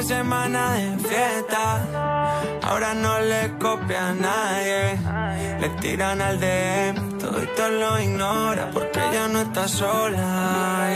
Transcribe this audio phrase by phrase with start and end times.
[0.00, 1.62] de semana de fiesta.
[2.62, 4.98] Ahora no le copia a nadie.
[5.60, 10.88] Le tiran al DM, todo esto lo ignora porque ella no está sola.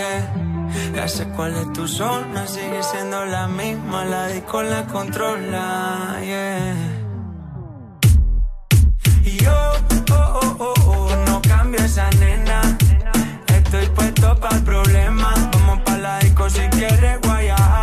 [0.94, 6.18] Ya sé cuál es tu zona, sigue siendo la misma, la disco la controla.
[9.24, 9.58] Y yo,
[10.12, 12.60] oh, oh, oh, oh, no cambio esa nena.
[13.48, 15.34] Estoy puesto para el problema.
[15.52, 17.73] Vamos para la disco si quieres guayar.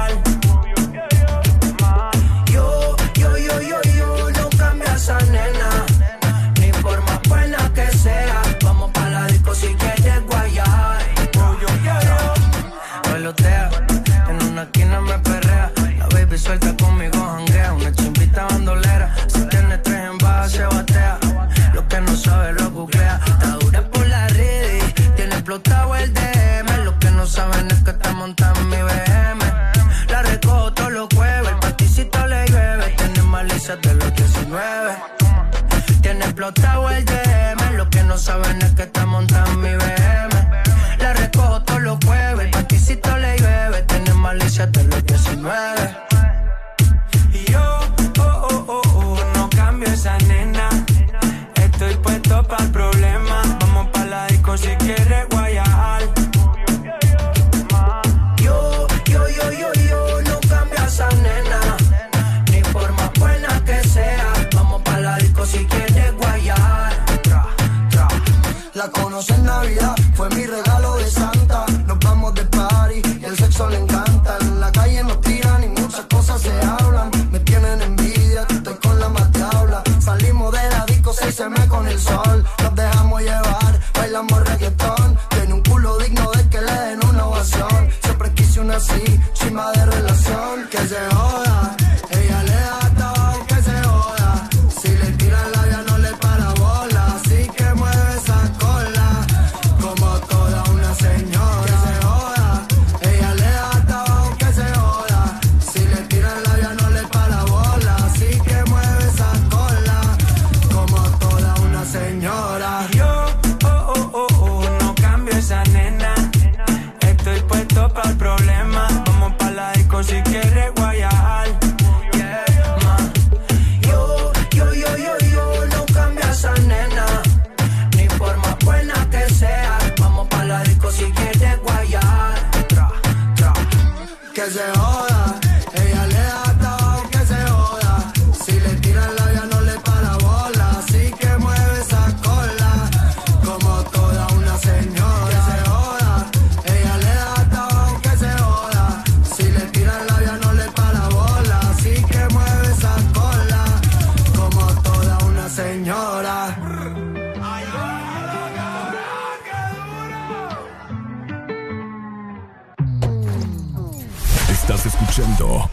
[16.41, 17.73] suelta conmigo janguea.
[17.73, 21.19] Una chimpita bandolera, si tiene tres envases se batea.
[21.73, 23.19] Lo que no sabe lo googlea.
[23.25, 24.81] Está dura por la red,
[25.15, 26.85] tiene explotado el DM.
[26.85, 29.41] Lo que no saben es que está montando mi BM.
[30.09, 32.95] La recojo todos los jueves, el paticito le llueve.
[32.97, 34.91] Tiene malicia de los 19.
[36.01, 37.77] Tiene explotado el DM.
[37.77, 39.80] Lo que no saben es que está montando mi BM.
[88.81, 90.50] así, chima de relación.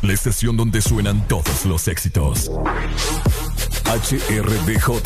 [0.03, 2.51] la estación donde suenan todos los éxitos.
[3.85, 5.03] HRDJ,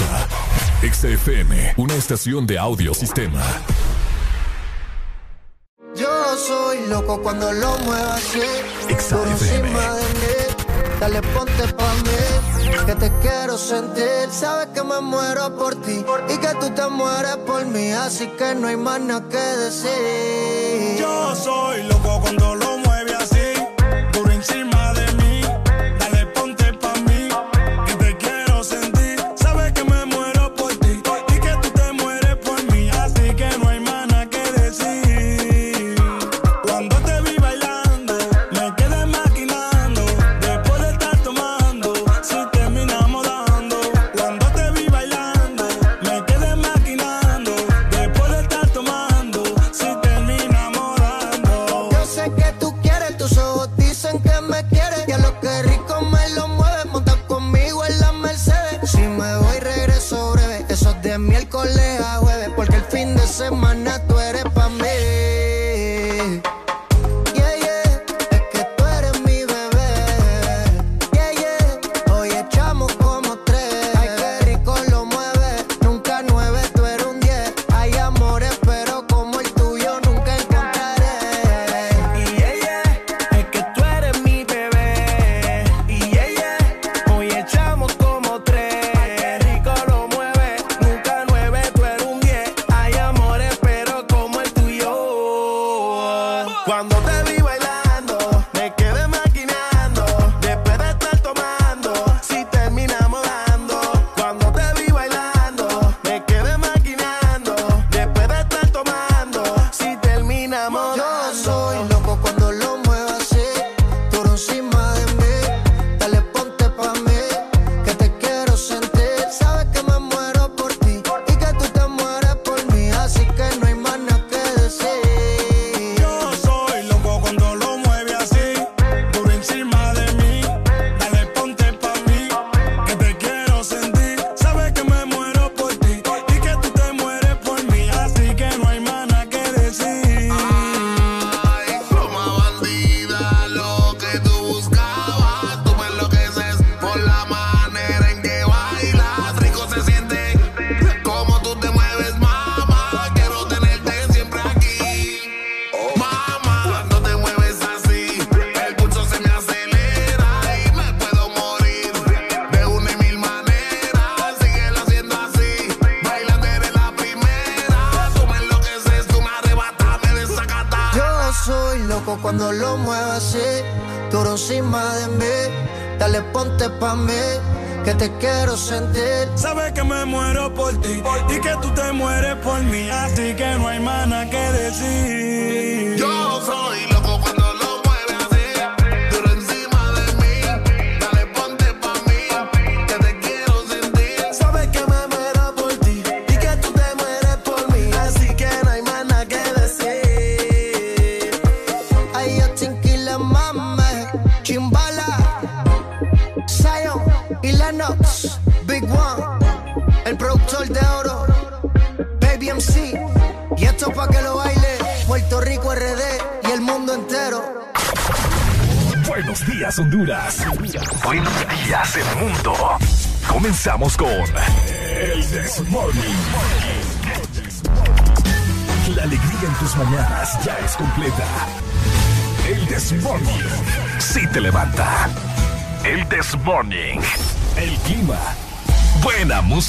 [0.82, 3.42] XFM, una estación de audiosistema.
[5.94, 8.40] Yo soy loco cuando lo muevo así.
[8.88, 9.72] XFM.
[10.98, 14.30] Dale ponte pa' mí, que te quiero sentir.
[14.30, 17.90] Sabes que me muero por ti y que tú te mueres por mí.
[17.90, 20.98] Así que no hay más nada que decir.
[20.98, 22.01] Yo soy loco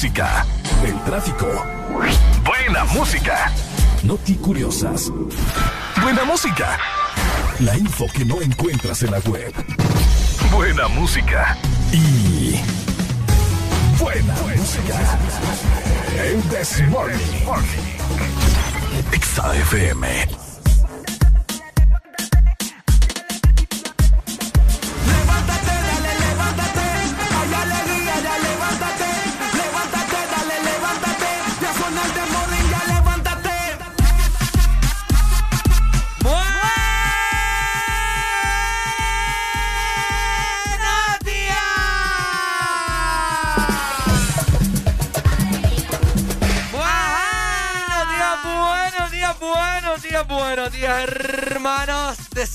[0.04, 1.46] el tráfico.
[2.44, 3.50] Buena música.
[4.02, 5.10] Noti curiosas.
[6.02, 6.78] Buena música.
[7.60, 9.54] La info que no encuentras en la web.
[10.52, 11.56] Buena música.
[11.90, 12.60] Y.
[13.98, 15.18] Buena, música.
[16.22, 16.82] El This
[19.20, 20.43] XAFM.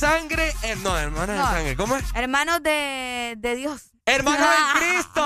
[0.09, 0.53] Sangre.
[0.63, 2.03] Eh, no, hermanos de sangre, ¿cómo es?
[2.15, 3.91] Hermanos de, de Dios.
[4.05, 5.23] ¡Hermanos de Cristo!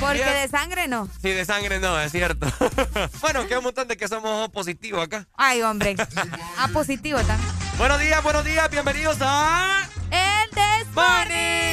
[0.00, 1.08] Porque de sangre no.
[1.22, 2.46] Sí, de sangre no, es cierto.
[3.20, 5.26] bueno, que un montón de que somos positivos acá.
[5.36, 5.96] Ay, hombre.
[6.58, 7.52] A positivo también.
[7.78, 9.88] Buenos días, buenos días, bienvenidos a.
[10.10, 11.66] El Desmorning.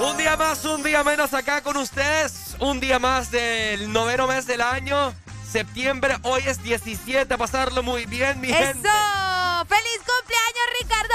[0.00, 2.56] Un día más, un día menos acá con ustedes.
[2.58, 5.14] Un día más del noveno mes del año.
[5.52, 7.34] Septiembre, hoy es 17.
[7.34, 8.88] A pasarlo muy bien, mi gente.
[8.88, 9.66] ¡Eso!
[9.68, 11.12] ¡Feliz cumpleaños, Ricardo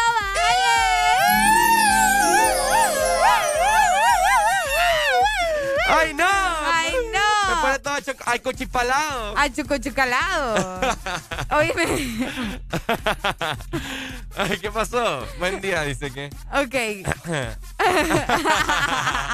[5.90, 6.28] ¡Ay, no!
[6.28, 7.56] ¡Ay, no!
[7.56, 9.34] Me pone todo ay, cochipalado.
[9.36, 9.52] Ay.
[11.50, 11.88] Oíme.
[14.38, 15.26] ay, ¿qué pasó?
[15.40, 16.30] Buen día, dice que.
[16.52, 16.76] Ok.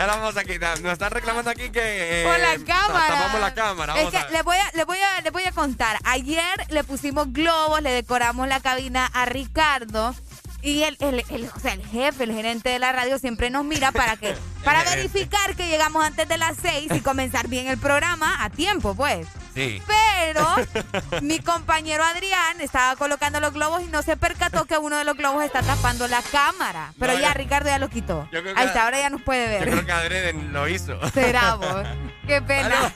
[0.00, 0.80] Ya la vamos a quitar.
[0.80, 2.22] Nos están reclamando aquí que.
[2.22, 3.06] Eh, Por la cámara.
[3.06, 4.00] Tapamos la cámara.
[4.00, 5.98] es que le voy, a, le, voy a, le voy a contar.
[6.04, 10.14] Ayer le pusimos globos, le decoramos la cabina a Ricardo.
[10.62, 13.66] Y el, el, el, o sea, el jefe, el gerente de la radio siempre nos
[13.66, 17.76] mira para que para verificar que llegamos antes de las seis y comenzar bien el
[17.76, 19.26] programa a tiempo, pues.
[19.54, 19.82] Sí.
[19.86, 20.46] Pero
[21.22, 25.16] mi compañero Adrián estaba colocando los globos y no se percató que uno de los
[25.16, 26.92] globos está tapando la cámara.
[26.98, 28.28] Pero ya, Ricardo ya lo quitó.
[28.56, 29.64] Ahí está, ahora ya nos puede ver.
[29.66, 30.98] Yo creo que Adrián lo hizo.
[31.14, 31.86] Será vos.
[32.26, 32.92] Qué pena.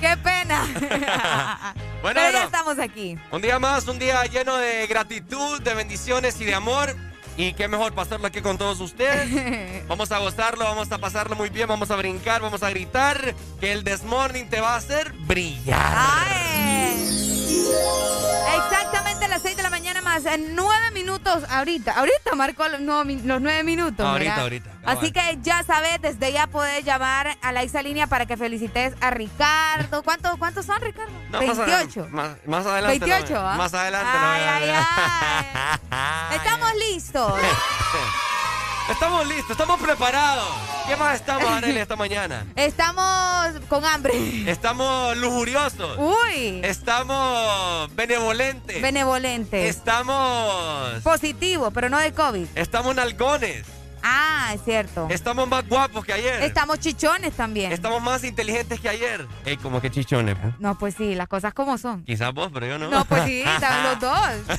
[0.00, 1.74] Qué pena.
[2.00, 3.18] bueno, Pero ya estamos aquí.
[3.30, 6.96] Un día más, un día lleno de gratitud, de bendiciones y de amor.
[7.36, 9.84] Y qué mejor pasarlo aquí con todos ustedes.
[9.88, 13.34] Vamos a gozarlo, vamos a pasarlo muy bien, vamos a brincar, vamos a gritar.
[13.60, 15.98] Que el Desmorning te va a hacer brillar.
[18.56, 19.03] Exactamente
[20.14, 21.92] más en 9 minutos ahorita.
[21.92, 24.06] Ahorita marcó los, los 9 minutos.
[24.06, 24.70] Ahorita, ahorita.
[24.84, 28.94] Así que ya sabes, desde ya puedes llamar a la esa línea para que felicites
[29.00, 30.02] a Ricardo.
[30.02, 31.12] ¿Cuántos, cuántos son, Ricardo?
[31.30, 32.08] 28.
[32.10, 32.98] Más, adelante.
[32.98, 33.56] 28, ¿ah?
[33.56, 34.10] Más adelante.
[34.12, 34.70] Ay, ay,
[35.90, 36.36] ay.
[36.36, 37.34] Estamos listos.
[38.90, 40.46] Estamos listos, estamos preparados.
[40.86, 42.44] ¿Qué más estamos, Arely, esta mañana?
[42.54, 44.12] Estamos con hambre.
[44.50, 45.96] Estamos lujuriosos.
[45.98, 46.60] Uy.
[46.62, 48.82] Estamos benevolentes.
[48.82, 49.74] Benevolentes.
[49.74, 51.02] Estamos...
[51.02, 52.46] Positivos, pero no de COVID.
[52.54, 53.64] Estamos nalgones.
[54.06, 55.06] Ah, es cierto.
[55.08, 56.42] Estamos más guapos que ayer.
[56.42, 57.72] Estamos chichones también.
[57.72, 59.26] Estamos más inteligentes que ayer.
[59.46, 60.36] Ey, como que chichones.
[60.38, 60.60] Pues.
[60.60, 62.04] No, pues sí, las cosas como son.
[62.04, 62.90] Quizás vos, pero yo no.
[62.90, 64.58] No, pues sí, están los dos.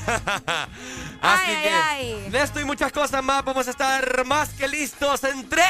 [1.22, 2.28] Así que, ay.
[2.28, 5.62] de esto y muchas cosas más, vamos a estar más que listos en 3,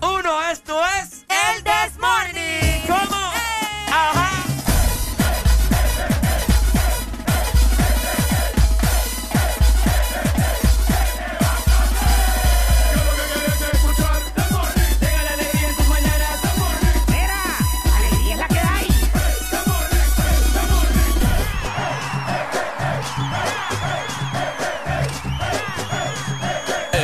[0.00, 0.42] 2, 1.
[0.50, 2.80] Esto es El This Morning.
[2.86, 3.16] ¿Cómo?
[3.32, 3.92] ¡Eh!
[3.92, 4.39] Ajá.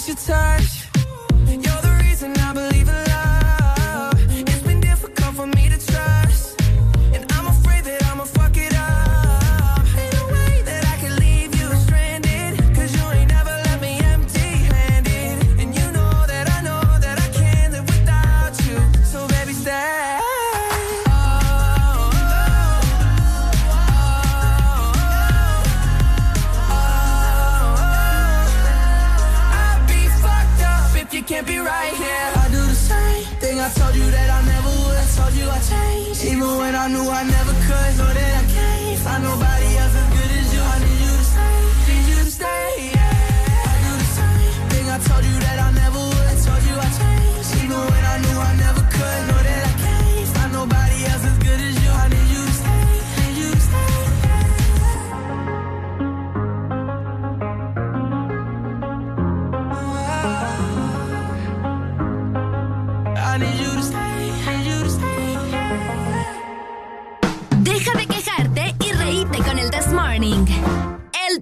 [0.00, 0.79] was your touch.
[36.80, 38.98] I knew I never could, so that I can't.
[39.00, 39.49] Find nobody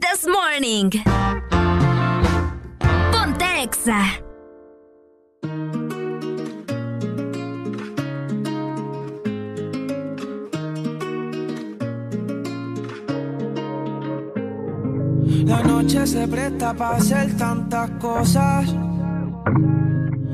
[0.00, 0.90] This Morning.
[3.10, 4.00] Pontexa.
[15.44, 18.72] La noche se presta para hacer tantas cosas.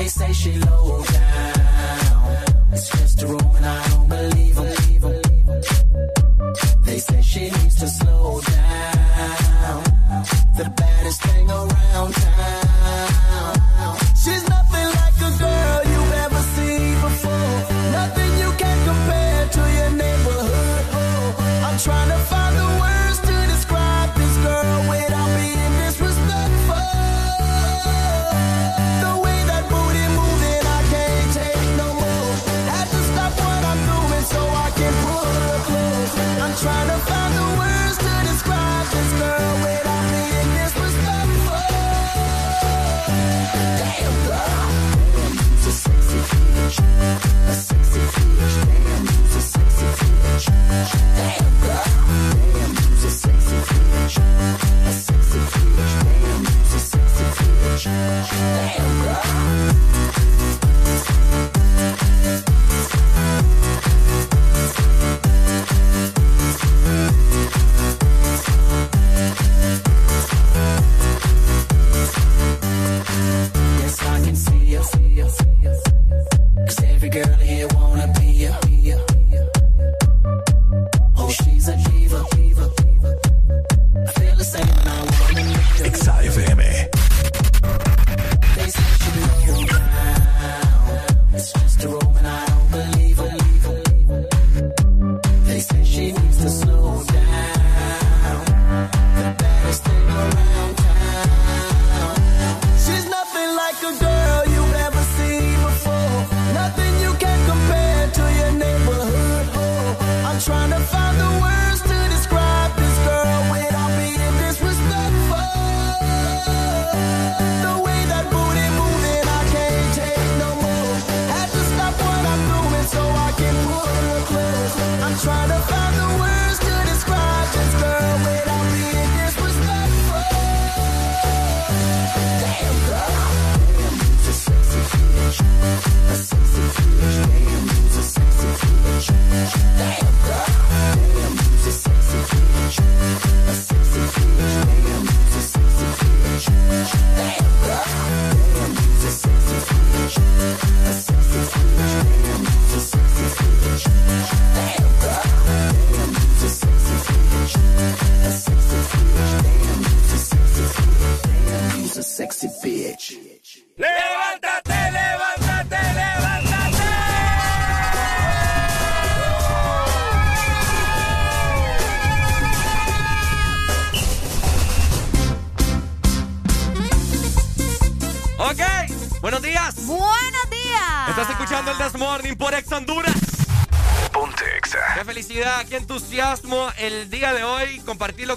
[0.00, 2.36] They say she low down.
[2.72, 3.89] It's just a room and I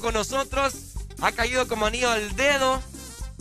[0.04, 0.74] con nosotros.
[1.22, 2.84] Ha caído como anillo al dedo.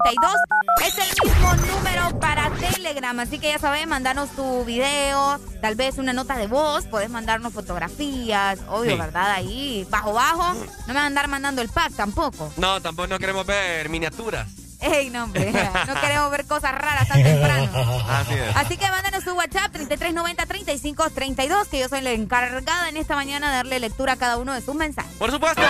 [0.06, 0.86] 3390-3532.
[0.86, 3.18] Es el mismo número para Telegram.
[3.20, 6.84] Así que ya sabes, mandanos tu video, tal vez una nota de voz.
[6.86, 8.98] Puedes mandarnos fotografías, obvio, Sí.
[8.98, 9.30] ¿verdad?
[9.32, 10.54] Ahí, bajo, bajo.
[10.54, 12.52] No me van a andar mandando el pack tampoco.
[12.56, 14.46] No, tampoco no queremos ver miniaturas.
[14.80, 15.50] Ey, no, hombre.
[15.86, 17.70] No queremos ver cosas raras tan temprano.
[18.10, 18.56] Así es.
[18.56, 23.56] Así que mándanos tu WhatsApp 3390-3532, que yo soy la encargada en esta mañana de
[23.56, 25.10] darle lectura a cada uno de sus mensajes.
[25.18, 25.62] Por supuesto.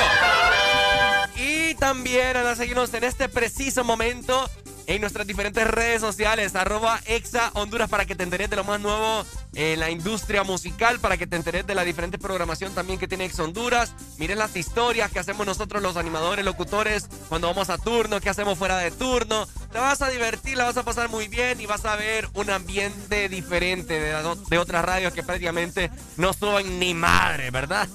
[1.36, 4.48] Y también a seguirnos en este preciso momento
[4.86, 8.80] en nuestras diferentes redes sociales, arroba Exa Honduras, para que te enteres de lo más
[8.80, 13.08] nuevo en la industria musical, para que te enteres de la diferente programación también que
[13.08, 13.94] tiene Exa Honduras.
[14.18, 18.58] Miren las historias que hacemos nosotros los animadores, locutores, cuando vamos a turno, que hacemos
[18.58, 19.46] fuera de turno.
[19.72, 22.50] Te vas a divertir, la vas a pasar muy bien y vas a ver un
[22.50, 27.88] ambiente diferente de, de otras radios que prácticamente no suben ni madre, ¿verdad?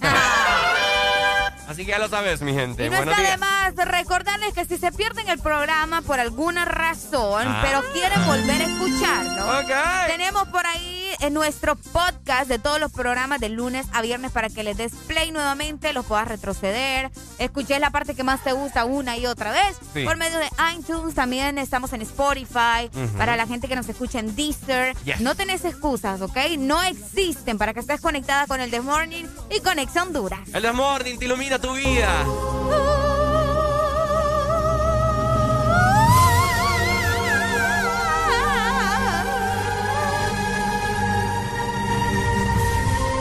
[1.67, 2.85] Así que ya lo sabes, mi gente.
[2.85, 3.39] Y no Buenos está de días.
[3.39, 7.61] más recordarles que si se pierden el programa por alguna razón, Ah.
[7.63, 10.07] pero quieren volver a escucharlo, Ok.
[10.07, 14.49] tenemos por ahí en nuestro podcast de todos los programas de lunes a viernes para
[14.49, 18.85] que les des play nuevamente, los puedas retroceder, escuches la parte que más te gusta
[18.85, 19.77] una y otra vez.
[19.93, 20.03] Sí.
[20.03, 24.35] Por medio de iTunes también estamos en Spotify, para la gente que nos escucha en
[24.35, 24.95] Deezer.
[25.05, 25.21] Yes.
[25.21, 26.37] No tenés excusas, ¿ok?
[26.57, 30.39] No existen para que estés conectada con el The Morning y con Ex Honduras.
[30.53, 32.23] El Desmorning te ilumina tu vida.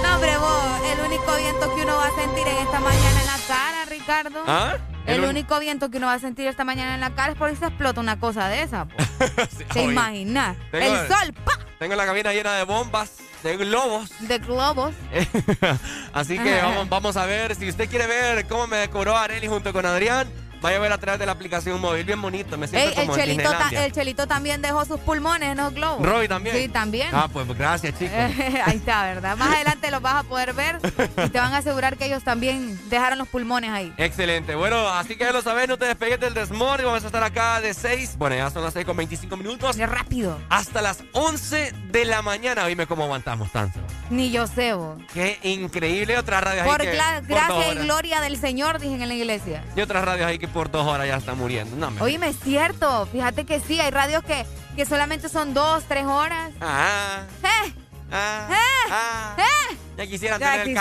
[0.03, 3.27] No, hombre, vos, el único viento que uno va a sentir en esta mañana en
[3.27, 4.45] la cara, Ricardo.
[4.47, 4.77] ¿Ah?
[5.07, 7.51] El, único viento que uno va a sentir esta mañana en la cara es por
[7.51, 8.85] si se explota una cosa de esa.
[8.85, 8.97] po.
[9.73, 10.57] ¿Te imaginas?
[10.73, 11.53] El sol, ¡pa!
[11.81, 14.11] Tengo la cabina llena de bombas, de globos.
[14.21, 14.95] De globos.
[16.13, 17.55] Así que vamos, vamos a ver.
[17.55, 20.29] Si usted quiere ver cómo me decoró Areli junto con Adrián,
[20.61, 22.05] vaya a ver a través de la aplicación móvil.
[22.05, 25.01] Bien bonito, me siento Ey, el, como en chelito ta- el chelito también dejó sus
[25.01, 26.07] pulmones en los globos.
[26.07, 26.57] Roy también.
[26.57, 27.09] Sí, también.
[27.13, 28.15] Ah, pues gracias, chicos.
[28.67, 29.37] Ahí está, ¿verdad?
[29.37, 30.79] Más adelante los vas a poder ver
[31.25, 33.93] y te van a asegurar que ellos también dejaron los pulmones ahí.
[33.97, 34.55] Excelente.
[34.55, 36.87] Bueno, así que ya lo sabes, no te despegues del Desmorning.
[36.87, 38.17] Vamos a estar acá de 6.
[38.19, 39.77] Bueno, ya son las 6 con 25 minutos.
[39.79, 40.39] rápido.
[40.49, 42.67] Hasta las 11 de la mañana.
[42.67, 43.79] Dime cómo aguantamos tanto.
[44.11, 44.99] Ni yo sé, vos.
[45.13, 46.19] Qué increíble.
[46.19, 49.65] Otras radios Por ahí que por gracia y gloria del Señor, dije en la iglesia.
[49.77, 51.77] Y otras radios ahí que por dos horas ya están muriendo.
[51.77, 52.01] No, me...
[52.03, 53.07] Oíme, es cierto.
[53.07, 54.45] Fíjate que sí, hay radios que,
[54.77, 56.53] que solamente son dos, tres horas.
[56.61, 57.73] Ah, ¡Eh!
[58.13, 58.89] Ah, ¡Eh!
[58.91, 59.37] ah.
[59.39, 59.77] ¡Eh!
[59.97, 60.75] Ya quisieran Ya tener el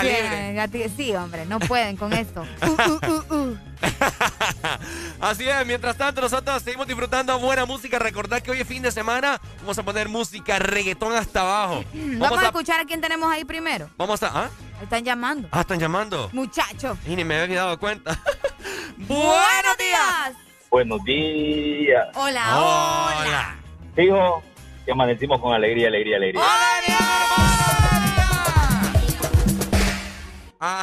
[0.55, 0.89] calibre.
[0.95, 2.45] sí, hombre, no pueden con esto.
[2.61, 3.57] Uh, uh, uh, uh.
[5.19, 7.99] Así es, mientras tanto nosotros seguimos disfrutando buena música.
[7.99, 9.41] Recordad que hoy es fin de semana.
[9.59, 11.83] Vamos a poner música reggaetón hasta abajo.
[11.93, 13.89] Vamos, a escuchar a quién tenemos ahí primero.
[13.97, 14.45] Vamos a...
[14.45, 14.49] ¿Ah?
[14.81, 15.49] Están llamando.
[15.51, 16.29] Ah, están llamando.
[16.31, 16.97] Muchacho.
[17.05, 18.17] Y ni me había dado cuenta.
[18.97, 20.33] Buenos días.
[20.69, 22.07] Buenos días.
[22.13, 23.55] Hola, hola.
[23.95, 24.43] Dijo
[24.89, 26.41] que amanecimos con alegría, alegría, alegría.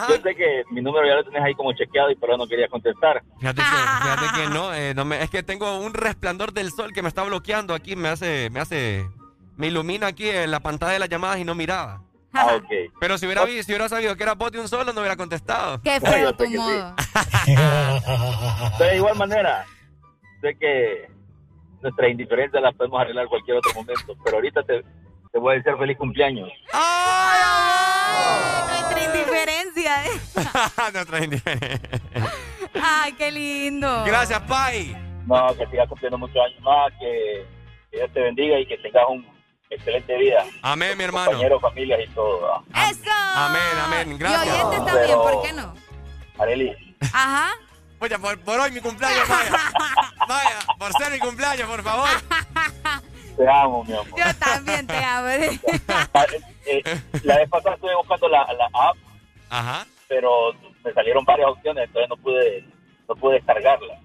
[0.09, 2.47] Yo sé que mi número ya lo tenés ahí como chequeado y por eso no
[2.47, 3.25] quería contestar.
[3.41, 6.93] Fíjate que, fíjate que no, eh, no me- es que tengo un resplandor del sol
[6.93, 9.05] que me está bloqueando aquí, me hace, me hace,
[9.57, 12.01] me ilumina aquí en la pantalla de las llamadas y no miraba.
[12.33, 12.93] Ah, ok.
[13.01, 15.83] Pero si hubiera, si hubiera sabido que era vos de un solo, no hubiera contestado.
[15.83, 16.57] Qué feo yo tu sí.
[18.79, 19.65] de igual manera,
[20.43, 21.11] sé que
[21.83, 24.83] nuestra indiferencia la podemos arreglar en cualquier otro momento, pero ahorita te,
[25.33, 26.51] te voy a decir feliz cumpleaños.
[28.69, 30.21] Nuestra indiferencia, ¿eh?
[30.93, 31.91] Nuestra indiferencia.
[32.83, 34.05] Ay, qué lindo.
[34.05, 34.97] Gracias, Pai.
[35.27, 37.45] No, que sigas cumpliendo muchos años más, que
[37.91, 39.27] Que Dios te bendiga y que tengas un
[39.71, 40.45] excelente vida.
[40.63, 41.27] Amén, mi hermano.
[41.33, 42.63] Compañeros, familias y todo.
[42.73, 42.91] ¿ah?
[42.91, 43.11] ¡Eso!
[43.35, 44.13] Amén, amén.
[44.13, 44.65] Y Gracias.
[44.65, 45.75] oyentes también, ¿por qué no?
[46.39, 47.51] Areli, Ajá.
[47.99, 49.27] Oye, por, por hoy mi cumpleaños.
[50.29, 52.09] Vaya, por ser mi cumpleaños, por favor.
[53.37, 54.07] te amo, mi amor.
[54.19, 55.29] Yo también te amo.
[56.15, 56.27] Ah,
[56.67, 58.97] eh, eh, la vez pasada estuve buscando la, la app,
[59.51, 59.87] Ajá.
[60.09, 60.53] pero
[60.85, 62.65] me salieron varias opciones, entonces no pude,
[63.09, 64.01] no pude descargarla.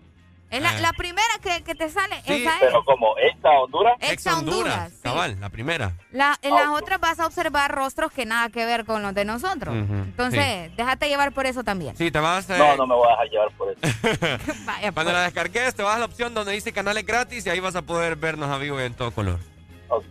[0.52, 2.60] Es la, la primera que, que te sale, Sí, esa es.
[2.60, 5.00] Pero como esta Honduras, Ex Honduras, sí.
[5.02, 5.94] Cabal, la primera.
[6.12, 9.24] La, en las otras vas a observar rostros que nada que ver con los de
[9.26, 9.74] nosotros.
[9.74, 11.96] Entonces, déjate llevar por eso también.
[11.96, 12.50] Sí, te vas.
[12.50, 13.80] eh, no, no me voy a dejar llevar por eso.
[14.66, 15.14] Vaya, Cuando pues.
[15.14, 17.82] la descargues, te vas a la opción donde dice canales gratis y ahí vas a
[17.82, 19.40] poder vernos a vivo en todo color.
[19.88, 20.04] Ok.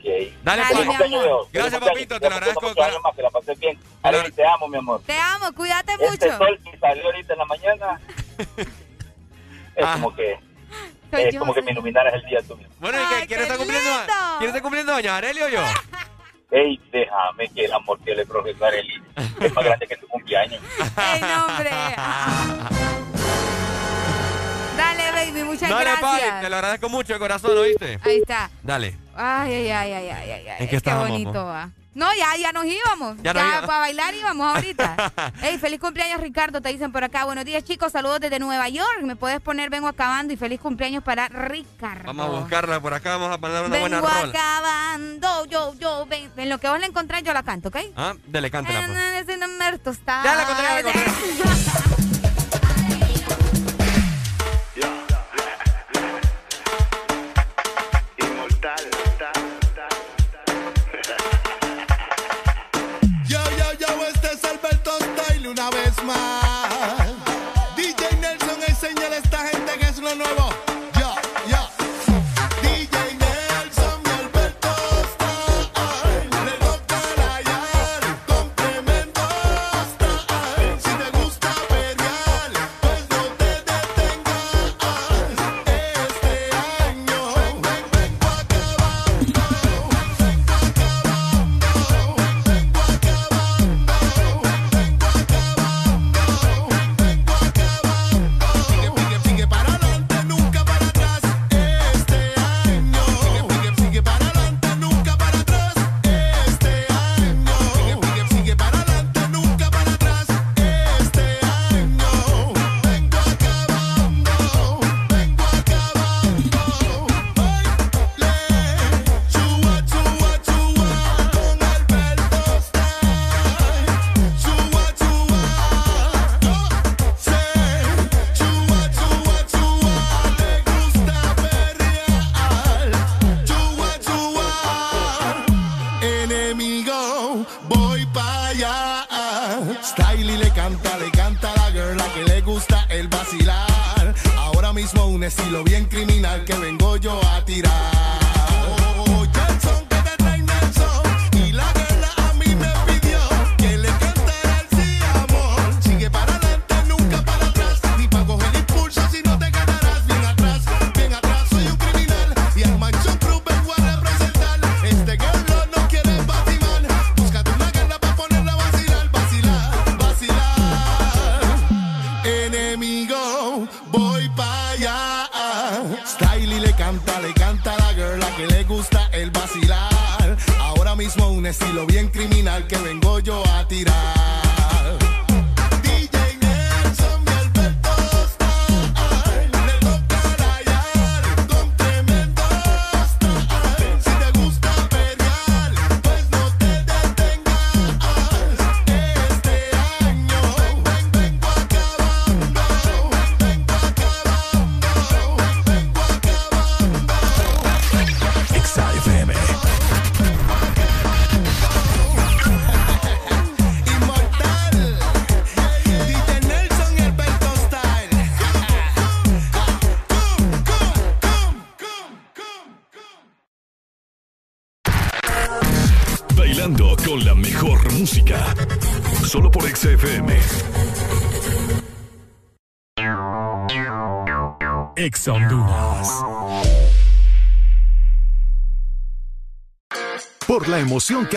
[0.42, 0.88] Dale, Dale, pues.
[1.10, 1.48] mi amor.
[1.52, 2.68] Gracias, papito, te lo agradezco.
[2.68, 3.78] Muchos años más, que la pases bien.
[4.34, 5.02] Te amo, mi amor.
[5.06, 6.38] Te amo, cuídate Este mucho.
[6.38, 8.00] sol que salió ahorita en la mañana
[9.76, 9.92] es Ah.
[9.94, 10.38] como que
[11.12, 12.72] es como que me iluminaras el día tú mismo.
[12.78, 13.26] Bueno, ¿y qué?
[13.26, 13.90] ¿Quién está cumpliendo?
[14.38, 15.60] ¿Quién está cumpliendo, doña Arely o yo?
[16.52, 19.02] Ey, déjame que el amor que le profesó a Areli
[19.40, 20.60] es más grande que tu cumpleaños.
[20.96, 21.70] ¡Ey, no, hombre!
[24.76, 26.40] Dale, baby, muchas Dale, gracias.
[26.40, 27.98] te lo agradezco mucho de corazón, ¿oíste?
[28.02, 28.50] Ahí está.
[28.62, 28.96] Dale.
[29.14, 30.48] Ay, ay, ay, ay, ay, ay, ay.
[30.50, 31.70] ¿En qué Qué estábamos, bonito va.
[31.92, 33.16] No, ya, ya nos íbamos.
[33.22, 35.12] Ya para bailar íbamos ahorita.
[35.42, 37.24] Ey, feliz cumpleaños, Ricardo, te dicen por acá.
[37.24, 37.90] Buenos días, chicos.
[37.90, 39.02] Saludos desde Nueva York.
[39.02, 42.04] Me puedes poner Vengo Acabando y feliz cumpleaños para Ricardo.
[42.06, 44.28] Vamos a buscarla por acá, vamos a poner una buena Vengo rola.
[44.28, 46.30] acabando, yo, yo, ven.
[46.36, 47.76] En lo que vos la encontrás, yo la canto, ¿ok?
[47.96, 48.86] Ah, dele, cántela.
[48.86, 48.98] pues.
[50.06, 51.96] Ya la encontré, ya la encontré.
[65.90, 67.12] vez más.
[67.76, 70.49] DJ Nelson enseña a esta gente que es lo nuevo.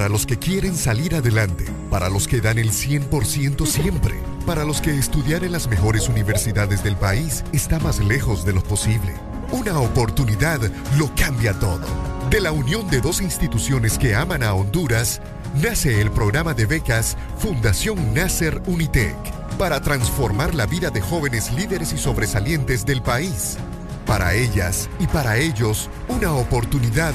[0.00, 4.14] Para los que quieren salir adelante, para los que dan el 100% siempre,
[4.46, 8.62] para los que estudiar en las mejores universidades del país está más lejos de lo
[8.62, 9.12] posible.
[9.52, 10.58] Una oportunidad
[10.96, 11.86] lo cambia todo.
[12.30, 15.20] De la unión de dos instituciones que aman a Honduras,
[15.56, 19.18] nace el programa de becas Fundación Nasser Unitec
[19.58, 23.58] para transformar la vida de jóvenes líderes y sobresalientes del país.
[24.06, 27.12] Para ellas y para ellos, una oportunidad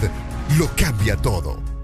[0.60, 1.75] lo cambia todo.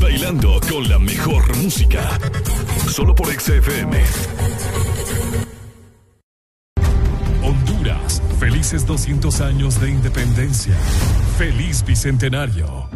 [0.00, 2.18] Bailando con la mejor música.
[2.86, 4.02] Solo por XFM.
[7.42, 10.74] Honduras, felices 200 años de independencia.
[11.36, 12.88] Feliz bicentenario.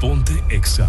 [0.00, 0.88] Ponte Exa.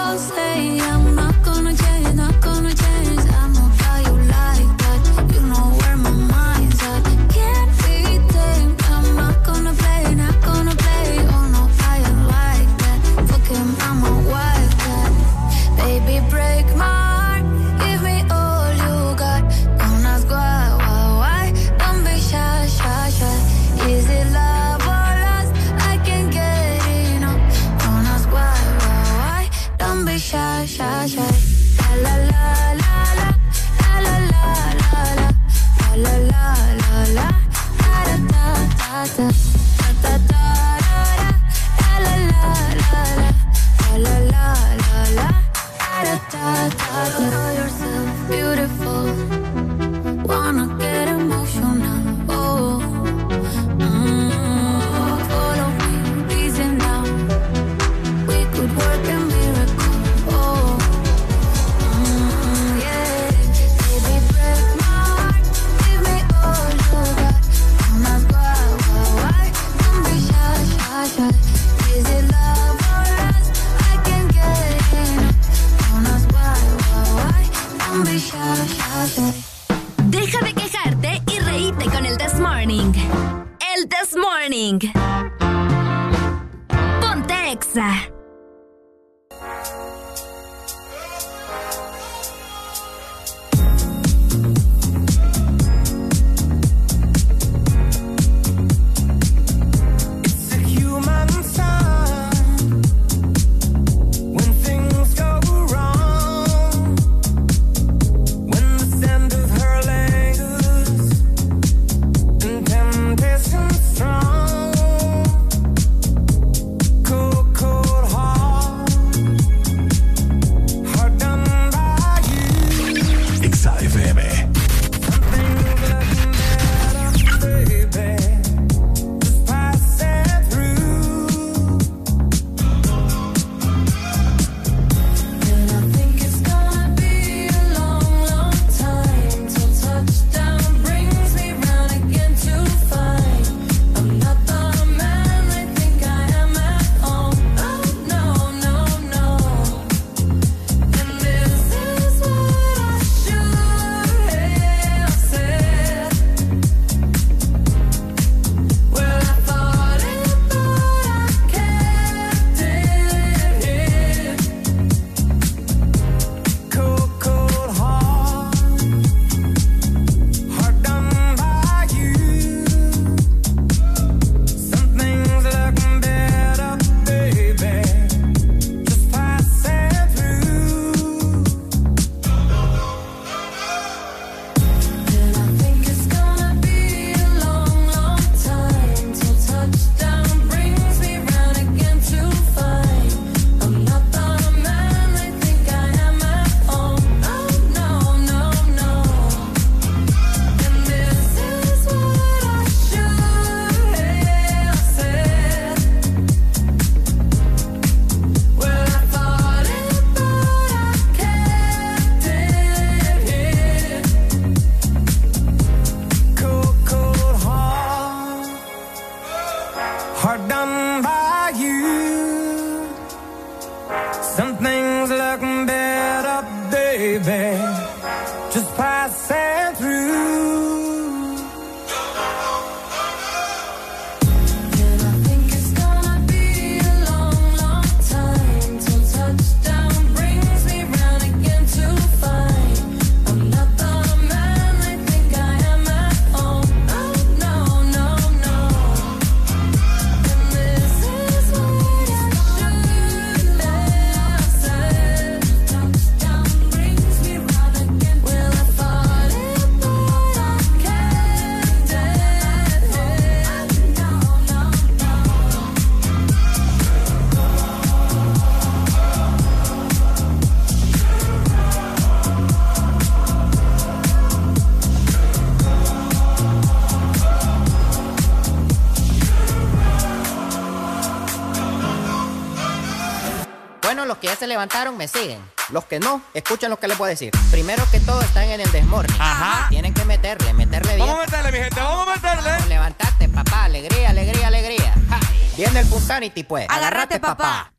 [284.35, 285.39] ya se levantaron me siguen.
[285.71, 287.31] Los que no, escuchen lo que les voy a decir.
[287.51, 289.21] Primero que todo, están en el desmorning.
[289.21, 289.69] Ajá.
[289.69, 291.07] Tienen que meterle, meterle bien.
[291.07, 292.51] Vamos a meterle, mi gente, vamos a meterle.
[292.51, 293.65] Vamos, levantate, papá.
[293.65, 294.95] Alegría, alegría, alegría.
[295.09, 295.21] Ja.
[295.57, 296.67] Viene el Punsanity, pues.
[296.69, 297.74] Agárrate, papá.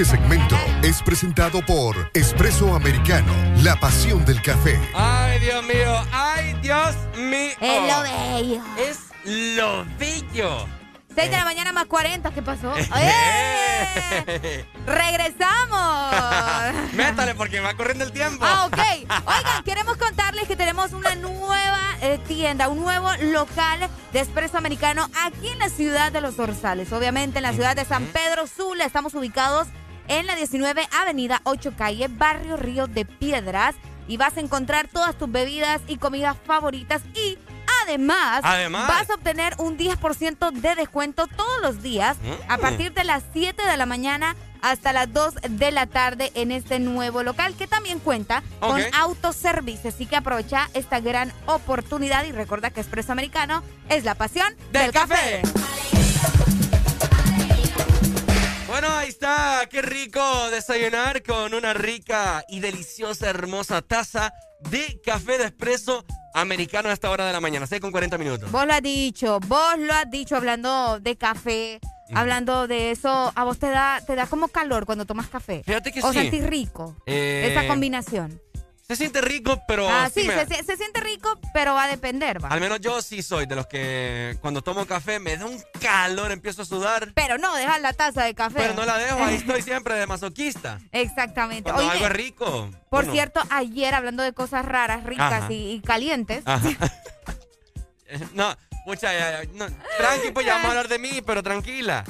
[0.00, 4.80] Este segmento es presentado por Espresso Americano, la pasión del café.
[4.94, 6.06] Ay, Dios mío.
[6.10, 7.50] Ay, Dios mío.
[7.60, 8.62] Es lo bello.
[8.78, 10.66] Es lo bello.
[11.14, 12.72] 6 de la mañana más 40, ¿qué pasó?
[12.96, 14.64] ¡Eh!
[14.86, 16.14] ¡Regresamos!
[16.94, 18.42] Métale porque va corriendo el tiempo.
[18.48, 18.78] Ah, ok.
[19.26, 25.10] Oigan, queremos contarles que tenemos una nueva eh, tienda, un nuevo local de espresso americano
[25.26, 26.90] aquí en la ciudad de Los Dorsales.
[26.90, 28.86] Obviamente en la ciudad de San Pedro Sula.
[28.86, 29.68] Estamos ubicados
[30.10, 33.74] en la 19 Avenida 8 Calle, Barrio Río de Piedras.
[34.08, 37.38] Y vas a encontrar todas tus bebidas y comidas favoritas y...
[37.84, 38.88] Además, Además.
[38.88, 42.16] vas a obtener un 10% de descuento todos los días
[42.48, 42.60] a Mm.
[42.60, 46.78] partir de las 7 de la mañana hasta las 2 de la tarde en este
[46.80, 49.90] nuevo local que también cuenta con autoservicio.
[49.90, 54.82] Así que aprovecha esta gran oportunidad y recuerda que Espresso Americano es la pasión del,
[54.82, 55.42] Del café.
[58.70, 59.66] Bueno, ahí está.
[59.68, 64.32] Qué rico desayunar con una rica y deliciosa, hermosa taza
[64.70, 66.04] de café de espresso
[66.34, 67.66] americano a esta hora de la mañana.
[67.66, 68.48] 6 con 40 minutos.
[68.52, 71.80] Vos lo has dicho, vos lo has dicho hablando de café,
[72.14, 73.32] hablando de eso.
[73.34, 75.62] ¿A vos te da, te da como calor cuando tomas café?
[75.66, 76.20] Fíjate que ¿O sí.
[76.20, 76.96] sentís rico?
[77.06, 78.40] Eh, Esa combinación.
[78.90, 79.88] Se siente rico, pero.
[79.88, 82.48] ah, sí, me- se, se- siente rico, pero va a depender, va.
[82.48, 86.32] Al menos yo sí soy de los que cuando tomo café me da un calor,
[86.32, 87.12] empiezo a sudar.
[87.14, 88.56] Pero no, dejar la taza de café.
[88.58, 90.80] Pero no la dejo, ahí estoy siempre de masoquista.
[90.90, 91.62] Exactamente.
[91.70, 92.70] Cuando Oye, algo es rico.
[92.88, 96.42] por cierto, ayer hablando de cosas raras, ricas y, y calientes.
[96.44, 96.68] Ajá.
[98.34, 99.66] no, mucha, ya, ya, no,
[99.98, 102.02] tranqui, pues ya vamos a hablar de mí, pero tranquila.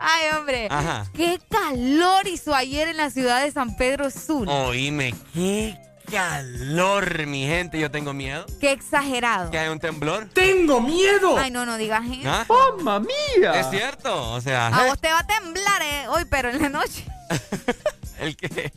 [0.00, 0.66] Ay, hombre.
[0.68, 1.06] Ajá.
[1.14, 4.48] Qué calor hizo ayer en la ciudad de San Pedro Sur.
[4.48, 5.78] Oíme, qué
[6.10, 7.78] calor, mi gente.
[7.78, 8.46] Yo tengo miedo.
[8.60, 9.50] Qué exagerado.
[9.50, 10.28] Que hay un temblor.
[10.32, 11.36] ¡Tengo miedo!
[11.38, 12.28] Ay, no, no digas eso.
[12.30, 12.46] ¿Ah?
[12.48, 13.60] ¡Mamma mía!
[13.60, 16.68] Es cierto, o sea, A vos te va a temblar eh, hoy, pero en la
[16.68, 17.04] noche.
[18.20, 18.72] el que.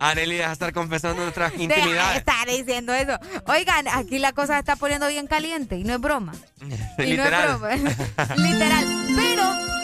[0.00, 2.18] Arely deja estar confesando nuestras Deja de intimidades.
[2.18, 3.18] estar diciendo eso.
[3.46, 6.32] Oigan, aquí la cosa se está poniendo bien caliente y no es broma.
[6.98, 7.60] Y Literal.
[7.60, 8.34] no es broma.
[8.36, 8.86] Literal.
[9.16, 9.77] Pero,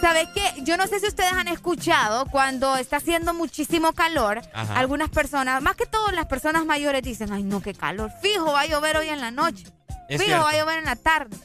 [0.00, 0.62] ¿sabes qué?
[0.62, 4.78] Yo no sé si ustedes han escuchado cuando está haciendo muchísimo calor, Ajá.
[4.78, 8.10] algunas personas, más que todo las personas mayores dicen, ay no, qué calor.
[8.22, 9.64] Fijo, va a llover hoy en la noche.
[10.08, 10.44] Es Fijo, cierto.
[10.44, 11.36] va a llover en la tarde.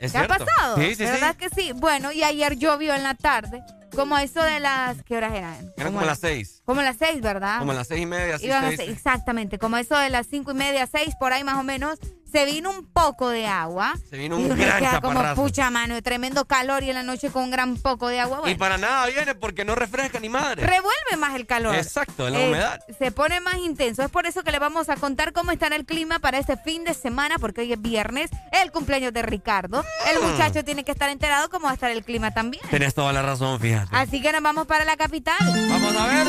[0.00, 0.76] Es ¿Te ha pasado?
[0.76, 1.48] Sí, sí, ¿Verdad sí.
[1.48, 1.72] que sí?
[1.72, 3.62] Bueno, y ayer llovió en la tarde,
[3.94, 5.00] como eso de las...
[5.04, 5.72] ¿Qué horas eran?
[5.76, 6.60] Eran como las seis.
[6.64, 7.60] Como las seis, ¿verdad?
[7.60, 8.50] Como las seis y media, seis.
[8.76, 12.00] ser- exactamente, como eso de las cinco y media, seis, por ahí más o menos,
[12.32, 13.94] se vino un poco de agua.
[14.10, 17.02] Se vino y un uno gran queda como pucha mano, tremendo calor y en la
[17.02, 18.48] noche con un gran poco de agua.
[18.50, 20.66] Y para nada viene porque no refresca ni madre.
[20.66, 21.74] revuelve más el calor.
[21.74, 22.80] Exacto, la Eh, humedad.
[22.98, 24.02] Se pone más intenso.
[24.02, 26.84] Es por eso que le vamos a contar cómo estará el clima para este fin
[26.84, 29.84] de semana, porque hoy es viernes, el cumpleaños de Ricardo.
[30.10, 30.30] El Mm.
[30.32, 32.62] muchacho tiene que estar enterado cómo va a estar el clima también.
[32.70, 33.88] Tenés toda la razón, fíjate.
[33.94, 35.36] Así que nos vamos para la capital.
[35.68, 36.26] Vamos a ver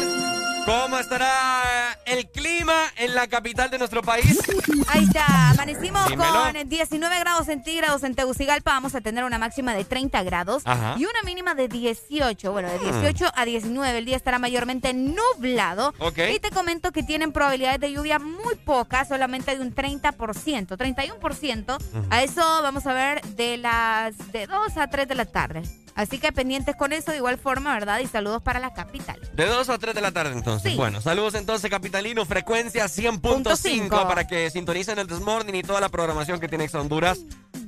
[0.66, 4.39] cómo estará el clima en la capital de nuestro país.
[4.88, 6.44] Ahí está, amanecimos Dímelo.
[6.54, 10.96] con 19 grados centígrados en Tegucigalpa, vamos a tener una máxima de 30 grados Ajá.
[10.98, 13.02] y una mínima de 18, bueno, de Hmm.
[13.02, 16.20] 18 a 19, el día estará mayormente nublado Ok.
[16.36, 21.76] y te comento que tienen probabilidades de lluvia muy pocas, solamente de un 30%, 31%,
[21.78, 22.08] Ujú.
[22.10, 25.64] a eso vamos a ver de las de 2 a 3 de la tarde.
[25.96, 28.00] Así que pendientes con eso de igual forma, ¿verdad?
[28.00, 29.20] Y saludos para la capital.
[29.34, 30.72] De 2 a 3 de la tarde entonces.
[30.72, 30.78] Sí.
[30.78, 34.08] Bueno, saludos entonces capitalino, frecuencia 100.5 .5.
[34.08, 37.20] para que sintonicen el Desmorning y toda la programación que tiene Exa Honduras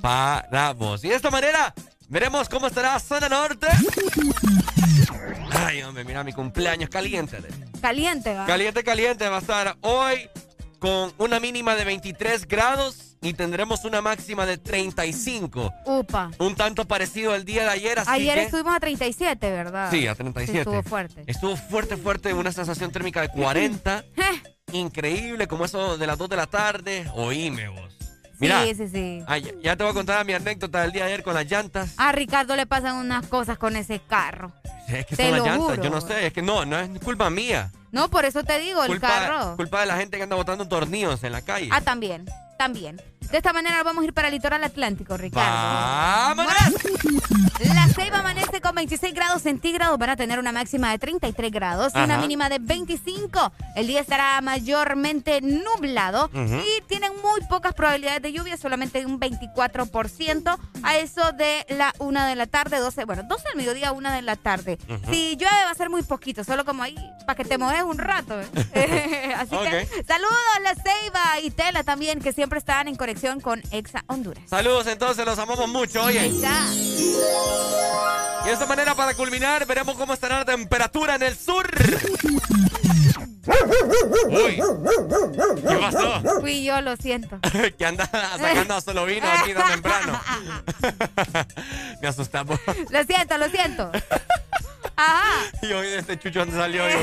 [0.02, 1.04] para vos.
[1.04, 1.74] Y de esta manera
[2.08, 3.68] veremos cómo estará Zona Norte.
[5.52, 7.38] Ay, hombre, mira mi cumpleaños caliente.
[7.82, 8.46] Caliente, ¿va?
[8.46, 10.30] Caliente, caliente va a estar hoy
[10.80, 15.74] con una mínima de 23 grados y tendremos una máxima de 35.
[15.86, 16.32] Upa.
[16.40, 18.44] Un tanto parecido al día de ayer, así Ayer que...
[18.44, 19.90] estuvimos a 37, ¿verdad?
[19.92, 20.52] Sí, a 37.
[20.52, 21.24] Sí, estuvo fuerte.
[21.26, 24.06] Estuvo fuerte, fuerte, una sensación térmica de 40.
[24.74, 27.10] Increíble, como eso de las 2 de la tarde.
[27.16, 28.05] Oíme vos.
[28.40, 29.24] Mira, Sí, sí, sí.
[29.28, 31.94] ah, ya, te voy a contar mi anécdota del día de ayer con las llantas.
[31.98, 34.52] A Ricardo le pasan unas cosas con ese carro.
[34.88, 35.84] Es que te son las lo llantas, juro.
[35.84, 37.72] yo no sé, es que no, no es culpa mía.
[37.92, 39.56] No, por eso te digo, el culpa, carro.
[39.56, 41.70] culpa de la gente que anda botando tornillos en la calle.
[41.72, 42.26] Ah, también,
[42.58, 43.02] también.
[43.32, 45.50] De esta manera vamos a ir para el litoral atlántico, Ricardo.
[45.50, 46.54] ¡Vámonos!
[47.74, 49.98] La Ceiba amanece con 26 grados centígrados.
[49.98, 53.52] Van a tener una máxima de 33 grados y una mínima de 25.
[53.76, 60.58] El día estará mayormente nublado y tienen muy pocas probabilidades de lluvia, solamente un 24%.
[60.84, 64.22] A eso de la 1 de la tarde, 12, bueno, 12 del mediodía, 1 de
[64.22, 64.78] la tarde.
[65.10, 66.96] Si llueve va a ser muy poquito, solo como ahí,
[67.26, 68.40] para que te mojes un rato.
[68.40, 68.48] ¿eh?
[69.38, 74.04] Así que saludos La Ceiba y Tela también, que siempre están en conexión con Exa
[74.08, 74.44] Honduras.
[74.50, 76.20] Saludos entonces, los amamos mucho, oye.
[76.20, 76.66] Ahí está.
[78.44, 81.68] Y de esta manera, para culminar, veremos cómo estará la temperatura en el sur.
[84.28, 84.62] Uy,
[85.68, 86.22] ¿qué pasó?
[86.42, 87.40] Fui yo, lo siento.
[87.78, 90.22] que anda sacando solo vino aquí tan temprano.
[92.02, 92.60] Me asustamos.
[92.90, 93.92] Lo siento, lo siento.
[94.96, 95.44] Ajá.
[95.62, 96.84] Y hoy este chucho salió.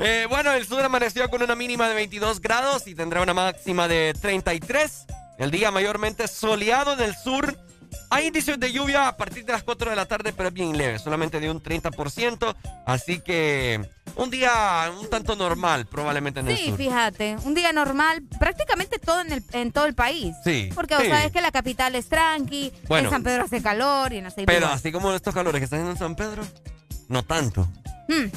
[0.00, 3.88] Eh, bueno, el sur amaneció con una mínima de 22 grados y tendrá una máxima
[3.88, 5.06] de 33.
[5.38, 7.58] El día mayormente soleado en el sur.
[8.10, 10.76] Hay indicios de lluvia a partir de las 4 de la tarde, pero es bien
[10.78, 12.54] leve, solamente de un 30%.
[12.86, 13.80] Así que
[14.14, 16.76] un día un tanto normal, probablemente en el Sí, sur.
[16.76, 20.34] fíjate, un día normal, prácticamente todo en, el, en todo el país.
[20.44, 21.10] Sí, Porque vos sí.
[21.10, 23.08] sabes que la capital es tranqui, Bueno.
[23.08, 24.74] en San Pedro hace calor y en la Ceiba Pero igual.
[24.78, 26.44] así como estos calores que están en San Pedro,
[27.08, 27.68] no tanto.
[28.08, 28.30] Hmm.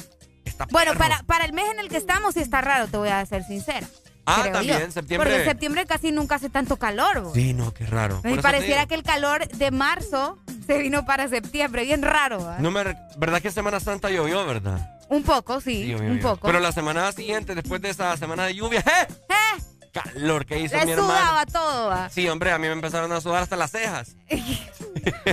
[0.70, 3.24] Bueno, para, para el mes en el que estamos sí está raro, te voy a
[3.26, 3.86] ser sincera.
[4.26, 4.92] Ah, también, yo.
[4.92, 5.16] septiembre.
[5.30, 7.20] Porque en septiembre casi nunca hace tanto calor.
[7.22, 7.34] bo.
[7.34, 8.20] Sí, no, qué raro.
[8.22, 12.48] Te pareciera que el calor de marzo se vino para septiembre, bien raro.
[12.48, 12.56] ¿ah?
[12.60, 12.84] No me,
[13.16, 15.00] ¿Verdad que Semana Santa llovió, verdad?
[15.08, 16.46] Un poco, sí, un poco.
[16.46, 19.06] Pero la semana siguiente, después de esa semana de lluvia, ¡eh!
[19.28, 19.62] ¡Eh!
[19.92, 21.12] Calor que hizo Le mi hermano.
[21.12, 21.90] sudaba todo.
[21.92, 22.08] ¿ah?
[22.10, 24.16] Sí, hombre, a mí me empezaron a sudar hasta las cejas.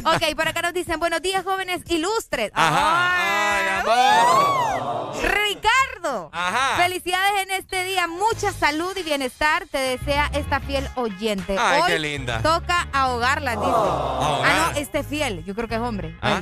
[0.03, 2.51] Ok, por acá nos dicen, buenos días, jóvenes ilustres.
[2.53, 3.55] Ajá.
[3.57, 5.15] Ay, amor.
[5.21, 6.29] Ricardo.
[6.31, 6.77] Ajá.
[6.81, 11.55] Felicidades en este día, mucha salud y bienestar te desea esta fiel oyente.
[11.59, 12.41] Ay, Hoy qué linda.
[12.41, 13.65] toca ahogarla, dice.
[13.65, 14.51] Ahogar.
[14.51, 16.15] Ah, no, este fiel, yo creo que es hombre.
[16.21, 16.41] ¿Ah?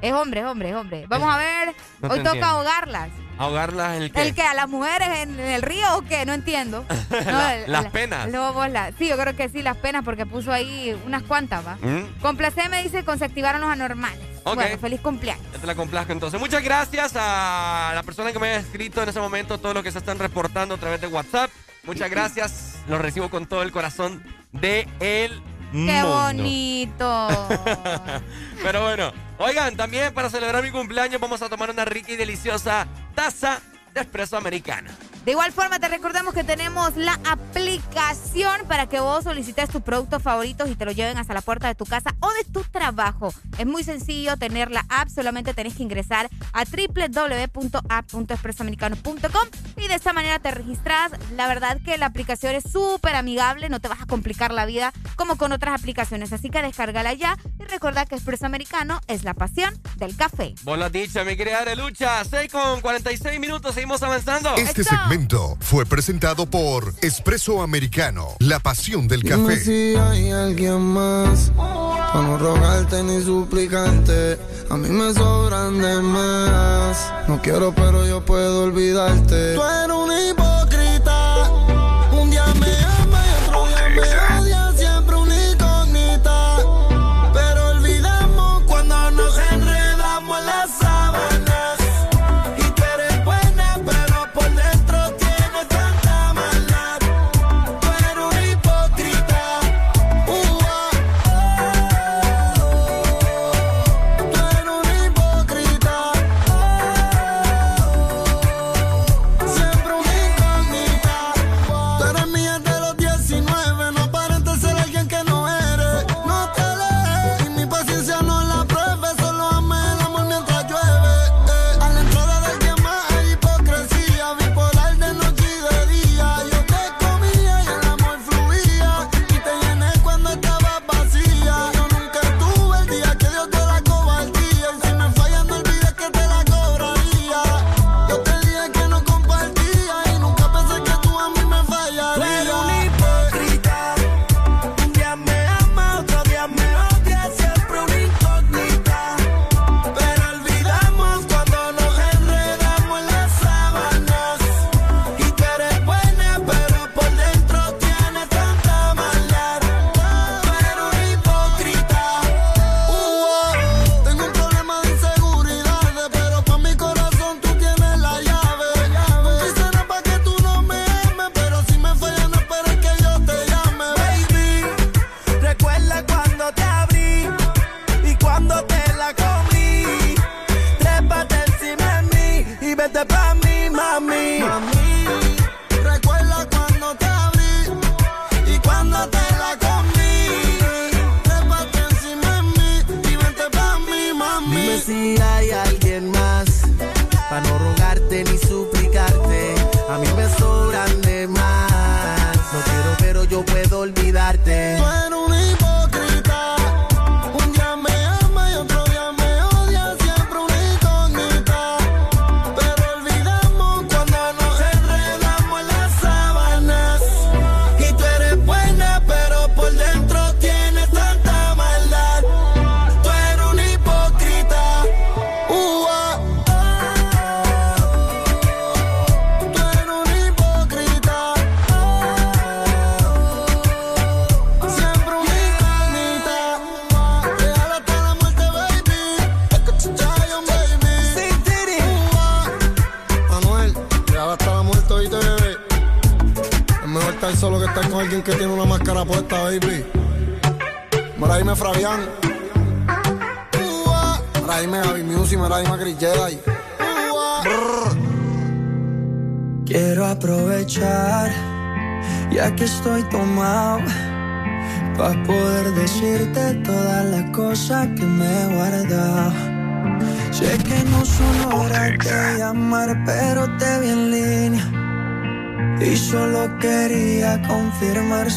[0.00, 1.06] Es hombre, es hombre, es hombre.
[1.08, 2.46] Vamos a ver, No hoy toca entiendo.
[2.46, 3.08] ahogarlas.
[3.42, 4.22] ¿Ahogarlas el qué?
[4.22, 6.24] ¿El que ¿A las mujeres en, en el río o qué?
[6.26, 6.84] No entiendo.
[7.10, 8.28] No, La- el- las la- penas.
[8.30, 11.74] la- sí, yo creo que sí, las penas, porque puso ahí unas cuantas, ¿va?
[11.76, 12.20] ¿Mm?
[12.20, 14.18] Complaceme dice con se activaron los anormales.
[14.44, 14.54] Ok.
[14.56, 15.44] Bueno, feliz cumpleaños.
[15.52, 16.40] Ya te la complazco entonces.
[16.40, 19.92] Muchas gracias a la persona que me ha escrito en ese momento, todo lo que
[19.92, 21.50] se están reportando a través de WhatsApp.
[21.84, 22.76] Muchas gracias.
[22.88, 24.22] Los recibo con todo el corazón
[24.52, 25.40] de el
[25.70, 26.08] ¡Qué mundo.
[26.08, 27.28] bonito!
[28.62, 32.86] Pero bueno, oigan, también para celebrar mi cumpleaños vamos a tomar una rica y deliciosa
[33.12, 33.60] taza
[33.94, 34.90] de espresso americana.
[35.24, 40.20] De igual forma, te recordamos que tenemos la aplicación para que vos solicites tus productos
[40.20, 43.32] favoritos y te lo lleven hasta la puerta de tu casa o de tu trabajo.
[43.56, 50.12] Es muy sencillo tener la app, solamente tenés que ingresar a www.app.expresoamericano.com y de esta
[50.12, 51.12] manera te registras.
[51.36, 54.92] La verdad que la aplicación es súper amigable, no te vas a complicar la vida
[55.14, 59.34] como con otras aplicaciones, así que descárgala ya y recuerda que Expreso Americano es la
[59.34, 60.56] pasión del café.
[60.62, 62.24] Vos lo has dicho, mi querida Arelucha.
[62.24, 64.56] 6 con 46 minutos, seguimos avanzando.
[64.56, 64.82] Este
[65.12, 69.60] segmento fue presentado por Espresso Americano, la pasión del Dime café.
[69.60, 74.38] si hay alguien más para no rogarte ni suplicarte.
[74.70, 77.12] A mí me sobran de más.
[77.28, 79.54] No quiero, pero yo puedo olvidarte.
[79.54, 80.51] Tú eres un hipócrita.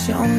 [0.05, 0.34] show me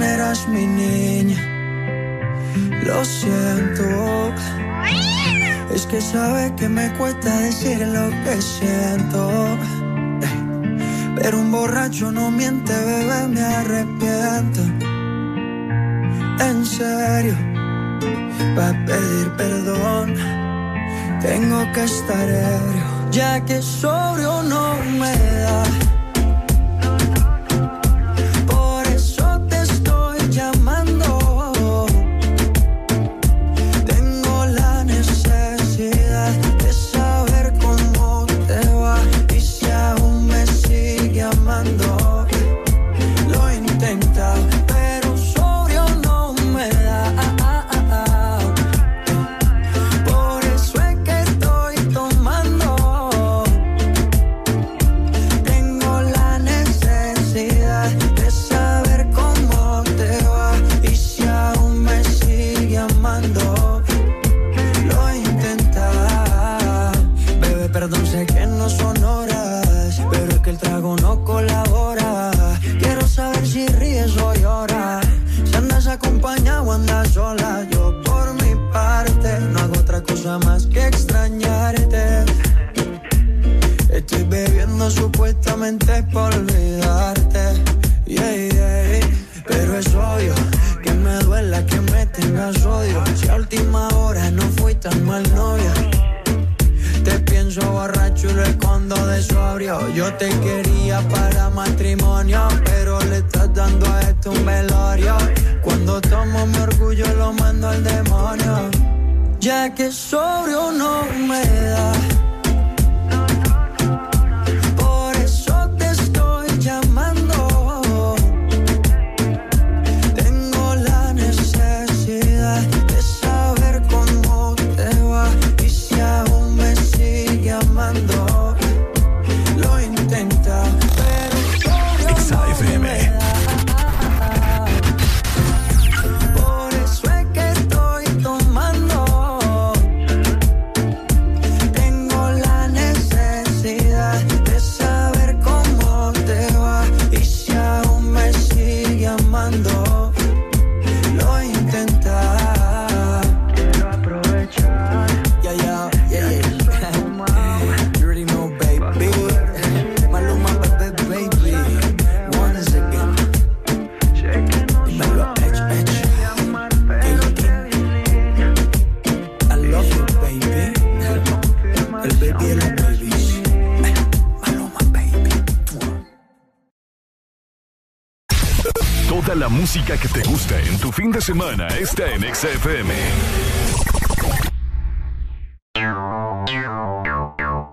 [179.77, 182.95] música que te gusta en tu fin de semana está en XFM.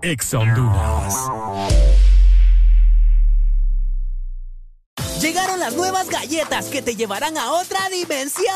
[0.02, 1.14] Ex Honduras.
[5.22, 8.52] Llegaron las nuevas galletas que te llevarán a otra dimensión.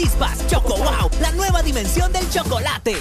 [0.00, 0.46] Chispas.
[0.46, 2.96] Choco wow, la nueva dimensión del chocolate.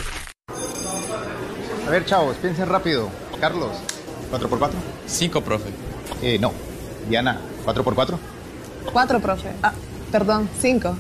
[1.87, 3.09] A ver, chavos, piensen rápido.
[3.39, 3.71] Carlos,
[4.31, 4.71] ¿4x4?
[5.07, 5.69] 5, profe.
[6.21, 6.51] Eh, no.
[7.07, 8.17] Diana, ¿4x4?
[8.91, 9.49] Cuatro, profe.
[9.63, 9.73] Ah,
[10.11, 10.95] perdón, cinco.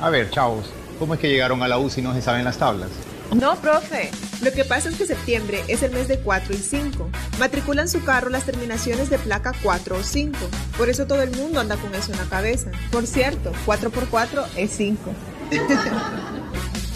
[0.00, 0.66] A ver, chavos,
[0.98, 2.90] ¿cómo es que llegaron a la U si no se saben las tablas?
[3.32, 4.10] No, profe.
[4.42, 7.08] Lo que pasa es que septiembre es el mes de 4 y 5.
[7.38, 10.38] Matriculan su carro las terminaciones de placa 4 o 5.
[10.76, 12.70] Por eso todo el mundo anda con eso en la cabeza.
[12.90, 15.10] Por cierto, 4 por 4 es 5.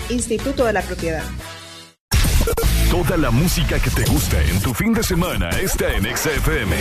[0.08, 1.22] Instituto de la Propiedad.
[2.90, 6.76] Toda la música que te gusta en tu fin de semana está en XFM.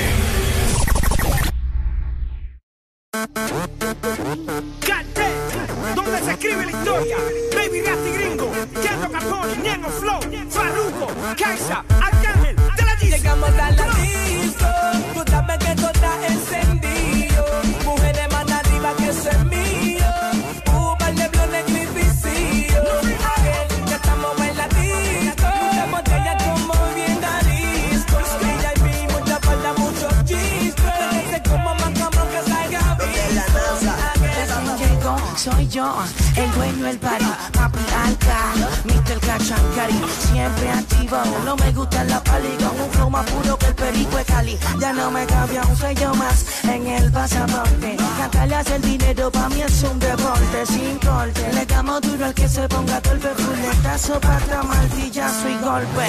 [52.22, 56.08] Duro al que se ponga golpe, fuletazo, pata, martillazo y golpe,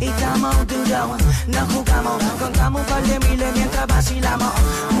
[0.00, 4.52] y estamos duros, no jugamos, contamos un par de miles mientras vacilamos,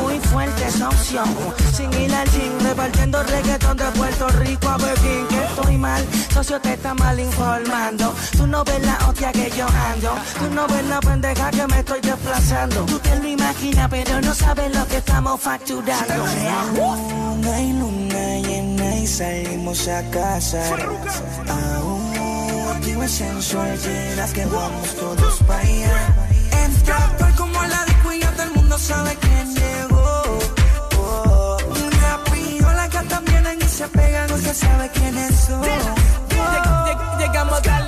[0.02, 1.28] muy fuerte esa opción,
[1.72, 6.60] sin ir al gym, repartiendo reggaetón de Puerto Rico a Pekín, que estoy mal, socio
[6.60, 10.84] te está mal informando, tú no ves la hostia que yo ando, tú no ves
[10.86, 14.96] la pendeja que me estoy desplazando, tú te lo imaginas pero no sabes lo que
[14.96, 16.14] estamos facturando.
[16.74, 18.03] Luna y luna llena
[19.06, 20.62] salimos a casa.
[21.48, 26.14] Aún activo y sensual, llenas que vamos todos para allá.
[26.64, 30.22] Entra, estoy como la disco y ya todo el mundo sabe quién llegó.
[30.98, 31.56] Oh,
[32.02, 35.62] rápido las gatas vienen y se pegan, no se sabe quiénes son.
[35.62, 37.80] Lleg- Llegamos a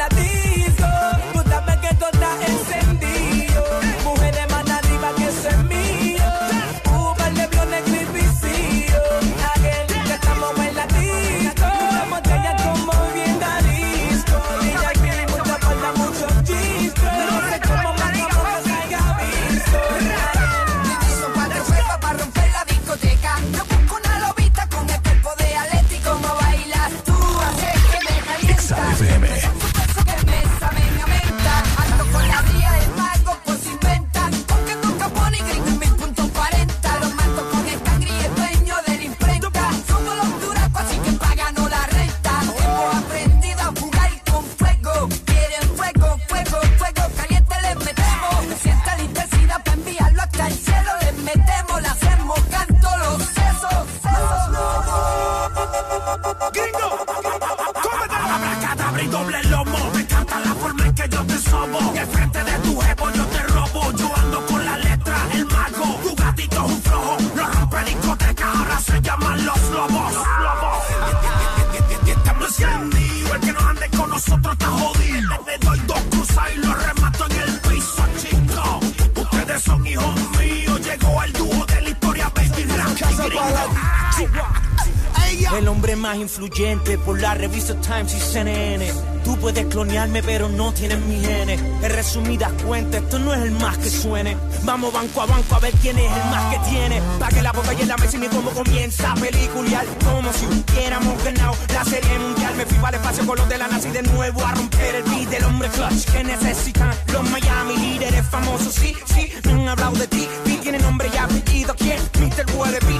[87.04, 88.90] por la revista Times y CNN.
[89.22, 91.60] Tú puedes clonearme, pero no tienes mi genes.
[91.60, 94.38] En resumidas cuentas, esto no es el más que suene.
[94.62, 97.02] Vamos banco a banco a ver quién es el más que tiene.
[97.18, 99.86] Pa' que la botella en la mesa y combo comienza a.
[100.02, 102.54] Como si hubiéramos ganado la serie mundial.
[102.56, 105.02] Me fui para el espacio con los de la y de nuevo a romper el
[105.02, 108.72] beat del hombre clutch que necesitan los Miami líderes famosos.
[108.72, 110.26] Sí, sí, me han hablado de ti.
[110.62, 111.74] Tiene nombre y apellido.
[111.76, 112.00] ¿Quién?
[112.18, 112.56] Mr.
[112.56, 112.98] Wallaby.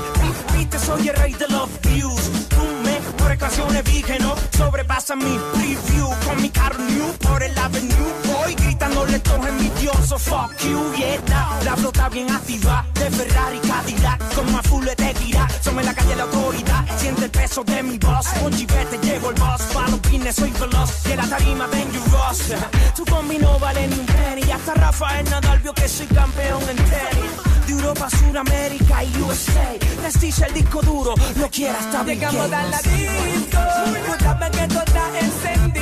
[0.52, 1.85] Viste, soy el rey de me
[4.06, 8.12] que no sobrepasa mi preview con mi carro new por el avenue.
[8.24, 10.22] Voy gritándole todos envidiosos.
[10.22, 11.18] Fuck you, yeah.
[11.28, 11.64] now.
[11.64, 14.34] La flota bien activa de Ferrari Cadillac.
[14.34, 15.48] Como a full te tira.
[15.62, 16.45] Somos la calle la autoridad.
[17.06, 18.26] Siente el peso de mi voz.
[18.42, 19.62] Con chivete llevo el boss.
[19.72, 20.90] Pa' los pines soy veloz.
[21.06, 22.38] Y en la tarima dangerous.
[22.96, 24.50] Tu combi no vale ni un penny.
[24.50, 27.32] Hasta Rafael Nadal vio que soy campeón en tenis.
[27.68, 29.78] De Europa, Suramérica y USA.
[30.02, 31.14] Les dice el disco duro.
[31.36, 33.58] Lo quiera hasta Bill Llegamos a la disco,
[34.06, 35.75] tú sabes que todo está encendido.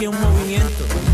[0.00, 1.07] Es un movimiento.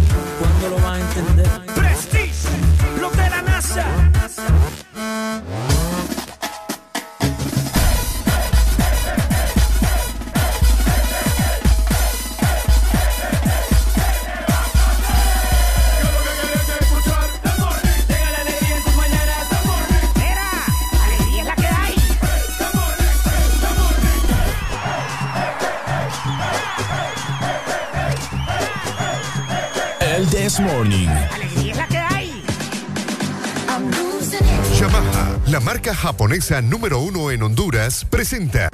[36.51, 38.69] Número uno en Honduras, presenta.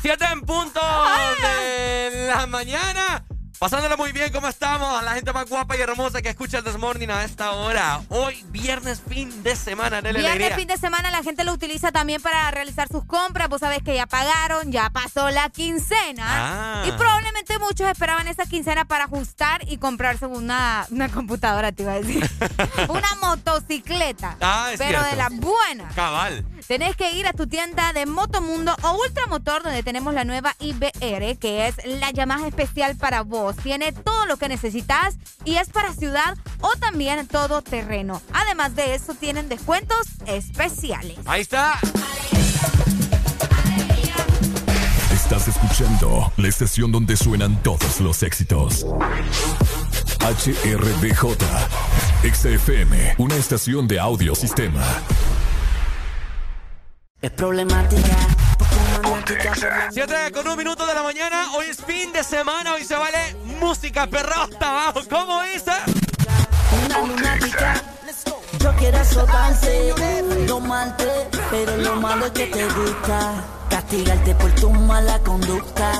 [0.00, 3.24] Siete en punto de la mañana.
[3.58, 4.88] Pasándola muy bien, ¿cómo estamos?
[4.98, 8.00] A la gente más guapa y hermosa que escucha el Desmorning a esta hora.
[8.08, 10.56] Hoy, viernes, fin de semana, Dele Viernes, alegría.
[10.56, 13.50] fin de semana, la gente lo utiliza también para realizar sus compras.
[13.50, 16.24] Vos sabés que ya pagaron, ya pasó la quincena.
[16.26, 16.84] Ah.
[16.86, 21.92] Y probablemente muchos esperaban esa quincena para ajustar y comprarse una, una computadora, te iba
[21.92, 22.26] a decir.
[22.88, 24.38] una motocicleta.
[24.40, 25.10] Ah, es pero cierto.
[25.10, 25.94] de las buenas.
[25.94, 26.46] Cabal.
[26.70, 31.36] Tenés que ir a tu tienda de Motomundo o Ultramotor, donde tenemos la nueva IBR,
[31.36, 33.56] que es la Yamaha especial para vos.
[33.56, 38.22] Tiene todo lo que necesitas y es para ciudad o también todo terreno.
[38.32, 41.18] Además de eso, tienen descuentos especiales.
[41.26, 41.76] Ahí está.
[45.12, 48.86] Estás escuchando la estación donde suenan todos los éxitos.
[50.20, 51.36] HRBJ,
[52.32, 54.84] XFM, una estación de audio sistema.
[57.22, 58.16] Es problemática.
[59.92, 61.52] Siete con un minuto de la mañana.
[61.54, 62.74] Hoy es fin de semana.
[62.74, 64.72] Hoy se vale música perrota.
[64.72, 65.66] Vamos, ¿cómo es?
[65.66, 65.72] eh?
[66.86, 67.74] Una lunática.
[68.58, 69.94] Yo quiero azotarte,
[70.46, 73.44] domarte, pero lo malo es que te gusta.
[73.68, 75.92] Castigarte por tu mala conducta.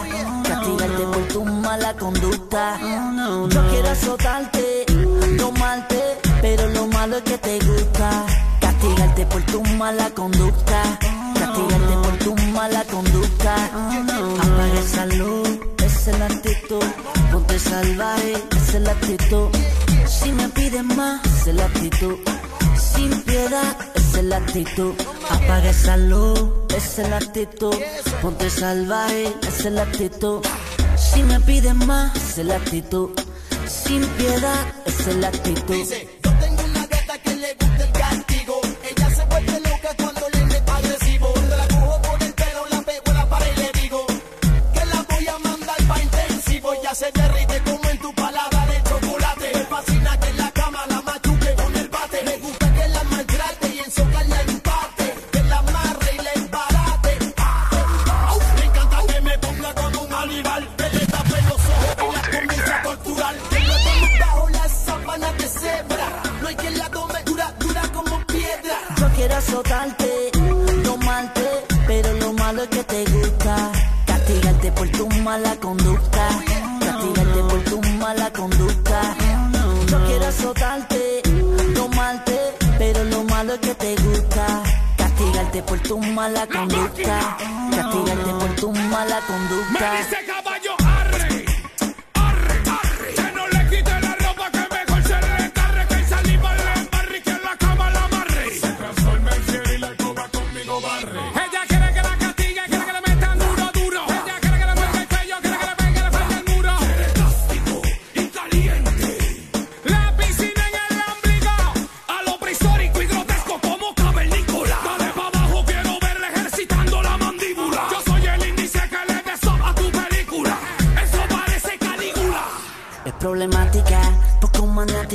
[0.46, 2.78] Castigarte por tu mala conducta.
[2.80, 4.86] Yo quiero azotarte,
[5.36, 8.26] domarte, pero lo malo es que te gusta.
[9.20, 10.98] Castigarte por tu mala conducta.
[11.34, 13.54] Castigarte por tu mala conducta.
[14.40, 15.48] Apaga esa luz,
[15.84, 16.84] es la actitud.
[17.30, 19.48] Ponte salvaje, es la actitud.
[20.06, 22.16] Si me pides más, es la actitud.
[22.76, 24.94] Sin piedad, es la actitud.
[25.28, 26.40] Apaga esa luz,
[26.74, 27.76] es la actitud.
[28.22, 30.40] Ponte salvaje, es la actitud.
[30.96, 33.10] Si me pides más, es la actitud.
[33.66, 35.86] Sin piedad, es la actitud.
[46.90, 49.50] Ya se derrite como en tu palabra de chocolate.
[49.54, 52.20] Me fascina que en la cama la machuque con el bate.
[52.24, 54.38] Me gusta que la maltrate y en soca la.
[55.30, 57.18] Que la amarre y la embarate.
[58.26, 60.68] Au, Me encanta que me ponga con un animal.
[60.76, 61.06] Que le
[61.48, 63.34] los ojos y la comience a torturar.
[63.36, 66.08] Tome bajo la sábana de cebra.
[66.42, 68.78] No hay quien la tome dura, dura como piedra.
[68.98, 70.30] Yo quiero azotarte,
[70.82, 73.70] domarte, pero lo malo es que te gusta.
[74.06, 76.49] Castigarte por tu mala conducta.
[78.10, 79.14] Mala conducta.
[79.88, 81.22] Yo quiero azotarte,
[81.76, 84.64] domarte, pero lo malo es que te gusta.
[84.96, 87.36] Castigarte por tu mala conducta.
[87.70, 90.49] Castigarte por tu mala conducta.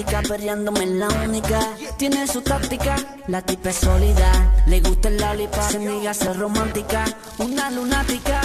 [0.06, 1.60] Maniática, perreándome en la única.
[1.98, 2.96] Tiene su táctica,
[3.28, 4.54] la tipa es sólida.
[4.68, 7.06] Le gusta el lollipop, se niega a ser romántica.
[7.38, 8.42] Una lunática,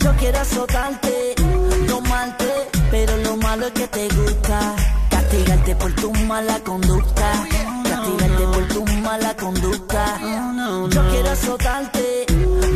[0.00, 1.34] yo quiero azotarte,
[1.86, 4.74] domarte, pero lo malo es que te gusta.
[5.10, 7.32] Castigarte por tu mala conducta.
[7.84, 10.18] Castigarte por tu mala conducta.
[10.90, 12.26] Yo quiero azotarte,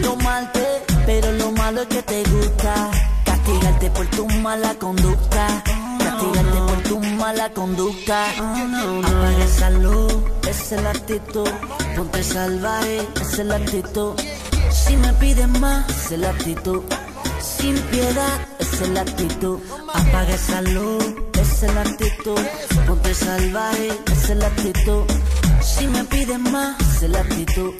[0.03, 2.91] domarte, pero lo malo es que te gusta.
[3.25, 5.63] Castigarte por tu mala conducta.
[5.99, 8.19] Castigarte por tu mala conducta.
[8.31, 10.15] Apaga esa luz,
[10.49, 11.51] esa es la actitud.
[11.97, 14.13] Ponte salvaje, esa es la actitud.
[14.71, 16.83] Si me pides más, esa es la actitud.
[17.41, 19.59] Sin piedad, es esa es la actitud.
[19.95, 21.05] Apaga esa luz,
[21.41, 22.41] esa es la actitud.
[22.87, 25.05] Ponte salvaje, esa es la actitud.
[25.63, 27.73] Si me pides más, esa es la actitud.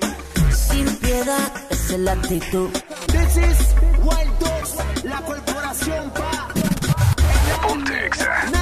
[0.69, 2.69] Sin piedad, esa es la actitud.
[3.09, 3.59] This is
[4.07, 6.49] Wild Dogs, la corporación pa.
[7.63, 8.62] Ponte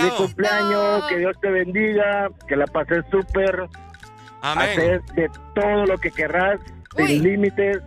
[0.00, 3.66] Feliz cumpleaños, que Dios te bendiga, que la pases súper.
[4.42, 4.70] Amén.
[4.70, 6.60] Hacer de todo lo que querrás,
[6.96, 7.78] sin límites.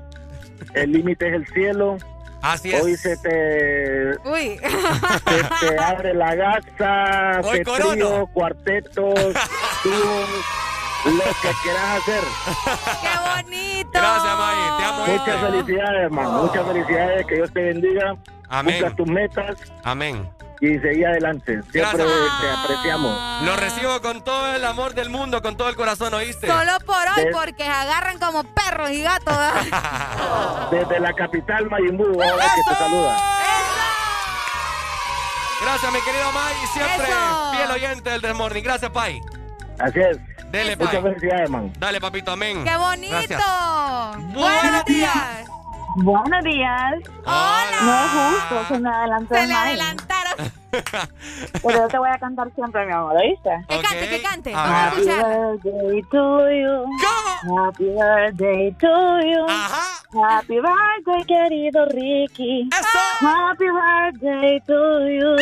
[0.74, 1.98] El límite es el cielo.
[2.42, 2.84] Así es.
[2.84, 4.58] Hoy se te, Uy.
[4.60, 9.14] se te abre la gasa, Hoy trío, cuartetos,
[9.84, 10.30] dúos,
[11.06, 12.24] lo que quieras hacer.
[13.02, 13.90] ¡Qué bonito!
[13.92, 14.78] Gracias, May.
[14.78, 15.08] Te amo.
[15.08, 16.44] Muchas felicidades, hermano.
[16.44, 17.26] Muchas felicidades.
[17.26, 18.16] Que Dios te bendiga.
[18.50, 18.76] Amén.
[18.82, 20.28] Cumpla tus metas Amén.
[20.62, 21.62] Y seguí adelante.
[21.72, 22.08] Siempre Gracias.
[22.42, 23.44] te apreciamos.
[23.44, 26.48] Lo recibo con todo el amor del mundo, con todo el corazón, ¿oíste?
[26.48, 29.36] Solo por hoy, porque se agarran como perros y gatos.
[30.72, 33.18] Desde la capital Mayimbu, ahora que te saluda.
[35.62, 36.54] Gracias, mi querido May.
[36.74, 37.52] Siempre Eso.
[37.52, 38.64] fiel oyente del Desmorning.
[38.64, 39.22] Gracias, Pai.
[39.80, 40.18] Así es.
[40.52, 41.04] Dele, Muchas Pai.
[41.04, 41.72] felicidades, hermano.
[41.78, 42.64] Dale, papito, amén.
[42.64, 43.12] ¡Qué bonito!
[43.16, 43.44] Gracias.
[44.34, 45.50] Buenos días.
[45.96, 46.96] Buenos días.
[47.26, 47.82] Hola.
[47.82, 50.52] No es justo, se me adelantó Se le adelantaron.
[51.64, 53.50] Pero yo te voy a cantar siempre, mi amor, ¿oíste?
[53.68, 54.54] Que cante, que cante.
[54.54, 55.26] Vamos a escuchar.
[55.64, 56.86] birthday to you.
[57.58, 59.48] Happy birthday to you.
[60.22, 62.70] Happy birthday, querido Ricky.
[63.22, 65.36] Happy birthday to you.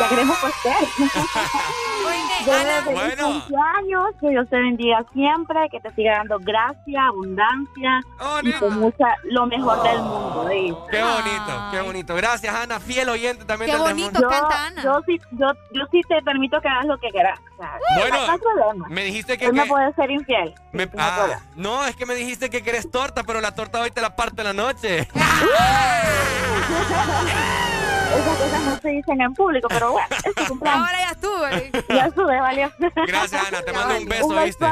[0.00, 0.88] Ya queremos pastel.
[2.44, 3.24] Desde Bueno.
[3.40, 8.78] cumpleaños, que Dios te bendiga siempre, que te siga dando gracia, abundancia Oh, y con
[8.80, 10.40] mucha, lo mejor del mundo.
[10.46, 10.80] ¿oíste?
[10.90, 12.14] Qué bonito, qué bonito.
[12.14, 14.40] Gracias, Ana, fiel oyente también Qué del bonito Desmorning.
[14.40, 14.82] canta Ana.
[14.82, 17.38] Yo sí, yo, yo sí te permito que hagas lo que quieras.
[17.54, 18.88] O sea, Bueno, no hay problema.
[18.88, 19.46] Me dijiste que...
[19.46, 20.54] Él me que- puede ser infiel.
[20.72, 23.90] me- Sí, ah, no, es que me dijiste que querés torta, pero la torta hoy
[23.90, 25.08] te la parte en la noche.
[28.08, 30.86] Esas cosas no se dicen en público, pero bueno, es tu cumpleaños.
[30.88, 31.14] Ahora ya
[31.98, 32.72] Ya valió.
[33.06, 34.64] Gracias, Ana, te mando un beso, Un ¿viste?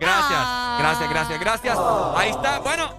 [0.00, 0.76] Gracias, Ah.
[0.80, 1.78] gracias, gracias, gracias.
[2.16, 2.90] Ahí está, bueno,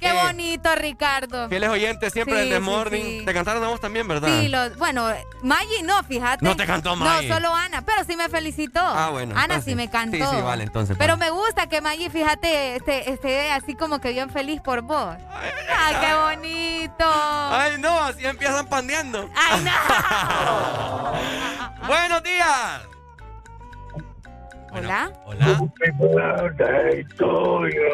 [0.00, 1.48] Qué Eh, bonito, Ricardo.
[1.48, 3.02] fieles oyentes siempre Sí, del The sí, Morning.
[3.02, 3.22] sí.
[3.24, 4.28] Te cantaron a vos también, ¿verdad?
[4.28, 5.08] Sí, lo, bueno,
[5.42, 6.44] Maggie no, fíjate.
[6.44, 7.28] No te cantó Maggie.
[7.28, 8.80] No, solo Ana, pero sí me felicitó.
[8.80, 10.16] Ah, bueno, Ana entonces- sí me cantó.
[10.16, 11.30] sí, sí, vale, entonces, Pero vale.
[11.30, 15.16] me gusta que Maggie, fíjate, esté, esté así como que bien feliz por vos.
[15.32, 17.04] ¡Ay, qué bonito!
[17.06, 19.28] Ay, no, así empiezan pandeando.
[19.34, 21.12] ¡Ay, no!
[21.86, 22.82] Buenos días.
[24.74, 25.12] ¿Hola?
[25.24, 25.46] Hola.
[25.46, 25.70] You.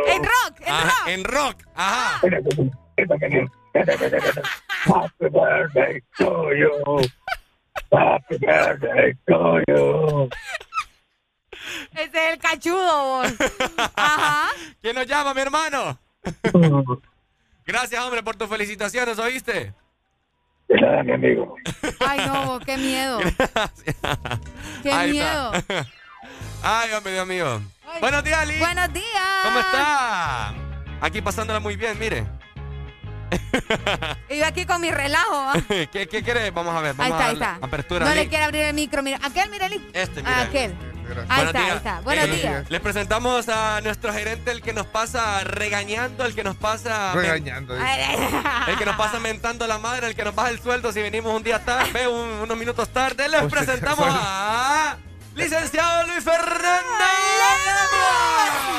[0.07, 1.09] En rock, en Ajá, rock.
[1.09, 2.21] en rock, ajá.
[4.87, 6.73] Happy birthday to you.
[7.93, 10.29] Happy birthday to you.
[11.93, 13.33] Ese es el cachudo, vos.
[13.97, 14.49] Ajá.
[14.83, 15.99] ¿Quién nos llama, mi hermano?
[17.67, 19.75] Gracias, hombre, por tus felicitaciones, ¿oíste?
[20.69, 21.57] De nada, mi amigo.
[22.01, 23.19] Ay, no, qué miedo.
[24.83, 25.53] Qué Ahí miedo.
[25.55, 25.87] está.
[26.63, 27.63] Ay, hombre, Dios mío.
[28.01, 28.59] Buenos días, Liz.
[28.59, 29.05] Buenos días.
[29.45, 30.55] ¿Cómo está?
[31.01, 32.27] Aquí pasándola muy bien, mire.
[34.29, 35.35] y yo aquí con mi relajo.
[35.35, 35.55] ¿ah?
[35.69, 36.53] ¿Qué, ¿Qué quieres?
[36.53, 36.95] Vamos a ver.
[36.99, 37.67] Ahí Vamos está, a ahí está.
[37.67, 38.07] Apertura.
[38.07, 39.19] No le quiere abrir el micro, mira.
[39.23, 39.91] ¿Aquel, Mireli?
[39.93, 40.41] Este, Ah, mira.
[40.43, 40.75] aquel.
[41.29, 41.71] Ahí está, días.
[41.73, 42.01] ahí está.
[42.03, 42.71] Buenos Eh, días.
[42.71, 47.13] Les presentamos a nuestro gerente, el que nos pasa regañando, el que nos pasa...
[47.15, 51.01] Regañando, El que nos pasa mentando la madre, el que nos baja el sueldo si
[51.03, 53.29] venimos un día tarde, un- unos minutos tarde.
[53.29, 54.97] Les Pues, presentamos a...
[55.35, 56.81] Licenciado Luis Fernando.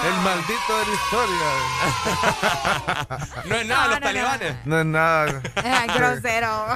[0.04, 1.52] El maldito de la historia.
[3.46, 4.56] No es nada, No, los no, talibanes.
[4.66, 5.42] No es nada.
[5.64, 6.66] Ay, grosero.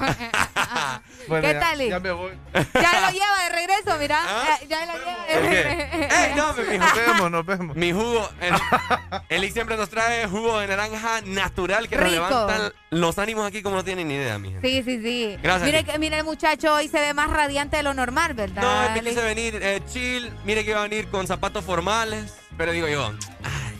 [1.27, 1.79] Bueno, ¿Qué ya- tal?
[1.89, 2.31] Ya me voy.
[2.53, 4.19] Ya lo lleva de regreso, mira.
[4.23, 4.59] ¿Ah?
[4.61, 6.15] Ya, ya lo lleva de regreso.
[6.15, 7.75] ¡Ey, no, mi, mi Nos vemos, nos vemos.
[7.75, 8.29] Mi jugo.
[8.39, 8.53] El,
[9.29, 12.13] Eli siempre nos trae jugo de naranja natural que nos Rico.
[12.29, 14.67] levantan los ánimos aquí como no tienen ni idea, mi gente.
[14.67, 15.35] Sí, sí, sí.
[15.41, 18.61] Gracias, Mire, que- mire, el muchacho hoy se ve más radiante de lo normal, ¿verdad?
[18.61, 19.13] No, me Liz?
[19.15, 20.31] quise venir eh, chill.
[20.45, 22.33] Mire que iba a venir con zapatos formales.
[22.57, 23.07] Pero digo yo,
[23.43, 23.75] ay,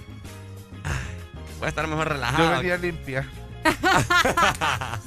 [1.59, 2.57] voy a estar mejor Yo relajado.
[2.57, 3.27] venía limpia.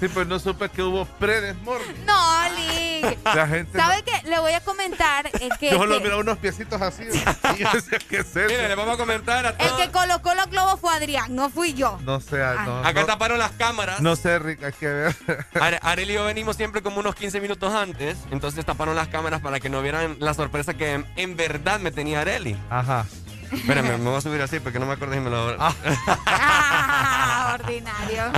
[0.01, 2.05] Sí, pues no supe que hubo pre-desmorning.
[2.07, 2.15] No,
[2.57, 3.19] Lick.
[3.25, 3.79] La gente.
[3.79, 4.29] ¿Sabe qué?
[4.29, 7.05] Le voy a comentar eh, que, Yo solo que miraba unos piecitos así.
[7.05, 8.47] Y yo decía, ¿qué es eso?
[8.49, 9.81] Mire, le vamos a comentar a el todos.
[9.81, 11.99] que colocó los globos fue Adrián, no fui yo.
[12.05, 14.01] No sé, no, Acá no, taparon las cámaras.
[14.01, 15.17] no sé, Rick, hay que ver.
[15.61, 19.41] Are- Arely y yo venimos siempre como unos 15 minutos antes, entonces taparon las cámaras
[19.41, 22.57] para que no vieran la sorpresa que en verdad me tenía Areli.
[22.71, 23.07] Ajá.
[23.53, 25.57] Espérame, me voy a subir así porque no me acuerdo si me lo...
[25.59, 28.31] Ah, ordinario.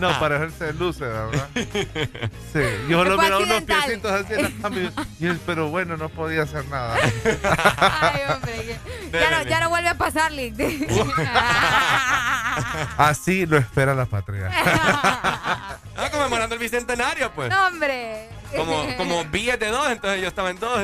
[0.00, 1.48] No, para hacerse luce, ¿verdad?
[2.52, 6.08] Sí, yo solo miraba unos piecitos así en la cama y yo, pero bueno, no
[6.08, 6.96] podía hacer nada.
[8.00, 8.52] Ay, hombre.
[9.12, 10.54] que- Ya no, ya no vuelve a pasar, Lick.
[12.98, 14.50] Así lo espera la patria.
[16.02, 17.50] Ah, conmemorando el bicentenario, pues.
[17.50, 18.30] no, hombre.
[18.56, 20.80] Como, como billete de dos, entonces yo estaba en dos.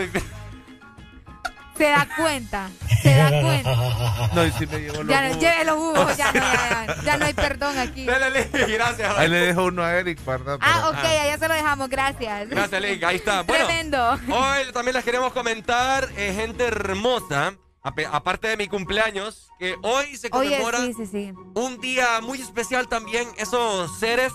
[1.77, 2.71] Se da cuenta.
[3.03, 4.31] Se da cuenta.
[4.35, 5.41] No, y si me llevo los Ya no, jugos.
[5.43, 8.05] lleve los jugos, ya no, ya, ya- ya no hay perdón aquí.
[8.07, 9.19] Dale, Lick, gracias.
[9.19, 10.59] Ahí le dejo uno a Eric, ¿verdad?
[10.61, 12.49] Ah, ok, allá se lo dejamos, gracias.
[12.49, 13.43] Gracias, Lick, ahí está.
[13.43, 14.13] Bueno, Tremendo.
[14.31, 20.29] hoy también les queremos comentar, eh, gente hermosa, aparte de mi cumpleaños, que hoy se
[20.33, 21.33] Oye, conmemora sí, sí, sí.
[21.55, 24.33] un día muy especial también, esos seres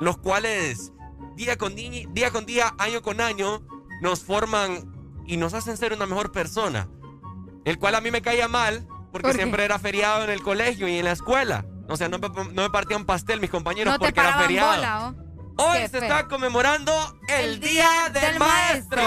[0.00, 0.92] los cuales
[1.36, 3.60] día con, di- día con día, año con año,
[4.00, 4.90] nos forman
[5.32, 6.88] y nos hacen ser una mejor persona.
[7.64, 10.98] El cual a mí me caía mal porque siempre era feriado en el colegio y
[10.98, 11.64] en la escuela.
[11.88, 14.74] O sea, no me, no me partían pastel mis compañeros No porque era feriado.
[14.76, 15.14] bola, ¿oh?
[15.70, 16.02] Hoy Qué se feo.
[16.02, 16.92] está conmemorando
[17.28, 19.02] el, Día, del, maestro.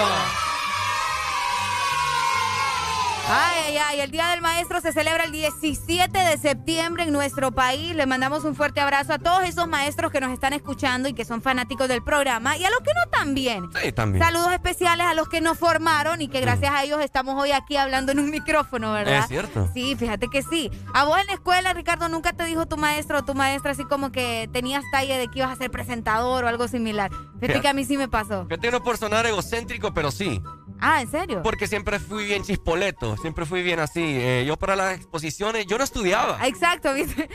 [3.26, 7.54] Ay, ay, ay, el Día del Maestro se celebra el 17 de septiembre en nuestro
[7.54, 7.96] país.
[7.96, 11.24] Le mandamos un fuerte abrazo a todos esos maestros que nos están escuchando y que
[11.24, 13.70] son fanáticos del programa y a los que no también.
[13.82, 14.24] Sí, también.
[14.24, 17.78] Saludos especiales a los que nos formaron y que gracias a ellos estamos hoy aquí
[17.78, 19.20] hablando en un micrófono, ¿verdad?
[19.20, 19.70] Es cierto.
[19.74, 20.70] Sí, fíjate que sí.
[20.94, 23.86] A vos en la escuela, Ricardo, nunca te dijo tu maestro o tu maestra así
[23.86, 27.10] como que tenías talla de que ibas a ser presentador o algo similar.
[27.10, 27.62] Fíjate Fíjate.
[27.62, 28.48] que a mí sí me pasó.
[28.50, 30.42] Que no por sonar egocéntrico, pero sí.
[30.86, 31.42] Ah, ¿en serio?
[31.42, 34.02] Porque siempre fui bien chispoleto, siempre fui bien así.
[34.04, 36.46] Eh, yo para las exposiciones, yo no estudiaba.
[36.46, 37.30] Exacto, ¿viste?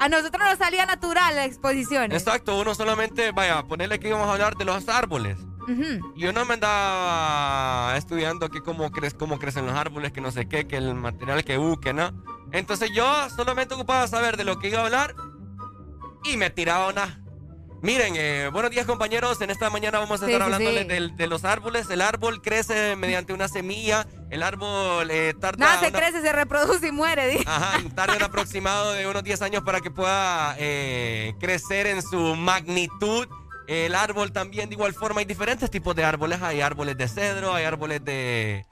[0.00, 2.12] A nosotros nos salía natural la exposición.
[2.12, 5.36] Exacto, uno solamente, vaya, ponerle que íbamos a hablar de los árboles.
[5.68, 6.14] Ujú.
[6.16, 10.48] Yo no me andaba estudiando que cómo, cre cómo crecen los árboles, que no sé
[10.48, 12.10] qué, que el material que busque, ¿no?
[12.52, 13.04] Entonces yo
[13.36, 15.14] solamente ocupaba saber de lo que iba a hablar
[16.24, 17.20] y me tiraba una...
[17.84, 20.84] Miren, eh, buenos días compañeros, en esta mañana vamos a estar sí, hablando sí.
[20.88, 21.90] De, de los árboles.
[21.90, 25.66] El árbol crece mediante una semilla, el árbol eh, tarda...
[25.66, 27.28] Nada, se una- crece, se reproduce y muere.
[27.28, 27.38] di.
[27.44, 32.34] Ajá, tarda un aproximado de unos 10 años para que pueda eh, crecer en su
[32.36, 33.28] magnitud.
[33.68, 36.40] El árbol también, de igual forma, hay diferentes tipos de árboles.
[36.40, 38.64] Hay árboles de cedro, hay árboles de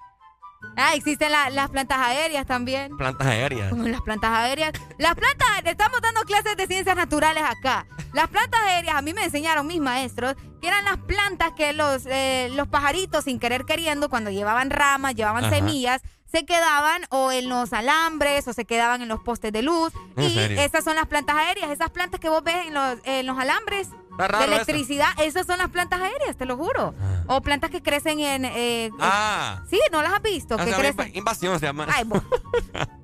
[0.77, 2.97] Ah, existen la- las plantas aéreas también.
[2.97, 3.69] plantas aéreas.
[3.71, 4.73] Como las plantas aéreas.
[4.99, 7.87] Las plantas, estamos dando clases de ciencias naturales acá.
[8.15, 12.07] Las plantas aéreas, a mí me enseñaron mis maestros, que eran las plantas que los,
[12.07, 15.55] eh, los pajaritos, sin querer queriendo, cuando llevaban ramas, llevaban Ajá.
[15.57, 19.93] semillas, se quedaban o en los alambres o se quedaban en los postes de luz.
[20.17, 20.61] ¿En y serio?
[20.63, 23.89] esas son las plantas aéreas, esas plantas que vos ves en los, en los alambres
[24.19, 24.55] De eso.
[24.55, 26.95] electricidad, esas son las plantas aéreas, te lo juro.
[27.27, 28.45] O plantas que crecen en...
[28.45, 29.63] eh, Ah.
[29.71, 30.55] Sí, ¿no las has visto?
[30.55, 31.13] O que sea, crecen...
[31.13, 31.87] inv- invasión se llama.
[31.91, 32.05] Ay.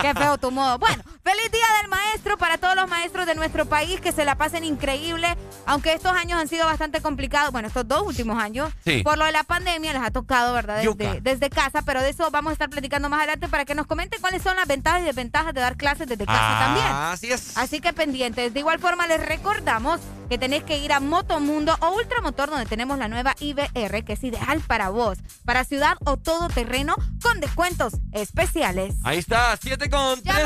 [0.00, 0.78] Qué feo tu modo.
[0.78, 4.36] Bueno, feliz día del maestro para todos los maestros de nuestro país, que se la
[4.36, 5.36] pasen increíble.
[5.66, 9.02] Aunque estos años han sido bastante complicados, bueno, estos dos últimos años, Sí.
[9.02, 10.82] por lo de la pandemia les ha tocado, ¿verdad?
[10.82, 13.86] Desde, desde casa, pero de eso vamos a estar platicando más adelante para que nos
[13.86, 16.86] comenten cuáles son las ventajas y desventajas de dar clases desde casa Ah, también.
[16.86, 17.56] Así es.
[17.56, 18.52] Así que pendientes.
[18.54, 22.98] De igual forma les recordamos que tenés que ir a Motomundo o Ultramotor donde tenemos
[22.98, 27.94] la nueva IBR que es ideal para vos, para ciudad o todo terreno con descuentos
[28.12, 28.94] especiales.
[29.04, 30.42] Ahí está, 7 con 13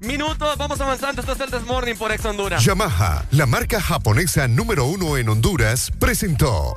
[0.00, 0.56] minutos.
[0.56, 1.20] Vamos avanzando.
[1.20, 2.64] Esto es el Desmorning por Ex Honduras.
[2.64, 6.76] Yamaha, la marca japonesa número uno en Honduras, presentó.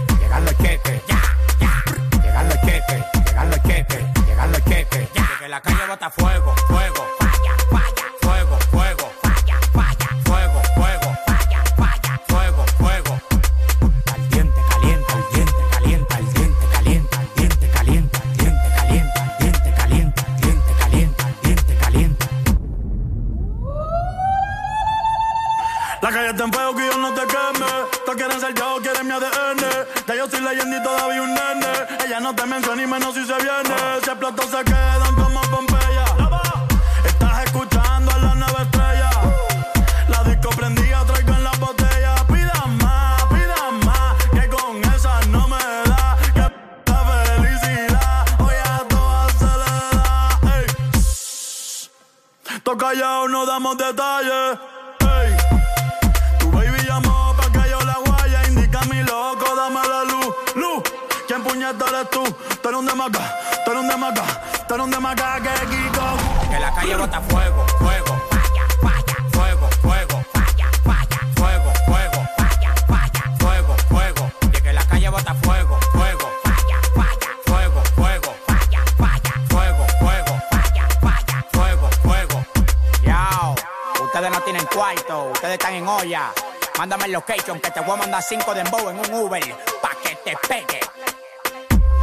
[88.31, 89.43] 5 de Dembow en un Uber,
[89.81, 90.79] pa' que te pegue.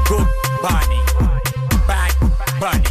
[0.06, 0.26] Good
[0.60, 1.00] Bunny,
[1.86, 2.12] Bad
[2.60, 2.84] Bunny,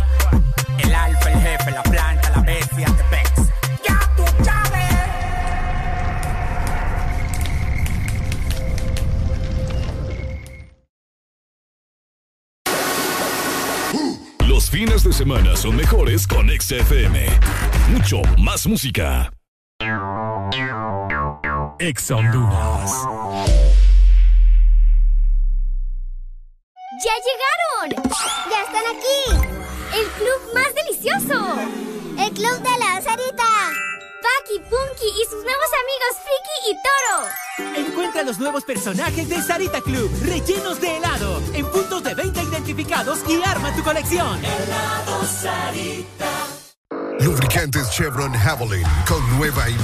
[0.80, 3.38] el alfa, el jefe, la planta, la bestia, the best.
[3.88, 4.90] Ya tú sabes.
[14.48, 17.28] Los fines de semana son mejores con XFM.
[17.92, 19.30] Mucho más música.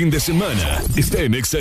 [0.00, 0.82] Fin de semana.
[0.96, 1.58] Está en Exa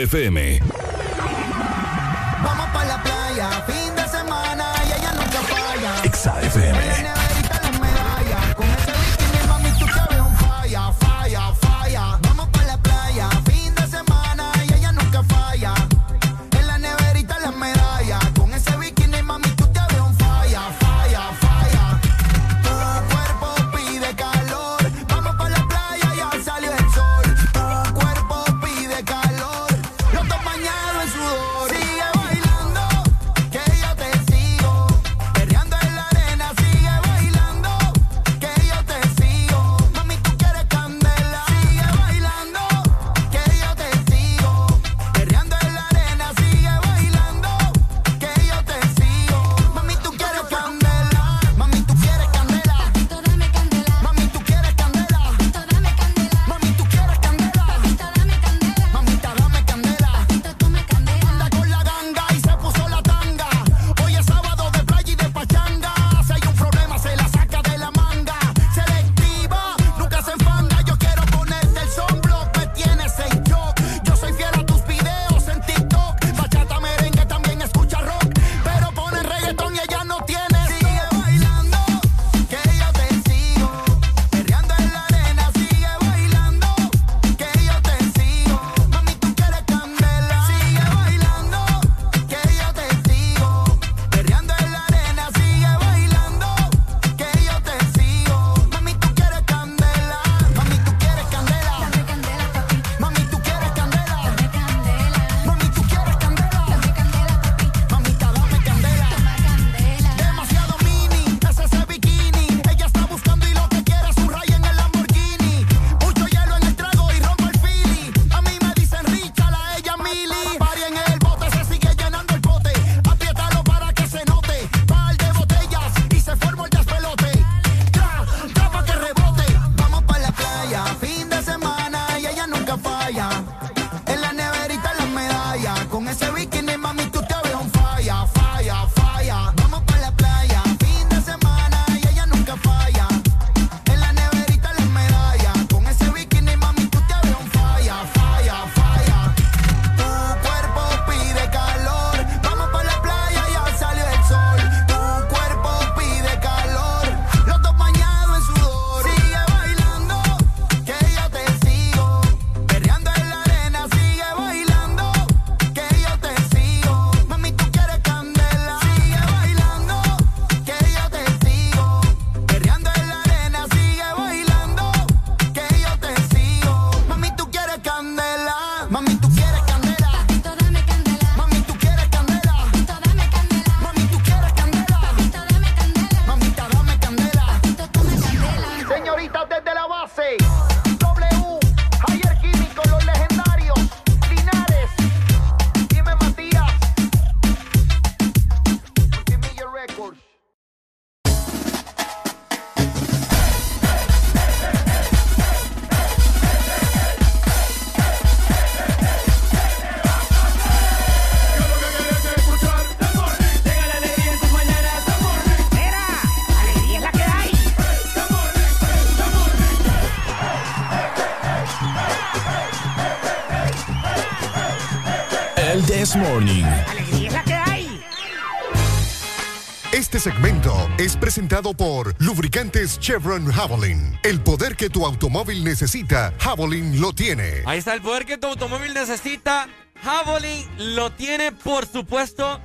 [230.99, 234.19] es presentado por Lubricantes Chevron Javelin.
[234.21, 237.63] El poder que tu automóvil necesita, Javelin lo tiene.
[237.65, 239.69] Ahí está el poder que tu automóvil necesita.
[240.03, 242.59] Javelin lo tiene, por supuesto.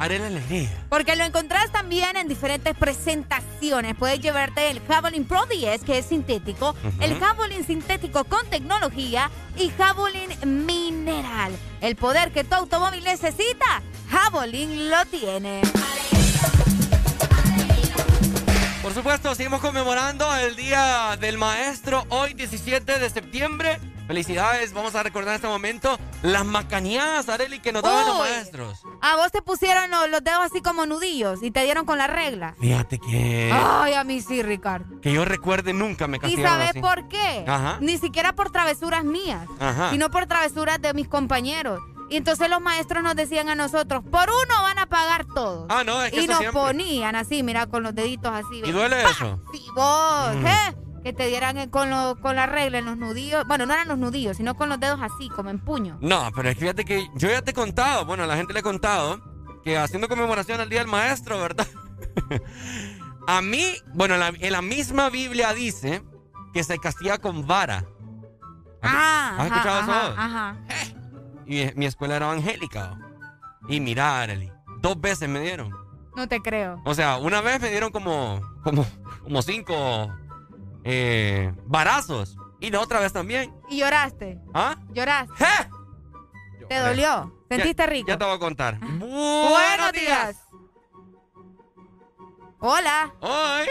[0.00, 0.68] Haré la alegría.
[0.88, 3.94] Porque lo encontrás también en diferentes presentaciones.
[3.94, 9.70] Puedes llevarte el Javelin Pro 10, que es sintético, el Javelin sintético con tecnología y
[9.70, 11.52] Javelin mineral.
[11.80, 15.62] El poder que tu automóvil necesita, Javelin lo tiene.
[18.98, 23.78] Supuesto, seguimos conmemorando el Día del Maestro hoy 17 de septiembre.
[24.08, 28.82] Felicidades, vamos a recordar en este momento las macaneadas, Areli, que nos daban los maestros.
[29.00, 32.08] A vos te pusieron los, los dedos así como nudillos y te dieron con la
[32.08, 32.56] regla.
[32.58, 35.00] Fíjate que, Ay, a mí sí, Ricardo.
[35.00, 36.80] que yo recuerde nunca me ¿Y castigaron sabes así.
[36.80, 37.44] por qué?
[37.46, 37.78] Ajá.
[37.80, 39.90] Ni siquiera por travesuras mías, Ajá.
[39.90, 41.80] sino por travesuras de mis compañeros.
[42.10, 45.66] Y entonces los maestros nos decían a nosotros, por uno van a pagar todos.
[45.68, 46.60] Ah, no, es que y eso nos siempre.
[46.60, 48.62] ponían así, mira, con los deditos así.
[48.64, 49.40] ¿Y duele eso?
[49.52, 50.46] Sí, vos, Mm.
[50.46, 50.76] ¿eh?
[51.04, 53.44] Que te dieran eh, con, lo- con la regla en los nudillos.
[53.46, 55.98] Bueno, no eran los nudillos, sino con los dedos así, como en puño.
[56.00, 58.52] No, pero es que fíjate que yo ya te he contado, bueno, a la gente
[58.52, 59.20] le he contado,
[59.62, 61.66] que haciendo conmemoración al Día del Maestro, ¿verdad?
[63.26, 66.02] a mí, bueno, en la, en la misma Biblia dice
[66.52, 67.84] que se castiga con vara.
[68.82, 70.14] Ah, ¿Has escuchado ajá, eso?
[70.18, 70.56] Ajá.
[71.48, 72.98] Y mi, escuela era evangélica.
[73.68, 75.72] Y mira, Arely, dos veces me dieron.
[76.14, 76.80] No te creo.
[76.84, 78.84] O sea, una vez me dieron como, como,
[79.22, 80.14] como cinco
[80.84, 82.36] eh, varazos.
[82.60, 83.54] Y la otra vez también.
[83.70, 84.38] ¿Y lloraste?
[84.52, 84.76] ¿Ah?
[84.92, 85.44] ¿Lloraste?
[86.68, 87.34] ¿Te dolió?
[87.48, 88.08] ¿Sentiste Ya- rico?
[88.08, 88.78] Ya te voy a contar.
[88.78, 90.36] Buenos días.
[92.60, 93.14] Hola.
[93.20, 93.68] Hoy.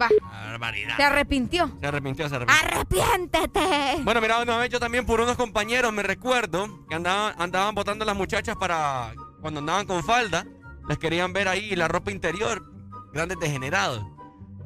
[0.00, 0.08] Va.
[0.22, 0.96] Barbaridad.
[0.96, 1.76] Se arrepintió.
[1.80, 2.66] Se arrepintió, se arrepintió.
[2.66, 4.02] ¡Arrepiéntete!
[4.02, 8.04] Bueno, mira, una vez yo también por unos compañeros me recuerdo que andaban, andaban botando
[8.04, 10.46] las muchachas para cuando andaban con falda,
[10.88, 12.64] les querían ver ahí la ropa interior,
[13.12, 14.04] grandes degenerados.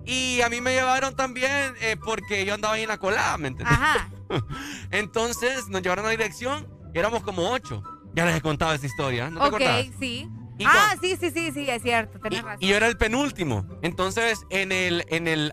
[0.04, 3.48] Y a mí me llevaron también eh, porque yo andaba ahí en la colada, ¿me
[3.48, 3.76] entiendes?
[3.78, 4.10] Ajá.
[4.90, 7.82] Entonces nos llevaron a la dirección y éramos como ocho.
[8.14, 9.86] Ya les he contado esa historia, ¿no te ok, acordás?
[9.98, 10.28] sí.
[10.62, 12.58] ¿Y Ah, sí, sí, sí, sí, es cierto, tenés razón.
[12.62, 13.66] Y yo era el penúltimo.
[13.82, 15.52] Entonces, en el, en el,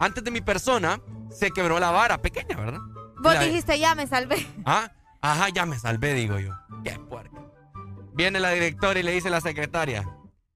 [0.00, 1.00] antes de mi persona,
[1.30, 2.80] se quebró la vara, pequeña, ¿verdad?
[3.22, 4.46] Vos La- dijiste, ya me salvé.
[4.64, 6.52] Ah, ajá, ya me salvé, digo yo.
[6.84, 7.36] Qué puerca.
[8.14, 10.08] Viene la directora y le dice a la secretaria: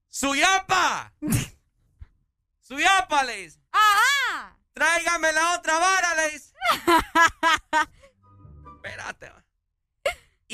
[0.09, 1.13] ¡Suyapa!
[2.61, 3.25] ¡Suyapa!
[3.25, 3.61] Le dice.
[3.73, 4.57] ¡Ajá!
[4.73, 6.15] ¡Tráigame la otra vara!
[6.17, 6.53] Le dice.
[8.77, 9.33] Espérate.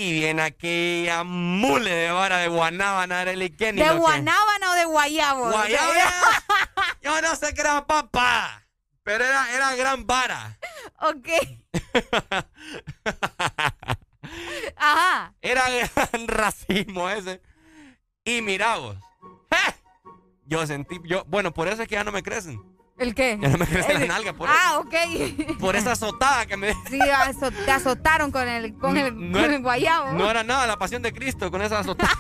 [0.01, 3.83] Y viene aquella mule de vara de guanábana, Arely Kenny.
[3.83, 5.51] ¿De guanábana o de guayabo?
[5.51, 5.93] Guayabo.
[7.03, 8.65] Yo no sé qué era papá,
[9.03, 10.57] pero era, era gran vara.
[11.01, 11.29] ok.
[14.77, 15.35] Ajá.
[15.43, 17.43] Era gran racismo ese.
[18.23, 18.97] Y mira vos.
[19.51, 19.75] ¡eh!
[20.45, 22.62] Yo sentí, yo, bueno, por eso es que ya no me crecen.
[22.99, 23.39] ¿El qué?
[23.41, 24.95] Ya no me crecen las El- nalgas, por, Ah, ok.
[25.61, 26.73] por esa azotada que me...
[26.91, 26.99] Sí,
[27.65, 30.12] te azotaron con el, con el, No con era- el guayabo.
[30.12, 32.11] No era nada la pasión de Cristo con esa azotada.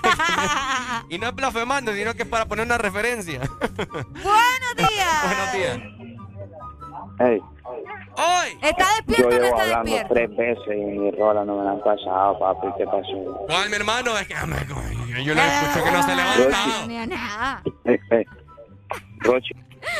[1.08, 3.40] me- y no es blasfemando, sino que es para poner una referencia.
[3.40, 5.24] Buenos días.
[5.24, 5.78] Buenos días.
[7.20, 7.40] Hey,
[8.16, 8.58] ¡Hoy!
[8.62, 10.14] ¿Está despierto o no llevo está hablando despierto?
[10.14, 12.66] tres veces y mi rola no me la han pasado, papi.
[12.78, 13.44] ¿Qué pasó?
[13.46, 14.16] ¿Cuál, mi hermano?
[14.16, 17.62] Es que ah, yo, yo le escucho que no se levanta.
[17.84, 18.24] Eh, eh.
[19.20, 19.54] Rochi,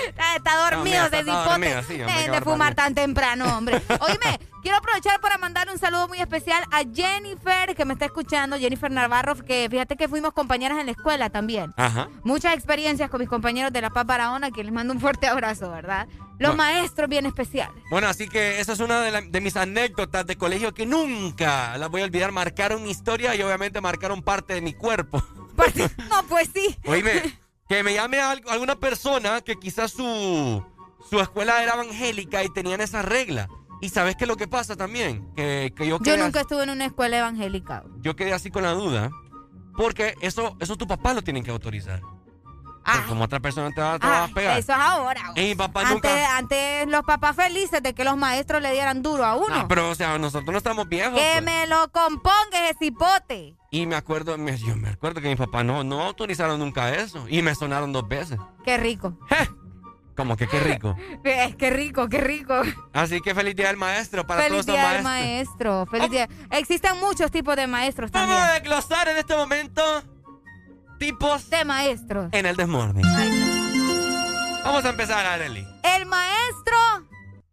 [0.08, 1.44] Está, está dormido, mira, se está
[1.82, 3.80] sí, hombre, qué de fumar tan temprano, hombre.
[4.00, 8.58] Oíme, quiero aprovechar para mandar un saludo muy especial a Jennifer, que me está escuchando,
[8.58, 11.72] Jennifer Navarro, que fíjate que fuimos compañeras en la escuela también.
[11.76, 12.08] Ajá.
[12.24, 15.70] Muchas experiencias con mis compañeros de La Paz Barahona, que les mando un fuerte abrazo,
[15.70, 16.06] ¿verdad?
[16.38, 16.56] Los Bueno.
[16.56, 17.74] maestros bien especiales.
[17.90, 21.76] Bueno, así que esa es una de, la- de mis anécdotas de colegio que nunca
[21.78, 22.30] las voy a olvidar.
[22.32, 25.22] Marcaron mi historia y obviamente marcaron parte de mi cuerpo.
[26.08, 26.78] No, pues sí.
[26.86, 27.36] Oíme,
[27.68, 30.64] que me llame al- alguna persona que quizás su,
[31.10, 33.48] su escuela era evangélica y tenían esa regla.
[33.80, 36.70] Y sabes qué es lo que pasa también, que, que yo, Yo nunca estuve en
[36.70, 37.84] una escuela evangélica.
[38.00, 39.10] yo quedé así con la duda,
[39.76, 42.00] porque eso, eso tu papá lo tienen que autorizar.
[42.84, 44.58] Porque como otra persona te va, te va a Ah, pegar.
[44.58, 45.20] eso es ahora.
[45.36, 46.36] Y mi papá Antes, nunca...
[46.36, 49.48] antes los papás felices de que los maestros le dieran duro a uno.
[49.54, 51.18] No, pero o sea, nosotros no estamos viejos.
[51.18, 51.42] que pues.
[51.44, 53.56] me lo componga ese cipote.
[53.70, 57.26] Y me acuerdo, me- yo me acuerdo que mi papá no, no autorizaron nunca eso.
[57.28, 58.38] Y me sonaron dos veces.
[58.64, 59.18] Qué rico.
[60.16, 60.96] Como que qué rico.
[61.22, 62.54] Eh, qué rico, qué rico.
[62.92, 65.84] Así que feliz día del maestro para Feliz todos los día del maestros.
[65.84, 65.86] maestro.
[65.86, 66.28] Feliz día.
[66.50, 68.50] Existen muchos tipos de maestros Vamos también.
[68.50, 69.82] a desglosar en este momento
[70.98, 72.28] tipos de maestros.
[72.32, 73.04] en el Desmorning.
[74.64, 75.66] Vamos a empezar, Arely.
[75.82, 76.76] El maestro.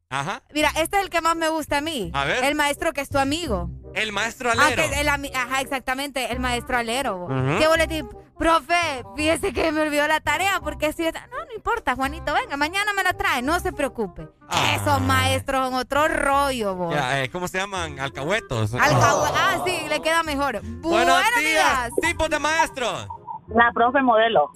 [0.09, 0.41] Ajá.
[0.53, 2.11] Mira, este es el que más me gusta a mí.
[2.13, 2.43] A ver.
[2.43, 3.69] El maestro que es tu amigo.
[3.93, 4.83] El maestro alero.
[4.85, 7.25] Ah, que el ajá, exactamente, el maestro alero.
[7.25, 7.57] Ujú.
[7.57, 8.03] ¿Qué decís?
[8.37, 11.03] Profe, fíjese que me olvidó la tarea porque si...
[11.03, 14.27] No, no importa, Juanito, venga, mañana me la trae, no se preocupe.
[14.75, 16.93] Esos maestros son otro rollo, vos.
[16.93, 17.97] Ya, eh, ¿Cómo se llaman?
[17.99, 18.73] Alcahuetos.
[18.73, 20.59] Alcahue- Ah, sí, le queda mejor.
[20.63, 21.89] Buenos, Buenos días.
[22.01, 23.07] Tipos de maestros.
[23.49, 24.49] La profe modelo.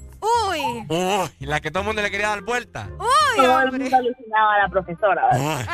[0.50, 0.86] Uy.
[0.90, 2.90] Uy, la que todo el mundo le quería dar vuelta.
[3.00, 3.06] Uy,
[3.38, 5.28] Todo el mundo alucinaba a la profesora.
[5.32, 5.66] ¿verdad?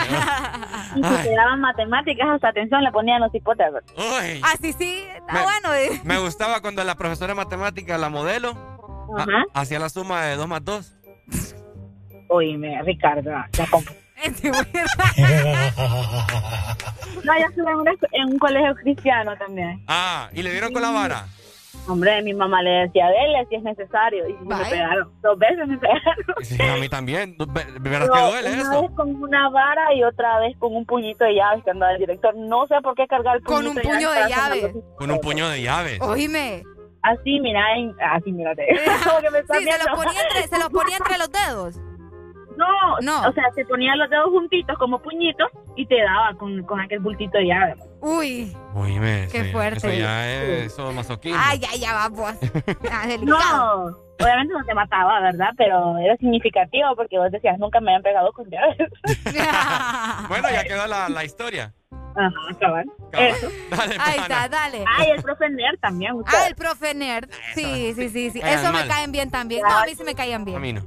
[0.96, 3.72] Y si te daban matemáticas, hasta atención le ponían los.
[3.74, 3.90] ¿verdad?
[3.98, 4.42] Uy.
[4.44, 4.70] Ah, sí,
[5.16, 5.74] está Me- bueno.
[5.74, 6.00] eh.
[6.04, 8.56] Me gustaba cuando la profesora de matemáticas, la modelo,
[9.54, 10.94] hacía la suma de 2 más 2.
[12.30, 13.32] Oíme, Ricardo,
[14.24, 14.52] Este
[17.24, 19.84] No, yo estuve en, una- en un colegio cristiano también.
[19.88, 21.26] Ah, y le dieron con la vara.
[21.88, 24.28] Hombre, mi mamá le decía, dele si es necesario.
[24.28, 25.12] Y me pegaron.
[25.22, 26.26] Dos veces me pegaron.
[26.42, 27.36] Sí, a mí también.
[27.38, 28.82] Ve- Verás que duele una eso.
[28.82, 32.00] vez con una vara y otra vez con un puñito de llaves que andaba el
[32.00, 32.36] director.
[32.36, 34.76] No sé por qué cargar el Con un puño de llaves.
[34.98, 36.02] Con un puño de llaves.
[36.02, 36.64] Oíme.
[37.04, 37.62] Así, mira,
[38.16, 38.66] así, mírate.
[39.08, 41.80] Como que me está Sí, se los ponía entre, se los ponía entre los dedos.
[42.58, 43.28] No, No.
[43.30, 47.00] o sea, se ponían los dedos juntitos como puñitos y te daba con, con aquel
[47.00, 47.76] bultito de llave.
[48.02, 48.56] Uy.
[48.74, 49.78] Uy, me, Qué eso- fuerte.
[49.78, 51.40] Eso ya es eso masoquismo.
[51.44, 52.38] Ay, ya, ya va, pues.
[52.92, 53.90] Ah, delicado.
[53.92, 55.50] No, obviamente no te mataba, ¿verdad?
[55.58, 58.78] Pero era significativo porque vos decías, nunca me habían pegado con llaves.
[60.30, 61.74] Bueno, ya quedó la, la historia.
[62.18, 62.86] Ajá, cabal.
[63.12, 63.28] Cabal.
[63.28, 63.48] Eso.
[63.70, 64.86] Dale, Ahí está, dale.
[64.98, 66.14] Ay, el profe Nerd también.
[66.14, 66.34] usted.
[66.38, 67.30] Ah, el profe nerd.
[67.54, 68.40] Sí, sí, sí, sí.
[68.42, 69.62] Eso me caen bien también.
[69.68, 70.62] No, a mí sí me caían A bien.
[70.62, 70.82] mí no.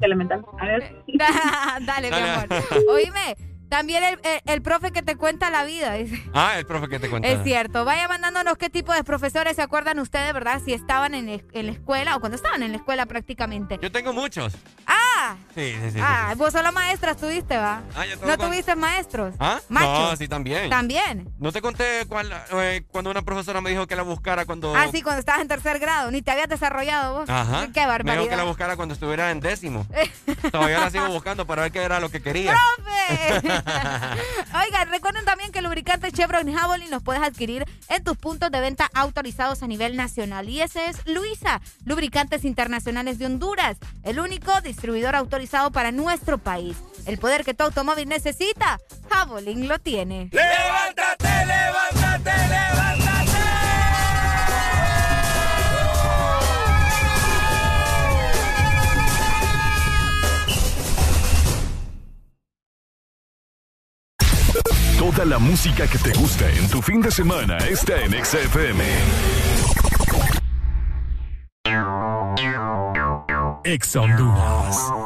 [0.00, 0.44] Elemental.
[0.60, 1.04] A ver.
[1.86, 2.46] Dale, mi amor.
[2.88, 3.36] Oíme,
[3.68, 5.94] también el, el- el profe que te cuenta la vida.
[5.94, 6.22] dice.
[6.32, 7.28] Ah, el profe que te cuenta.
[7.28, 7.84] Es cierto.
[7.84, 10.60] Vaya mandándonos qué tipo de profesores se acuerdan ustedes, ¿verdad?
[10.64, 13.78] Si estaban en, el- en la escuela o cuando estaban en la escuela prácticamente.
[13.82, 14.54] Yo tengo muchos.
[14.86, 15.15] Ah,
[15.54, 15.90] Sí, sí, sí.
[15.92, 16.38] sí, ah, sí.
[16.38, 17.82] vos solo maestras tuviste, ¿va?
[17.94, 19.34] Ah, yo ¿No con- tuviste maestros?
[19.38, 19.60] ¿Ah?
[19.68, 20.10] Machos.
[20.10, 20.68] No, sí, también.
[20.70, 21.32] También.
[21.38, 24.74] ¿No te conté cuál, eh, cuando una profesora me dijo que la buscara cuando...
[24.76, 26.10] Ah, sí, cuando estabas en tercer grado.
[26.10, 27.30] Ni te habías desarrollado vos.
[27.30, 27.44] Ajá.
[27.46, 28.44] Qué Me dijo que la barbaridad.
[28.46, 29.86] buscara cuando estuviera en décimo.
[30.52, 32.54] Todavía la sigo buscando para ver qué era lo que quería.
[32.76, 33.42] ¡Profe!
[34.66, 38.60] Oigan, recuerden también que el lubricante Chevron Javelin los puedes adquirir en tus puntos de
[38.60, 40.48] venta autorizados a nivel nacional.
[40.48, 46.76] Y ese es Luisa, Lubricantes Internacionales de Honduras, el único distribuidor autorizado para nuestro país.
[47.06, 50.28] El poder que tu automóvil necesita, Javelin lo tiene.
[50.32, 52.86] ¡Levántate, levántate, levántate!
[64.98, 68.84] Toda la música que te gusta en tu fin de semana está en XFM.
[73.66, 75.05] Ex Honduras.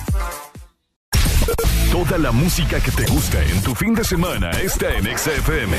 [1.91, 5.75] Toda la música que te gusta en tu fin de semana está en XFM.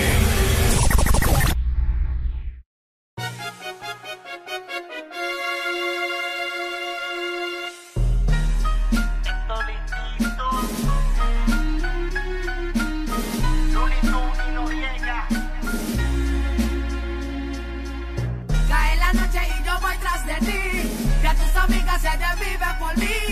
[18.69, 20.91] Cae la noche y yo voy tras de ti.
[21.23, 23.32] Ya tus amigas se desviven por mí.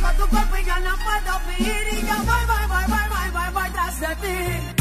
[0.00, 1.88] Toco tu cuerpo y yo no puedo vivir.
[1.92, 4.79] Y yo voy, voy, voy, voy, voy, voy, voy.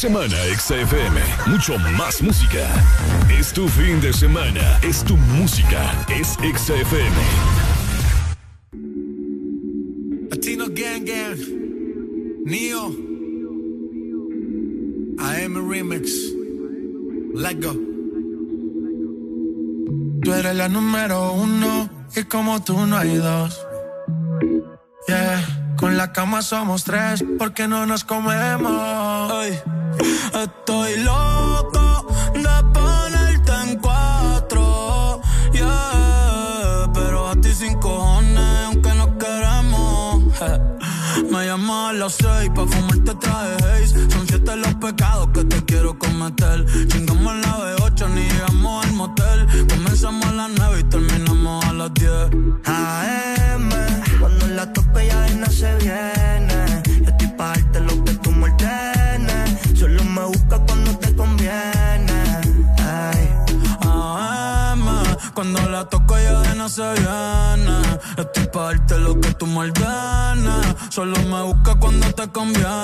[0.00, 1.20] semana, XFM.
[1.46, 2.66] Mucho más música.
[3.28, 4.78] Es tu fin de semana.
[4.80, 5.92] Es tu música.
[6.08, 7.18] Es XFM.
[10.30, 11.38] Latino Gang Gang.
[12.46, 12.88] Neo.
[15.18, 16.10] I am a remix.
[17.34, 17.74] Let go.
[20.22, 21.90] Tú eres la número uno.
[22.16, 23.60] Y como tú no hay dos.
[25.06, 25.74] Yeah.
[25.76, 29.30] Con la cama somos tres, porque no nos comemos.
[30.00, 31.29] Estoy loco
[72.40, 72.79] cambiar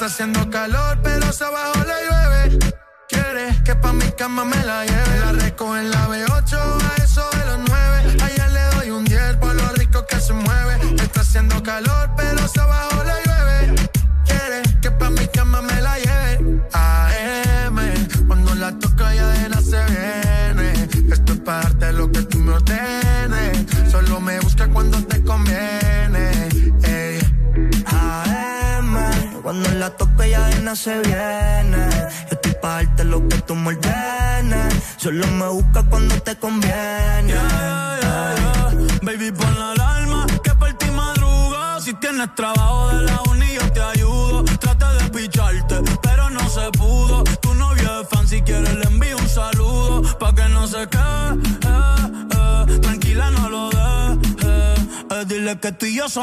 [0.00, 0.99] está haciendo calor.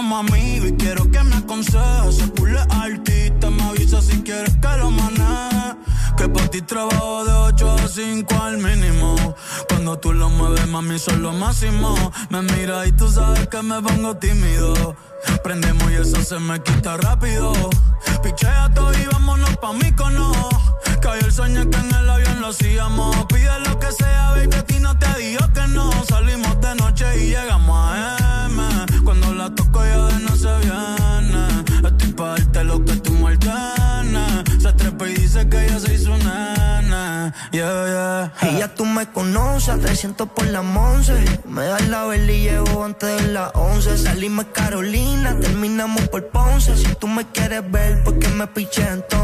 [0.08, 2.16] como amigo y quiero que me aconsejes.
[2.16, 5.76] Se pule artista, me avisa si quieres que lo maneje.
[6.16, 9.16] Que para ti trabajo de 8 a 5 al mínimo.
[9.68, 11.94] Cuando tú lo mueves, mami, son lo máximo.
[12.30, 14.96] Me mira y tú sabes que me pongo tímido.
[15.44, 17.52] Prendemos y eso se me quita rápido.
[18.24, 18.87] Pichea todo
[39.68, 41.14] usa 300 por la once
[41.46, 46.76] Me da la vela y llevo antes de las 11 Salimos Carolina, terminamos por Ponce.
[46.78, 49.17] Si tú me quieres ver, ¿por qué me piché entonces?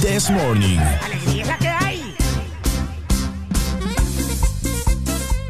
[0.00, 0.78] This Morning.
[0.78, 2.16] ¡Alegría que hay!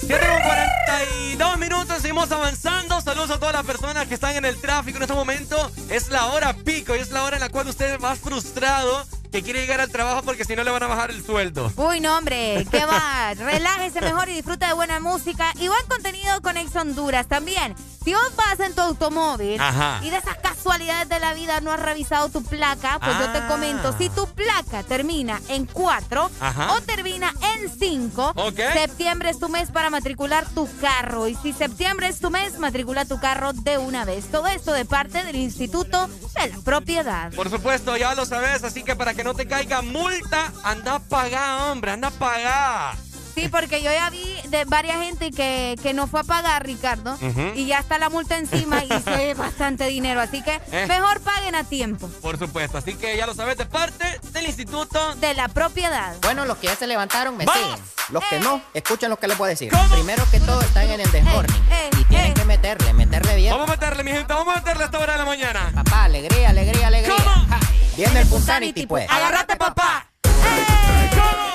[0.00, 3.00] 7 con 42 minutos, seguimos avanzando.
[3.00, 5.70] Saludos a todas las personas que están en el tráfico en este momento.
[5.88, 9.06] Es la hora pico y es la hora en la cual usted es más frustrado
[9.30, 11.72] que quiere llegar al trabajo porque si no le van a bajar el sueldo.
[11.76, 13.32] Uy, no, hombre, ¿qué va?
[13.34, 17.74] Relájese mejor y disfruta de buena música y buen contenido con Ex Honduras también.
[18.04, 20.00] Si vos vas en tu automóvil Ajá.
[20.02, 20.31] y de esas
[20.62, 23.48] casualidades de la vida no has revisado tu placa, pues yo te Ah.
[23.48, 26.74] comento, si tu placa termina en 4 Ajá.
[26.74, 28.60] o termina en 5, Ok.
[28.72, 31.26] septiembre es tu mes para matricular tu carro.
[31.26, 34.26] Y si septiembre es tu mes, matricula tu carro de una vez.
[34.30, 36.06] Todo esto de parte del Instituto
[36.40, 37.32] de la Propiedad.
[37.32, 40.98] Por supuesto, ya lo sabes, así que para que no te caiga multa, anda a
[41.00, 42.94] pagar, hombre, anda a pagar.
[43.34, 47.16] Sí, porque yo ya vi de varias gente que, que no fue a pagar, Ricardo,
[47.54, 50.20] y ya está la multa encima y se ve bastante dinero.
[50.20, 50.86] Así que Eh.
[50.86, 52.08] mejor paguen a tiempo.
[52.20, 56.14] Por supuesto, así que ya lo sabes, de parte del Instituto de la Propiedad.
[56.22, 57.62] Bueno, los que ya se levantaron me ¡Vamos!
[57.62, 57.80] siguen.
[58.10, 58.40] Los que Eh.
[58.40, 59.70] no, escuchen lo que les voy a decir.
[59.72, 59.88] ¿Cómo?
[59.94, 62.34] Primero que todo están en el desmorning eh, y tienen eh.
[62.34, 63.52] que meterle, meterle bien.
[63.54, 65.70] Vamos a meterle, mi gente, vamos a meterle a esta hora de la mañana.
[65.74, 67.16] Papá, alegría, alegría, alegría.
[67.16, 67.46] ¿Cómo?
[67.48, 67.60] Ja,
[67.96, 69.08] Viene el Punsanity, pues.
[69.10, 70.06] Agárrate, papá.
[70.22, 71.52] ¿Cómo?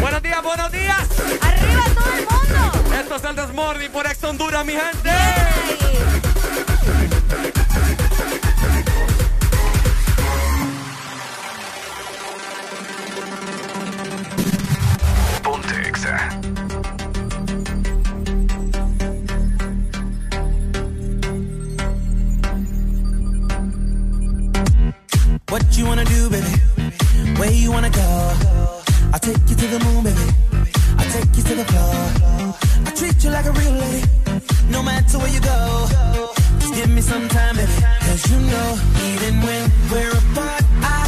[0.00, 1.08] Buenos días, buenos días.
[1.40, 2.94] ¡Arriba todo el mundo!
[3.00, 5.10] Esto es el Desmorning por Ex Honduras, mi gente.
[15.42, 16.30] Ponte Exa.
[25.50, 26.46] What you wanna do, baby?
[27.38, 28.77] Where you wanna go?
[29.12, 30.26] I'll take you to the moon, baby.
[30.98, 32.54] I'll take you to the floor.
[32.86, 34.04] I treat you like a real lady,
[34.70, 35.86] no matter where you go.
[36.60, 37.72] Just give me some time, baby.
[38.00, 38.78] Cause you know,
[39.10, 41.07] even when we're apart, I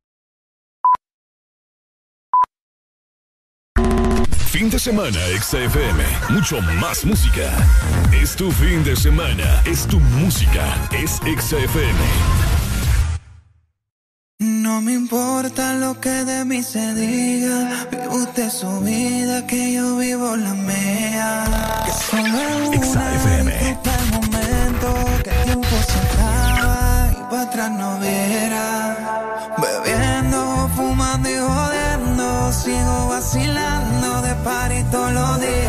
[4.51, 6.03] Fin de semana, XFM.
[6.29, 7.49] Mucho más música.
[8.11, 9.63] Es tu fin de semana.
[9.65, 10.65] Es tu música.
[10.91, 12.01] Es XFM.
[14.39, 19.95] No me importa lo que de mí se diga, vive usted su vida, que yo
[19.95, 21.45] vivo la mía.
[21.85, 22.73] Que solo
[24.01, 24.87] el momento,
[25.23, 28.90] que el tiempo se acaba y para atrás no viera.
[34.91, 35.60] De party todos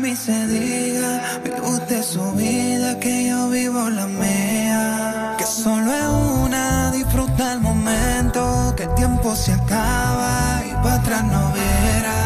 [0.00, 5.34] mí se diga, vive usted su vida, que yo vivo la mía.
[5.38, 6.08] Que solo es
[6.44, 12.18] una, disfruta el momento, que el tiempo se acaba y para atrás no viera.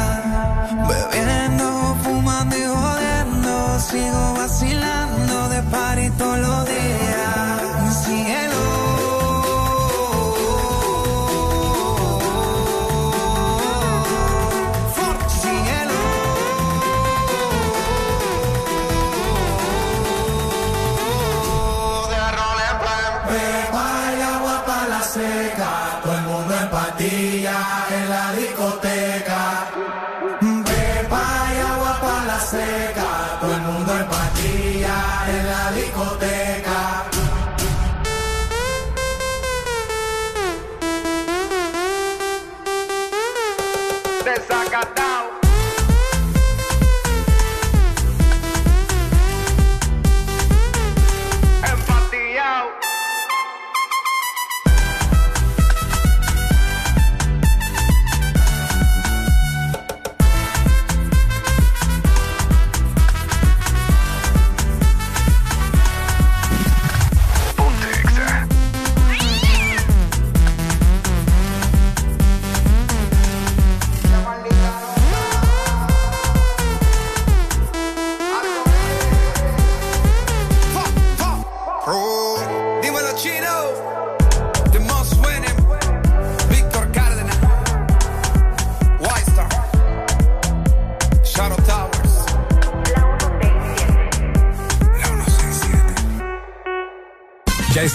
[0.89, 6.67] Bebiendo, fumando y jodiendo, sigo vacilando de party todos los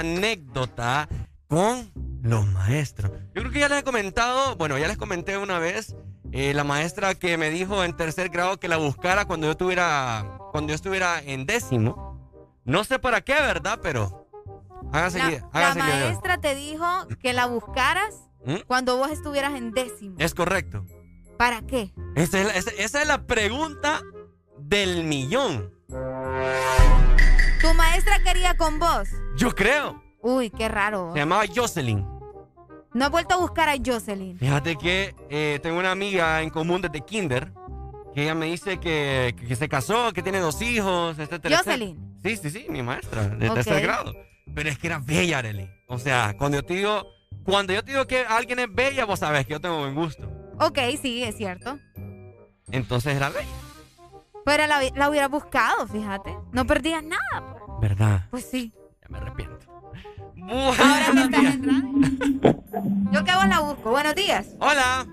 [0.00, 1.08] Anécdota
[1.48, 1.90] con
[2.22, 3.12] los maestros.
[3.34, 5.94] Yo creo que ya les he comentado, bueno, ya les comenté una vez
[6.32, 10.38] eh, la maestra que me dijo en tercer grado que la buscara cuando yo tuviera,
[10.52, 12.16] cuando yo estuviera en décimo.
[12.64, 13.78] No sé para qué, ¿verdad?
[13.80, 14.28] Pero
[14.92, 15.18] hágase,
[15.52, 16.84] La, la maestra te dijo
[17.20, 18.14] que la buscaras
[18.44, 18.56] ¿Mm?
[18.66, 20.16] cuando vos estuvieras en décimo.
[20.18, 20.84] Es correcto.
[21.38, 21.92] ¿Para qué?
[22.16, 24.00] Esa es, la, esa- esa es la pregunta
[24.58, 25.70] del millón.
[27.60, 29.08] ¿Tu maestra quería con vos?
[29.36, 30.02] Yo creo.
[30.22, 31.10] Uy, qué raro.
[31.12, 32.04] Se llamaba Jocelyn.
[32.94, 34.38] No has vuelto a buscar a Jocelyn.
[34.38, 37.52] Fíjate que eh, tengo una amiga en común desde Kinder
[38.14, 41.58] que ella me dice que, que se casó, que tiene dos hijos, etcétera.
[41.58, 42.16] Jocelyn.
[42.22, 43.54] Sí, sí, sí, mi maestra, de Ok.
[43.56, 44.14] tercer grado.
[44.54, 45.68] Pero es que era bella, Arely.
[45.88, 47.06] O sea, cuando yo te digo,
[47.44, 50.26] cuando yo te digo que alguien es bella, vos sabes que yo tengo buen gusto.
[50.58, 51.78] Ok, sí, es cierto.
[52.70, 53.46] Entonces era bella,
[54.46, 56.38] Pero la, la hubiera buscado, fíjate.
[56.52, 57.56] No perdías nada.
[57.80, 58.22] ¿verdad?
[58.30, 58.72] Pues sí.
[59.02, 59.66] Ya me arrepiento.
[60.48, 62.62] Ahora que estás en radio.
[63.10, 63.90] Yo que vos la busco.
[63.90, 64.46] Buenos días.
[64.60, 65.04] Hola.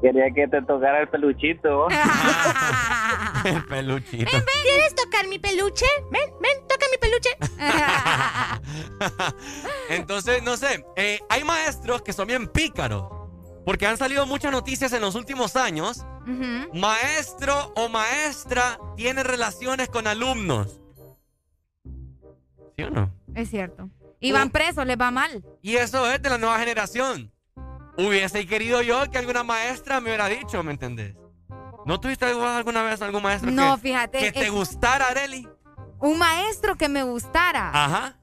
[0.00, 1.88] Quería que te tocara el peluchito.
[3.44, 4.30] El peluchito.
[4.62, 5.86] ¿Quieres tocar mi peluche?
[6.10, 7.30] Ven, ven, toca mi peluche.
[9.90, 13.04] Entonces, no sé, eh, hay maestros que son bien pícaros.
[13.66, 16.06] Porque han salido muchas noticias en los últimos años.
[16.72, 20.80] Maestro o maestra tiene relaciones con alumnos.
[22.76, 23.12] ¿Sí o no?
[23.34, 23.90] Es cierto.
[24.20, 25.44] Y van presos, les va mal.
[25.62, 27.30] Y eso es de la nueva generación.
[27.98, 31.14] Hubiese querido yo que alguna maestra me hubiera dicho, ¿me entendés?
[31.84, 35.48] ¿No tuviste alguna vez algún maestro No, que, fíjate, que te gustara, Areli?
[36.00, 37.70] Un maestro que me gustara.
[37.74, 38.16] Ajá.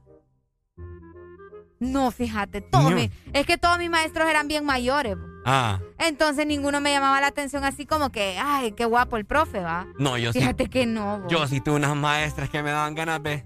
[1.79, 2.95] No, fíjate, todos No.
[2.95, 5.17] mis- es que todos mis maestros eran bien mayores.
[5.45, 9.59] Ah, Entonces ninguno me llamaba la atención así como que, ay, qué guapo el profe,
[9.59, 9.85] va.
[9.99, 10.39] no, yo sí.
[10.39, 11.27] Fíjate que no.
[11.27, 13.43] Yo sí tuve unas maestras que me daban ganas de...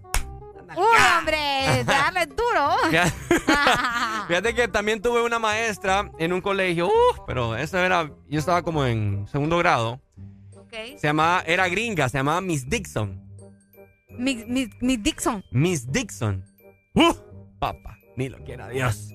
[0.76, 0.84] Uy,
[1.18, 2.76] hombre, darle duro.
[4.28, 8.62] Fíjate que también tuve una maestra en un colegio, uf, pero esa era, yo estaba
[8.62, 10.00] como en segundo grado.
[10.98, 13.26] Se llamaba, era gringa, se llamaba Miss Dixon.
[14.12, 15.44] Mi, mi, mi Dixon.
[15.52, 16.44] Miss Dixon.
[16.94, 17.18] ¡Uf!
[17.60, 19.10] Papá, ni lo quiera Dios.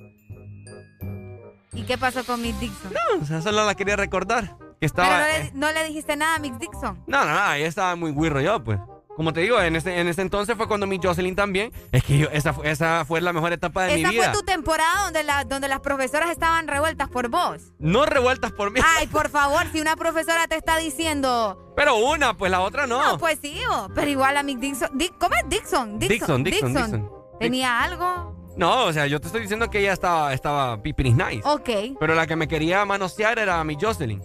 [1.74, 2.92] ¿Y qué pasó con Miss Dixon?
[3.20, 4.56] O sea, solo la quería recordar.
[4.80, 5.18] Que Pero estaba.
[5.20, 7.02] no le, no le dijiste nada a Miss Dixon.
[7.06, 8.78] no, no, no, ella estaba muy guirro yo, pues.
[9.14, 11.70] Como te digo, en ese, en ese entonces fue cuando mi Jocelyn también.
[11.92, 14.32] Es que yo, esa, fue- esa fue la mejor etapa de Esa mi vida.
[14.32, 17.60] fue tu temporada donde, la, donde las profesoras estaban revueltas por vos.
[17.78, 18.80] No revueltas por mí.
[18.96, 21.72] Ay, por favor, si una profesora te está diciendo.
[21.76, 23.02] Pero una, pues la otra no.
[23.02, 23.60] No, pues sí,
[23.94, 24.96] pero igual a Miss Dixon.
[24.96, 25.98] Di- ¿Cómo es Dixon?
[25.98, 27.10] Dixon, Dixon, Dixon.
[27.38, 28.34] ¿Tenía algo?
[28.56, 31.40] No, o sea, yo te estoy diciendo que ella estaba, estaba pipiris nice.
[31.44, 31.96] Ok.
[31.98, 34.22] Pero la que me quería manosear era mi Jocelyn.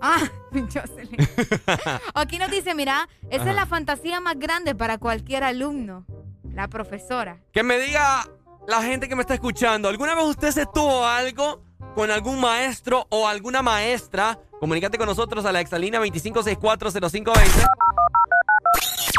[0.00, 0.20] Ah,
[0.52, 1.16] Jocelyn.
[2.14, 3.50] Aquí nos dice, mira, esa Ajá.
[3.50, 6.04] es la fantasía más grande para cualquier alumno.
[6.52, 7.40] La profesora.
[7.52, 8.24] Que me diga
[8.68, 11.62] la gente que me está escuchando, ¿alguna vez usted se tuvo algo
[11.94, 14.38] con algún maestro o alguna maestra?
[14.60, 17.66] Comunícate con nosotros a la exalina 25640520.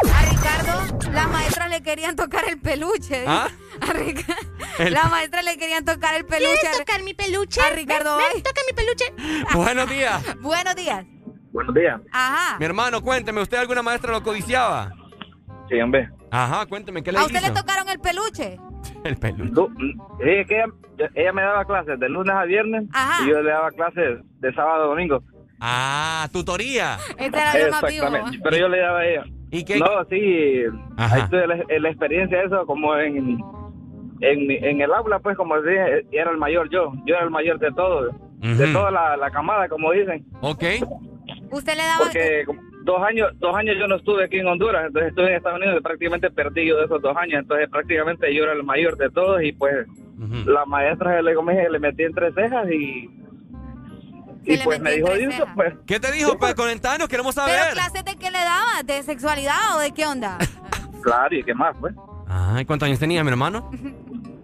[0.04, 3.24] A Ricardo, las maestras le querían tocar el peluche.
[3.26, 3.48] ¿Ah?
[3.80, 6.54] A El- Las maestras le querían tocar el peluche.
[6.60, 7.60] ¿Quieres tocar mi peluche?
[7.60, 9.44] A Ricardo Ven, toca mi peluche.
[9.54, 10.36] Buenos días.
[10.40, 11.04] Buenos días.
[11.52, 12.00] Buenos días.
[12.12, 12.58] Ajá.
[12.58, 14.90] Mi hermano, cuénteme, ¿usted alguna maestra lo codiciaba?
[15.70, 16.10] Sí, hombre.
[16.30, 18.58] Ajá, cuénteme, ¿qué le ¿A usted le tocaron el peluche?
[19.04, 19.50] El peluche.
[19.52, 19.72] Du-
[20.22, 23.24] Sí, es que ella, ella me daba clases de lunes a viernes Ajá.
[23.24, 25.22] y yo le daba clases de sábado a domingo.
[25.60, 26.98] Ah, tutoría.
[27.16, 27.66] Este era vivo.
[27.76, 29.24] Exactamente, pero yo le daba a ella.
[29.50, 29.78] ¿Y qué?
[29.78, 30.62] No, sí,
[30.96, 31.14] Ajá.
[31.16, 33.38] ahí tuve la, la experiencia de eso como en,
[34.20, 37.30] en, mi- en el aula, pues como dije, era el mayor yo, yo era el
[37.30, 38.10] mayor de todo,
[38.40, 40.24] de toda la, la camada, como dicen.
[40.40, 40.64] Ok.
[41.50, 42.44] ¿Usted le daba Porque
[42.84, 45.76] dos años, dos años yo no estuve aquí en Honduras, entonces estuve en Estados Unidos
[45.78, 49.10] y prácticamente perdí yo de esos dos años, entonces prácticamente yo era el mayor de
[49.10, 49.86] todos y pues
[50.46, 51.34] la maestra le,
[51.70, 53.08] le metí entre cejas y,
[54.46, 56.38] y pues me dijo eso, pues ¿Qué te dijo?
[56.38, 57.72] Pues comentanos, queremos ¿Pero saber.
[57.74, 58.82] clases de qué le daba?
[58.84, 60.38] ¿De sexualidad o de qué onda?
[61.02, 61.94] claro, y qué más, pues.
[62.28, 63.70] Ay, ¿cuántos años tenía mi hermano?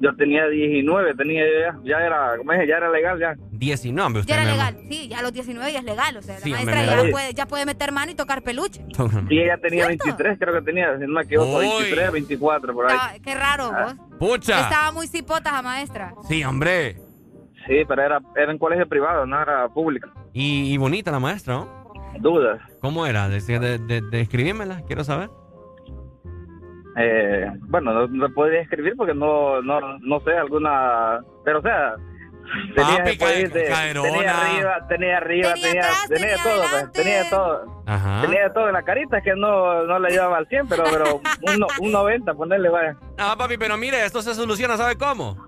[0.01, 3.35] Yo tenía 19, tenía ya, ya era, como dije, ya era legal ya.
[3.53, 4.77] 19, usted Ya era legal.
[4.89, 6.16] Sí, ya a los 19 ya es legal.
[6.16, 8.85] O sea, la Sí, maestra hombre, ya puede, ya puede meter mano y tocar peluche.
[9.31, 11.69] Y ella tenía 23, creo que tenía, si no me equivoco, Uy.
[11.69, 12.99] 23, 24, por ahí.
[13.01, 13.95] Ah, qué raro vos.
[14.19, 14.62] Pucha.
[14.62, 16.15] Estaba muy cipota la maestra.
[16.29, 16.97] Sí, hombre.
[17.66, 20.09] Sí, pero era, era en colegio privado, no era público.
[20.32, 21.82] Y, y bonita la maestra, ¿no?
[22.20, 22.60] Dudas.
[22.80, 23.28] ¿Cómo era?
[23.28, 25.30] De, de, de- describímela, quiero saber.
[26.97, 31.20] Eh, bueno, no, no podría escribir porque no, no, no sé, alguna...
[31.44, 31.94] Pero, o sea,
[32.74, 34.10] tenía, Papi, ca- de- caerona.
[34.10, 37.82] tenía arriba, tenía arriba, tenía, tenía, de todo, pues, tenía de todo.
[37.86, 38.20] Ajá.
[38.22, 40.84] Tenía de todo en la carita, es que no, no le ayudaba al 100, pero,
[40.90, 41.20] pero
[41.51, 42.97] un, no- un 90, ponerle, vaya.
[43.16, 45.39] Ah, papi, pero mire, esto se soluciona, ¿sabe cómo?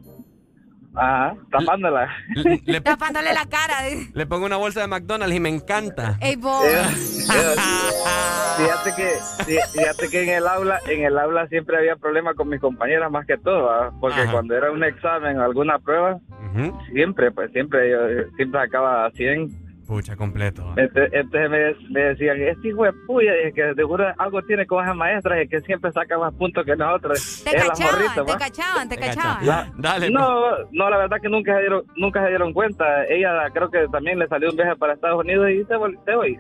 [0.97, 2.09] Ajá, tapándola.
[2.35, 3.75] Le, le- Tapándole la cara.
[4.13, 6.17] le pongo una bolsa de McDonald's y me encanta.
[6.21, 6.65] Ey, vos.
[6.65, 6.81] Eh,
[7.35, 7.57] eh,
[8.57, 9.09] Fíjate que,
[9.45, 13.11] fí- fíjate que en el aula, en el aula siempre había problemas con mis compañeras
[13.11, 14.31] más que todo, porque Ajá.
[14.33, 16.19] cuando era un examen o alguna prueba,
[16.93, 17.99] siempre, pues siempre, yo
[18.37, 19.64] siempre sacaba 100.
[19.87, 20.73] Pucha, completo.
[20.77, 24.95] Entonces, entonces me, me decían, este hijo de puya, que seguro algo tiene con esa
[24.95, 27.43] maestra, y que siempre saca más puntos que nosotros.
[27.45, 28.39] Te es la cachaban, morrita, te ¿va?
[28.39, 29.47] cachaban, te Te cachaban.
[29.47, 30.07] La- Dale.
[30.07, 30.13] pues.
[30.13, 30.41] no,
[30.73, 33.05] no, la verdad que nunca se dieron, nunca se dieron cuenta.
[33.07, 36.39] Ella creo que también le salió un viaje para Estados Unidos y se volteó y.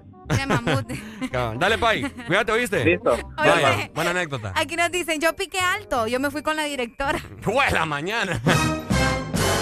[1.59, 2.03] Dale, Pai.
[2.27, 2.85] Cuídate, ¿oíste?
[2.85, 3.17] listo.
[3.37, 4.53] Vaya, buena anécdota.
[4.57, 7.19] Aquí nos dicen, yo piqué alto, yo me fui con la directora.
[7.45, 8.41] ¡Buena mañana!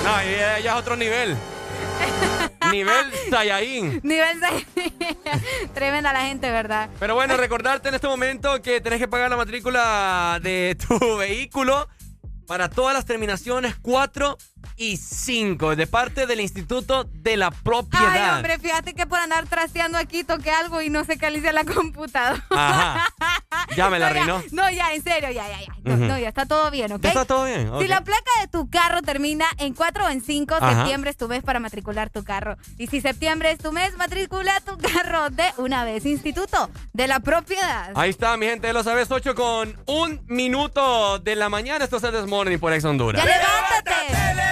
[0.04, 1.36] No, ya, ya es otro nivel.
[2.73, 4.01] Nivel Saiyajin.
[4.03, 4.66] Nivel 6.
[5.74, 6.89] Tremenda la gente, ¿verdad?
[6.99, 11.89] Pero bueno, recordarte en este momento que tenés que pagar la matrícula de tu vehículo
[12.47, 14.36] para todas las terminaciones 4
[14.76, 18.09] y 5 de parte del Instituto de la Propiedad.
[18.10, 21.64] Ay, hombre, fíjate que por andar trasteando aquí toqué algo y no se calicia la
[21.74, 22.44] computadora.
[22.51, 23.06] Ajá.
[23.76, 24.43] Ya me la no, ya, arruinó.
[24.52, 25.97] no, ya, en serio, ya, ya, ya.
[25.97, 27.02] No, ya está todo bien, ¿ok?
[27.02, 27.70] ¿Ya está todo bien?
[27.80, 30.74] Si la placa de tu carro termina en 4 o en 5, Ajá.
[30.76, 32.56] septiembre es tu mes para matricular tu carro.
[32.78, 36.05] Y si septiembre es tu mes, matricula tu carro de una vez.
[36.06, 37.93] Instituto de la Propiedad.
[37.94, 41.84] Ahí está, mi gente, lo sabes, 8 con un minuto de la mañana.
[41.84, 43.22] Esto es el This Morning por Ex Honduras.
[43.24, 44.12] ¡Ya levántate!
[44.12, 44.52] levántate,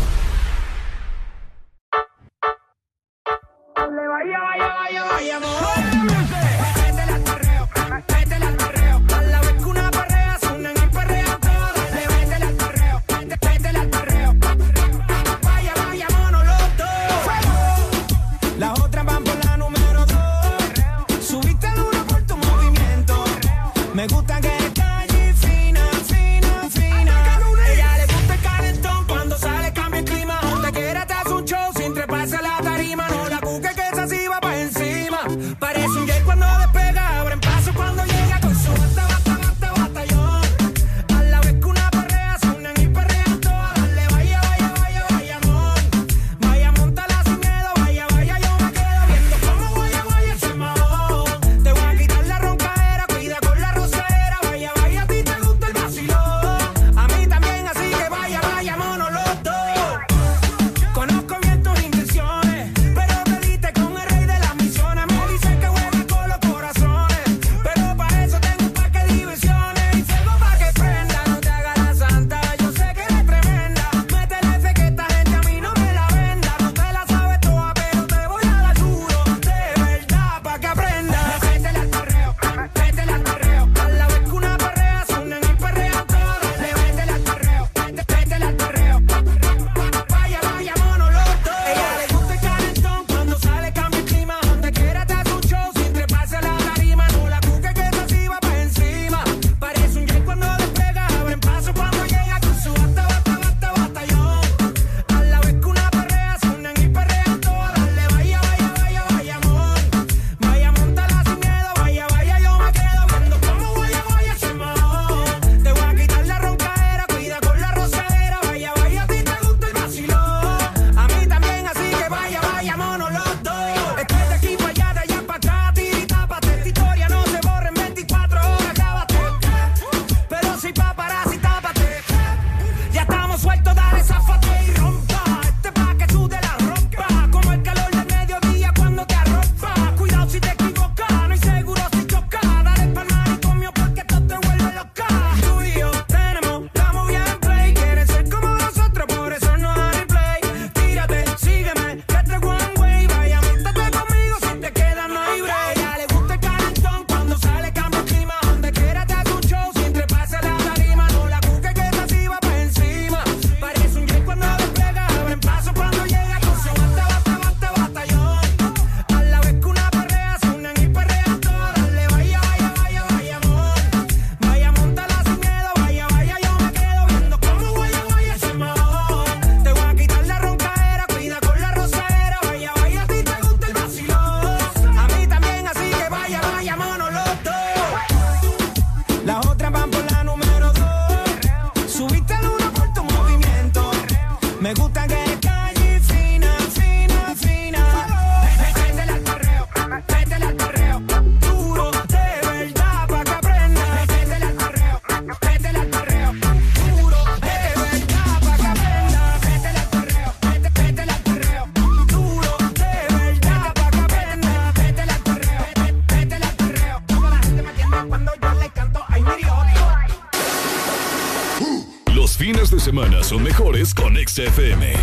[223.31, 224.93] son mejores con XFM.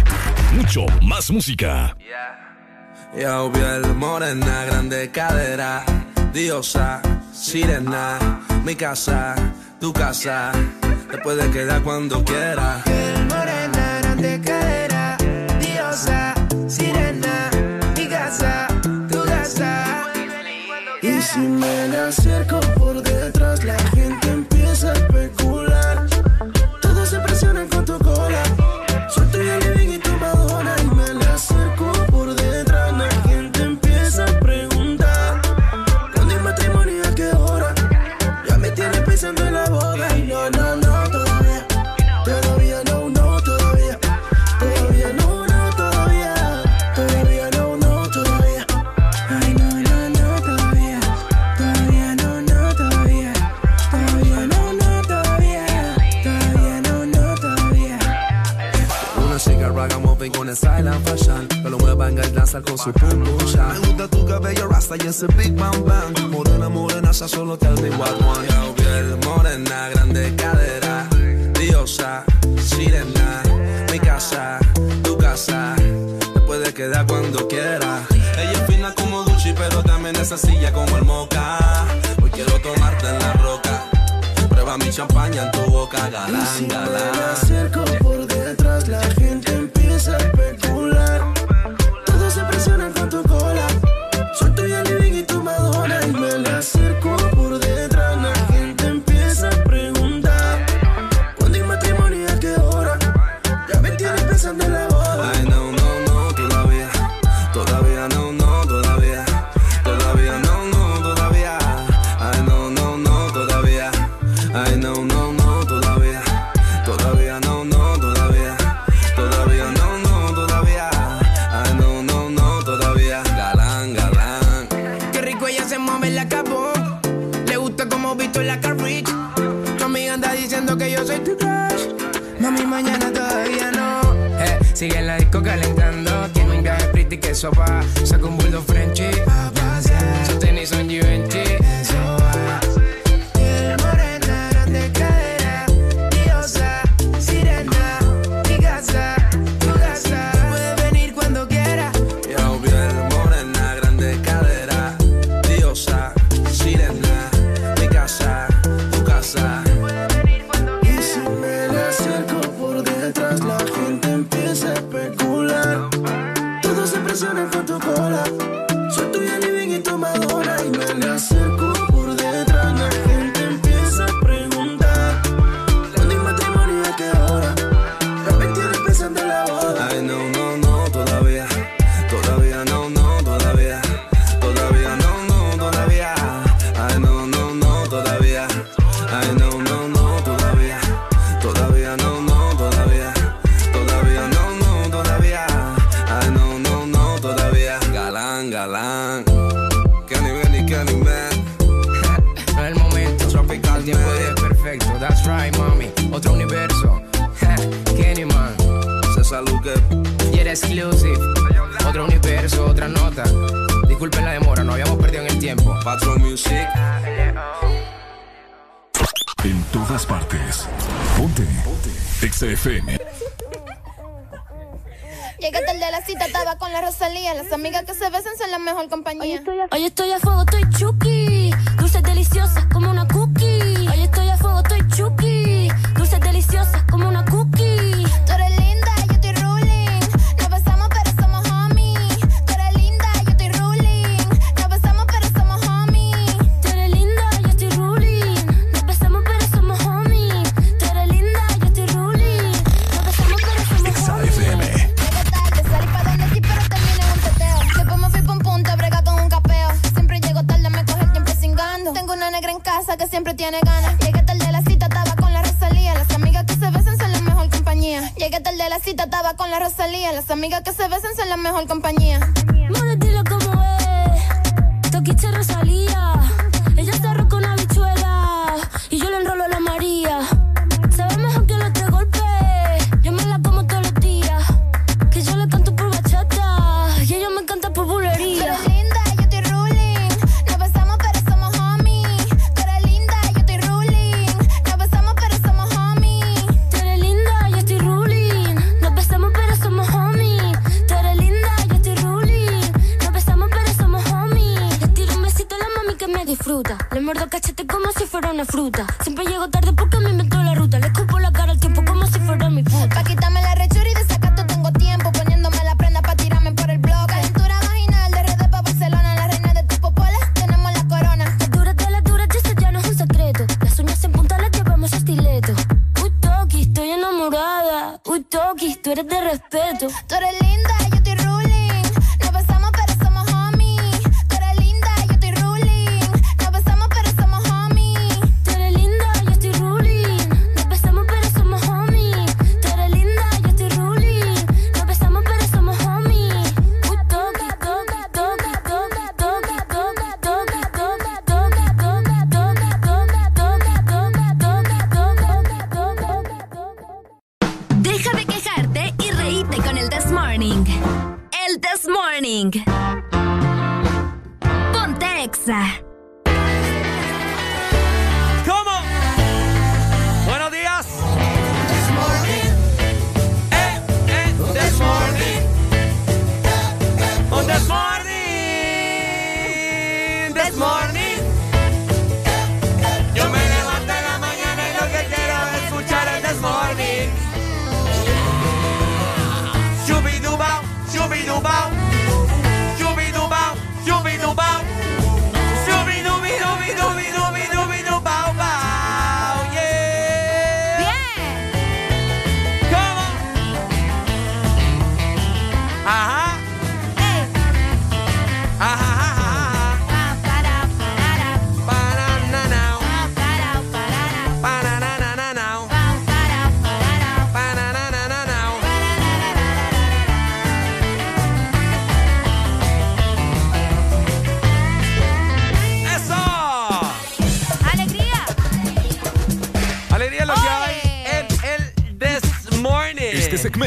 [0.52, 1.96] Mucho más música.
[1.98, 3.22] Yeah.
[3.22, 5.82] Yo vi el morena, grande cadera,
[6.34, 7.00] diosa,
[7.32, 8.18] sirena,
[8.66, 9.34] mi casa,
[9.80, 10.52] tu casa,
[11.10, 12.86] te puedes quedar cuando quieras.
[12.86, 14.67] El morena, grande cadera.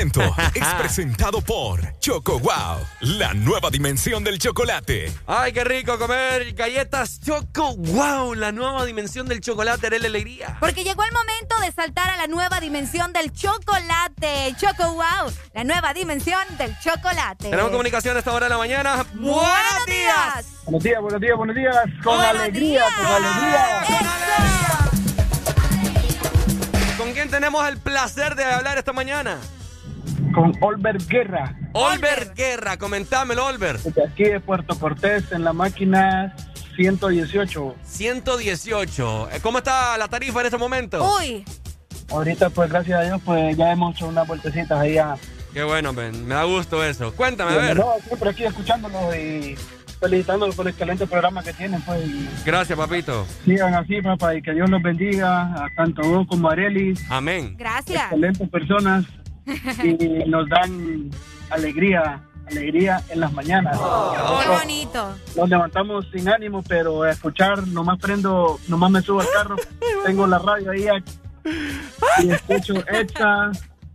[0.01, 5.11] momento es presentado por Choco Wow, la nueva dimensión del chocolate.
[5.27, 10.57] Ay, qué rico comer galletas Choco Wow, la nueva dimensión del chocolate, era la alegría.
[10.59, 14.55] Porque llegó el momento de saltar a la nueva dimensión del chocolate.
[14.57, 17.51] Choco Wow, la nueva dimensión del chocolate.
[17.51, 19.05] Tenemos comunicación a esta hora de la mañana.
[19.13, 20.45] Buenos, días.
[20.63, 21.75] Buenos días, buenos días, buenos días.
[22.03, 22.93] Con alegría, días.
[22.95, 23.83] con alegría.
[23.85, 24.77] Con alegría.
[26.97, 29.37] ¿Con quién tenemos el placer de hablar esta mañana?
[30.33, 31.55] Con Olver Guerra.
[31.73, 33.79] Olver Guerra, comentámelo, Olver.
[33.79, 36.35] De aquí de Puerto Cortés, en la máquina
[36.75, 37.75] 118.
[37.83, 39.29] 118.
[39.31, 41.05] Eh, ¿Cómo está la tarifa en este momento?
[41.17, 41.43] Uy.
[42.09, 45.15] Ahorita, pues, gracias a Dios, pues ya hemos hecho unas vueltecitas ahí a.
[45.53, 46.25] Qué bueno, ben.
[46.25, 47.13] me da gusto eso.
[47.13, 47.77] Cuéntame, a ver.
[47.77, 49.55] No, siempre aquí escuchándolos y
[49.99, 52.01] felicitándolos por el excelente programa que tienen, pues.
[52.45, 53.25] Gracias, papito.
[53.45, 56.93] Sigan así, papá, y que Dios los bendiga a tanto vos como a Areli.
[57.09, 57.55] Amén.
[57.57, 58.03] Gracias.
[58.03, 59.05] Excelentes personas
[59.45, 59.93] y
[60.29, 61.09] nos dan
[61.49, 63.77] alegría, alegría en las mañanas.
[63.79, 65.15] Oh, ¡Qué bonito!
[65.35, 69.55] Nos levantamos sin ánimo, pero a escuchar, nomás prendo, nomás me subo al carro,
[70.05, 70.87] tengo la radio ahí
[72.23, 73.51] y escucho esta.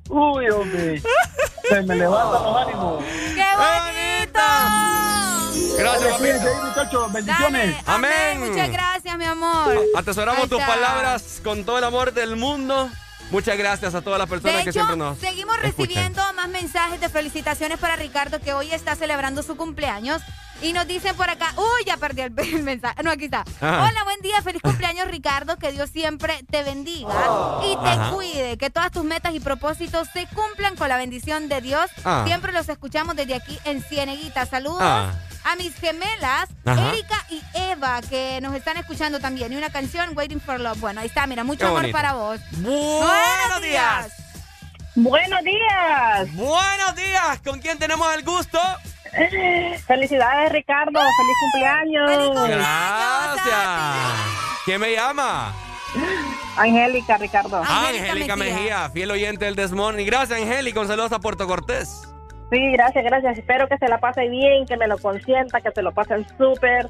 [0.09, 1.03] ¡Uy, hombre!
[1.69, 3.05] Se me levantan los ánimos.
[3.35, 4.41] ¡Qué bonito!
[5.79, 6.21] Gracias,
[7.13, 7.77] Bendiciones.
[7.87, 8.11] Amén.
[8.37, 8.51] amén.
[8.51, 9.77] Muchas gracias, mi amor.
[9.97, 12.89] Atesoramos tus palabras con todo el amor del mundo.
[13.31, 15.87] Muchas gracias a todas las personas De que hecho, siempre nos seguimos escuchan.
[15.89, 20.23] recibiendo más mensajes de felicitaciones para Ricardo que hoy está celebrando su cumpleaños.
[20.63, 23.03] Y nos dicen por acá, uy, ya perdí el, el mensaje.
[23.03, 23.41] No, aquí está.
[23.61, 23.85] Ajá.
[23.85, 27.11] Hola, buen día, feliz cumpleaños Ricardo, que Dios siempre te bendiga
[27.65, 28.11] y te Ajá.
[28.11, 31.91] cuide, que todas tus metas y propósitos se cumplan con la bendición de Dios.
[32.05, 32.23] Ah.
[32.27, 34.47] Siempre los escuchamos desde aquí en Cieneguita.
[34.47, 35.13] Saludos Ah.
[35.47, 36.89] A mis gemelas, Ajá.
[36.91, 39.53] Erika y Eva, que nos están escuchando también.
[39.53, 40.81] Y una canción, Waiting for Love.
[40.81, 41.97] Bueno, ahí está, mira, mucho Qué amor bonito.
[41.97, 42.41] para vos.
[42.59, 44.13] Buenos días.
[44.97, 46.35] Buenos días.
[46.35, 47.41] Buenos días.
[47.45, 48.59] ¿Con quién tenemos el gusto?
[49.87, 50.99] Felicidades, Ricardo.
[50.99, 52.49] Feliz cumpleaños.
[52.49, 53.69] Gracias.
[54.65, 55.55] ¿Quién me llama?
[56.57, 57.63] Angélica, Ricardo.
[57.63, 60.07] Angélica Mejía, fiel oyente del Desmorning.
[60.07, 60.81] Gracias, Angélica.
[60.81, 62.03] Un saludo a Puerto Cortés.
[62.51, 63.39] Sí, gracias, gracias.
[63.39, 66.89] Espero que se la pase bien, que me lo consienta, que se lo pasen súper.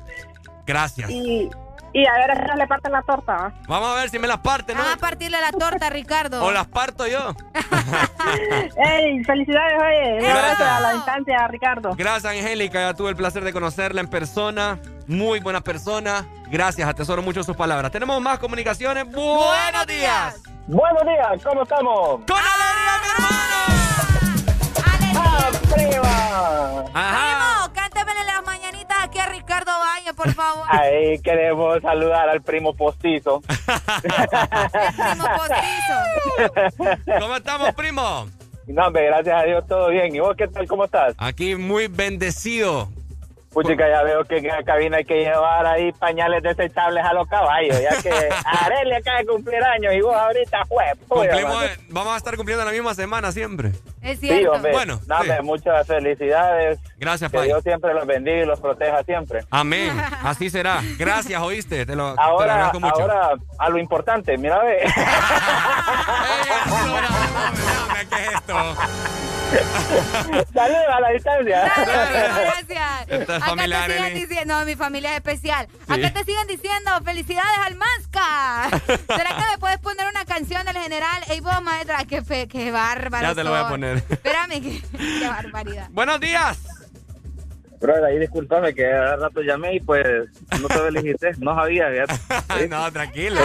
[0.67, 1.09] Gracias.
[1.11, 1.49] Y,
[1.93, 3.33] y a ver si le parten la torta.
[3.37, 3.53] ¿va?
[3.67, 4.81] Vamos a ver si me las parte, ¿no?
[4.81, 6.45] Vamos a partirle la torta, Ricardo.
[6.45, 7.35] O las parto yo.
[8.77, 9.25] ¡Ey!
[9.25, 10.13] ¡Felicidades, oye!
[10.15, 10.61] Un Gracias.
[10.61, 11.95] abrazo a la distancia, Ricardo.
[11.97, 12.81] Gracias, Angélica.
[12.81, 14.79] Ya tuve el placer de conocerla en persona.
[15.07, 16.27] Muy buena persona.
[16.51, 17.91] Gracias, atesoro mucho sus palabras.
[17.93, 19.05] Tenemos más comunicaciones.
[19.11, 20.43] Buenos días.
[20.67, 22.21] Buenos días, ¿cómo estamos?
[22.27, 23.86] ¡Con alegría, mi hermano!
[25.17, 26.85] ¡Ah, prima!
[26.93, 30.65] Primo, cántemele las mañanitas aquí a Ricardo Valle, por favor.
[30.69, 33.41] Ahí queremos saludar al primo postizo.
[34.03, 37.19] Primo postizo.
[37.21, 38.29] ¿Cómo estamos, primo?
[38.67, 40.15] No, hombre, gracias a Dios todo bien.
[40.15, 40.67] ¿Y vos qué tal?
[40.67, 41.15] ¿Cómo estás?
[41.19, 42.89] Aquí muy bendecido.
[43.57, 47.27] Puchica, ya veo que en la cabina hay que llevar ahí pañales desechables a los
[47.27, 48.11] caballos, ya que
[48.45, 50.93] Arely acaba de cumplir años y vos ahorita, pues,
[51.33, 53.73] eh, vamos a estar cumpliendo la misma semana siempre.
[54.03, 54.73] Es Sí, hombre.
[54.73, 56.79] Bueno, No, hombre, muchas felicidades.
[56.99, 57.47] Gracias, Que Pai.
[57.49, 59.41] Dios siempre los bendiga y los proteja siempre.
[59.51, 59.99] Amén.
[60.23, 60.83] Así será.
[60.99, 61.87] Gracias, oíste.
[61.87, 63.01] Te lo, te lo Ahora, agradezco mucho.
[63.01, 64.81] ahora a lo importante, mira, ve.
[68.11, 68.77] ¿Qué es esto?
[70.53, 71.73] Saludos a la distancia.
[71.77, 73.43] Gracias.
[73.53, 75.69] Acá te siguen diciendo, no, mi familia es especial.
[75.87, 75.93] Sí.
[75.93, 78.69] Acá te siguen diciendo, felicidades al Masca.
[79.17, 81.23] ¿Será que me puedes poner una canción del general?
[81.29, 83.27] Ey, vos, maestra, qué, fe, qué bárbaro.
[83.29, 83.97] Ya te lo voy a poner.
[84.09, 85.89] Espérame, qué, qué barbaridad.
[85.91, 86.59] Buenos días.
[87.79, 90.03] Bro, ahí discúlpame que hace rato llamé y pues
[90.63, 91.89] no te felicité, no sabía.
[92.49, 93.39] Ay, no, tranquilo.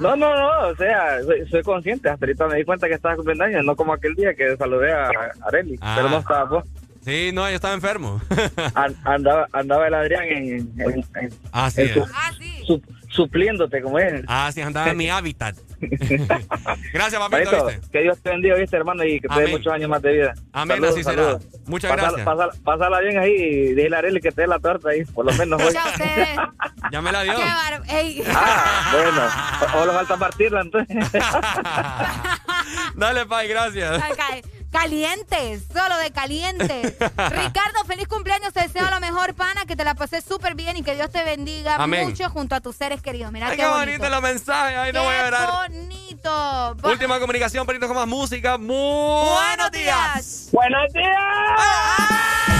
[0.00, 3.14] No, no, no, o sea, soy, soy consciente, hasta ahorita me di cuenta que estaba
[3.14, 5.08] cumpliendo años, no como aquel día que saludé a
[5.46, 5.94] Areli, Ah.
[5.96, 6.64] pero no estaba vos.
[7.04, 8.20] Sí, no, yo estaba enfermo.
[8.74, 10.46] An- andaba, andaba el Adrián en,
[10.78, 11.94] en- en- Así en es.
[11.94, 12.04] su-
[12.66, 14.22] su- supliéndote como es.
[14.26, 15.56] Ah, sí, andaba en mi hábitat.
[16.92, 20.02] Gracias, papito, que Dios te bendiga, viste, hermano, y que te dé muchos años más
[20.02, 20.34] de vida.
[20.52, 21.38] Amén, así será.
[21.66, 22.22] Muchas gracias.
[22.24, 25.24] Pásala, pásala bien ahí y dile a Areli que te dé la torta ahí, por
[25.24, 25.72] lo menos hoy.
[25.72, 26.28] Ya ustedes.
[26.92, 27.34] Ya me la dio.
[27.34, 28.22] Qué bar- Ey.
[28.34, 30.96] Ah, bueno, o, o le falta partirla entonces.
[32.94, 34.00] Dale, Pai, gracias.
[34.02, 36.92] Ay, ca- Calientes, solo de calientes.
[37.00, 38.52] Ricardo, feliz cumpleaños.
[38.52, 39.64] Te deseo lo mejor, pana.
[39.66, 42.08] Que te la pases súper bien y que Dios te bendiga Amén.
[42.08, 43.32] mucho junto a tus seres queridos.
[43.32, 44.76] Mira Ay, qué, qué bonito los mensajes.
[44.76, 45.68] Ay, no voy a llorar.
[45.68, 46.30] bonito.
[46.30, 48.58] Va- Última comunicación, perito con más música.
[48.58, 50.48] Muy buenos días.
[50.52, 51.16] ¡Buenos días!
[52.46, 52.57] ¿Cómo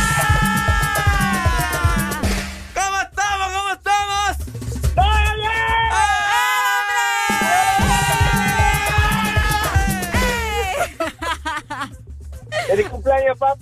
[12.69, 13.57] Feliz cumpleaños, papá.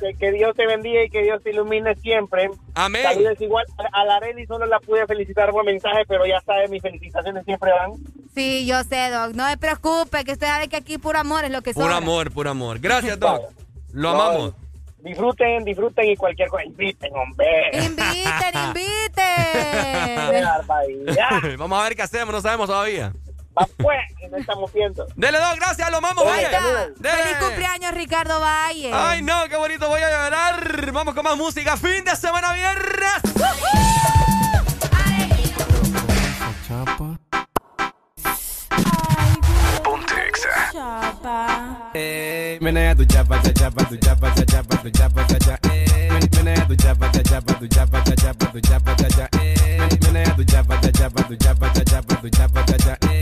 [0.00, 2.50] Que, que Dios te bendiga y que Dios te ilumine siempre.
[2.74, 3.02] Amén.
[3.04, 6.82] Saludos igual a la Areli, solo la pude felicitar por mensaje, pero ya sabes, mis
[6.82, 7.92] felicitaciones siempre van.
[8.34, 9.34] Sí, yo sé, Doc.
[9.34, 11.98] No se preocupe, que usted sabe que aquí puro amor es lo que Puro sobra.
[11.98, 12.80] amor, puro amor.
[12.80, 13.42] Gracias, Doc.
[13.92, 14.54] Lo No, amamos.
[15.00, 16.64] Disfruten, disfruten y cualquier cosa.
[16.64, 17.70] Inviten, hombre.
[17.74, 20.44] Inviten, inviten.
[21.58, 23.12] Vamos a ver qué hacemos, no sabemos todavía.
[23.78, 25.06] Pues, y no estamos viendo.
[25.16, 26.86] Dele, Doc, gracias, lo está.
[26.98, 27.22] Dele.
[27.22, 28.90] Feliz cumpleaños, Ricardo Valle.
[28.92, 30.92] Ay, no, qué bonito, voy a llorar.
[30.92, 31.76] Vamos con más música.
[31.76, 33.12] Fin de semana viernes.
[41.94, 45.58] Eh, menea tu chapa, cha chapa, tu chapa, cha chapa, tu chapa, cha cha.
[45.72, 49.28] Eh, men- menea tu chapa, cha chapa, tu chapa, cha chapa, tu chapa, cha cha.
[49.40, 52.98] Eh, men- menea tu chapa, cha chapa, tu chapa, cha chapa, tu chapa, cha cha.
[53.10, 53.17] Eh,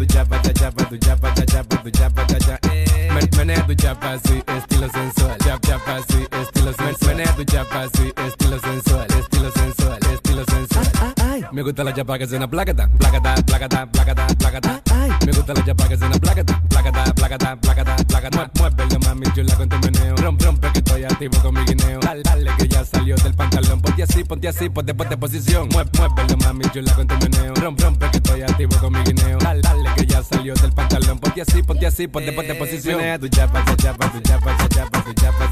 [0.00, 2.58] tu chapa, cha chapa, tu chapa, cha chapa, tu chapa, cha cha.
[2.72, 5.36] Eh, men- menea tu chapa así, estilo sensual.
[5.44, 7.16] Chap, chapa así, estilo sensual.
[7.16, 11.48] Menea tu chapa así, estilo sensual, estilo sensual, estilo sensual.
[11.52, 14.80] Me gusta la chapa que suena placata, placata, placata, placata, placata.
[14.94, 18.50] Ay, me gusta la chapa que suena placata, placata, placata, placata, placata.
[18.58, 20.16] Muévelo mami chula con tu meneo.
[20.16, 22.00] Rompe, rompe que estoy activo con mi guineo.
[22.00, 23.82] Dale, dale que ya salió del pantalón.
[23.82, 25.68] Ponte así, ponte así, ponte, ponte posición.
[25.72, 27.54] Mueve, muévelo mami chula con tu meneo.
[27.54, 29.38] Rompe, rompe que estoy activo con mi guineo.
[29.38, 29.89] Dale, dale
[30.20, 31.18] ya salió del pantalón.
[31.18, 32.96] Ponte así, ponte así, ponte, ponte posición.
[32.98, 35.48] Menea tu chapa, cha, chapa, tu chapa, cha, chapa, tu chapa,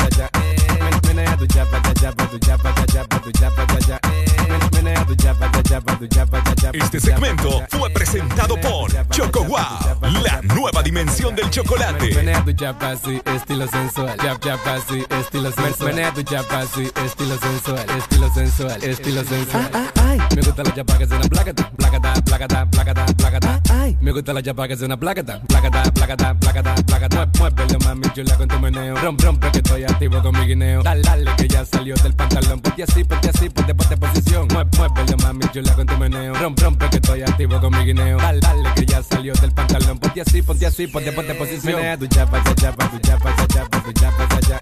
[1.09, 3.79] Menea tu chapa, cha, chapa, tu chapa, cha, chapa, tu chapa, cha, cha.
[3.79, 4.28] Men- Menea tu chapa, cha, chapa, tu chapa, cha, chapa,
[6.73, 12.15] Este segmento fue presentado por Choco Wow, la nueva dimensión del chocolate.
[12.15, 14.17] Menea tu chapa estilo sensual.
[14.19, 15.95] Chap, chapa estilo sensual.
[15.95, 17.87] Menea tu chapa estilo sensual.
[17.99, 19.71] Estilo sensual, estilo sensual.
[20.35, 23.61] Me gusta la chapa que suena placata, placata, placata, placata, placata.
[24.01, 27.29] Me gusta la chapa que suena placata, placata, placata, placata, placata.
[27.39, 28.97] Muévelo mami chula con tu meneo.
[28.97, 30.83] Rompe, rompe que estoy activo con mi guineo.
[30.83, 32.61] Dale, dale que ya salió del pantalón.
[32.61, 34.38] Ponte así, ponte así, ponte, ponte posición.
[34.47, 36.35] Mueve, muévelo mami chula con tu meneo.
[36.35, 38.19] Rompe, rompe que estoy activo con mi guineo.
[38.19, 39.99] Dale, dale que ya salió del pantalón.
[39.99, 41.77] Ponte así, ponte así, ponte, ponte posición.
[41.77, 44.61] Menea tu chapa, cha, chapa, tu chapa, cha, chapa, tu chapa, cha, cha.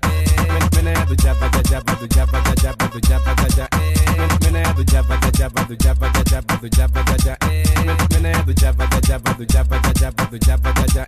[0.53, 3.69] Men- Menea tu chapa, cha, chapa, tu chapa, cha, chapa, tu chapa, cha, cha.
[4.17, 7.37] Men- Menea tu chapa, cha, chapa, tu chapa, cha, chapa, tu chapa, cha, cha.
[7.87, 11.07] Men- Menea tu chapa, cha, chapa, tu chapa, cha, chapa, tu chapa, cha, cha.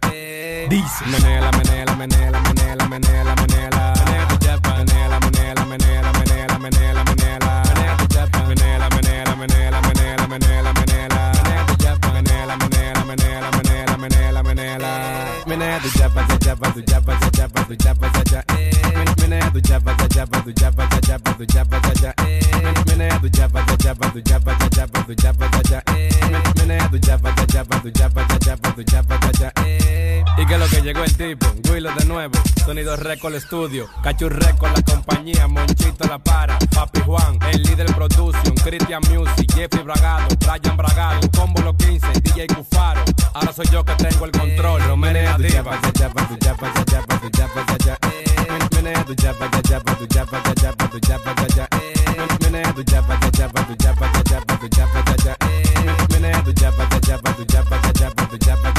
[0.68, 1.04] Dice.
[1.10, 3.94] Menela, menela, menela, menela, menela, menela.
[4.04, 4.74] Menea tu chapa.
[4.78, 7.04] Menela, menela, menela, menela, menela, menela.
[7.04, 7.37] Menea
[15.82, 16.18] menela.
[19.20, 22.14] Menea tu chapa, cha, chapa, tu chapa, cha, chapa, tu chapa, cha, cha.
[22.18, 25.82] Men- Menea tu chapa, cha, chapa, tu chapa, cha, chapa, tu chapa, cha, cha.
[25.92, 29.32] Men- Menea tu chapa, cha, chapa, tu chapa, cha, chapa, tu
[30.58, 35.46] lo que llegó el tipo, Willow de nuevo, Sonido Record Studio, Cachu Record la compañía,
[35.46, 41.62] Monchito la para, Papi Juan, el líder production, Christian Music, Jeffrey Bragado, Brian Bragado, Combo
[41.62, 43.02] los 15, DJ Cufaro,
[43.34, 44.88] ahora soy yo que tengo el control, Diva.
[44.88, 45.74] Tu tu Menea tu tu
[48.64, 50.16] tu Menea tu tu tu tu tu tu
[58.38, 58.78] chapa,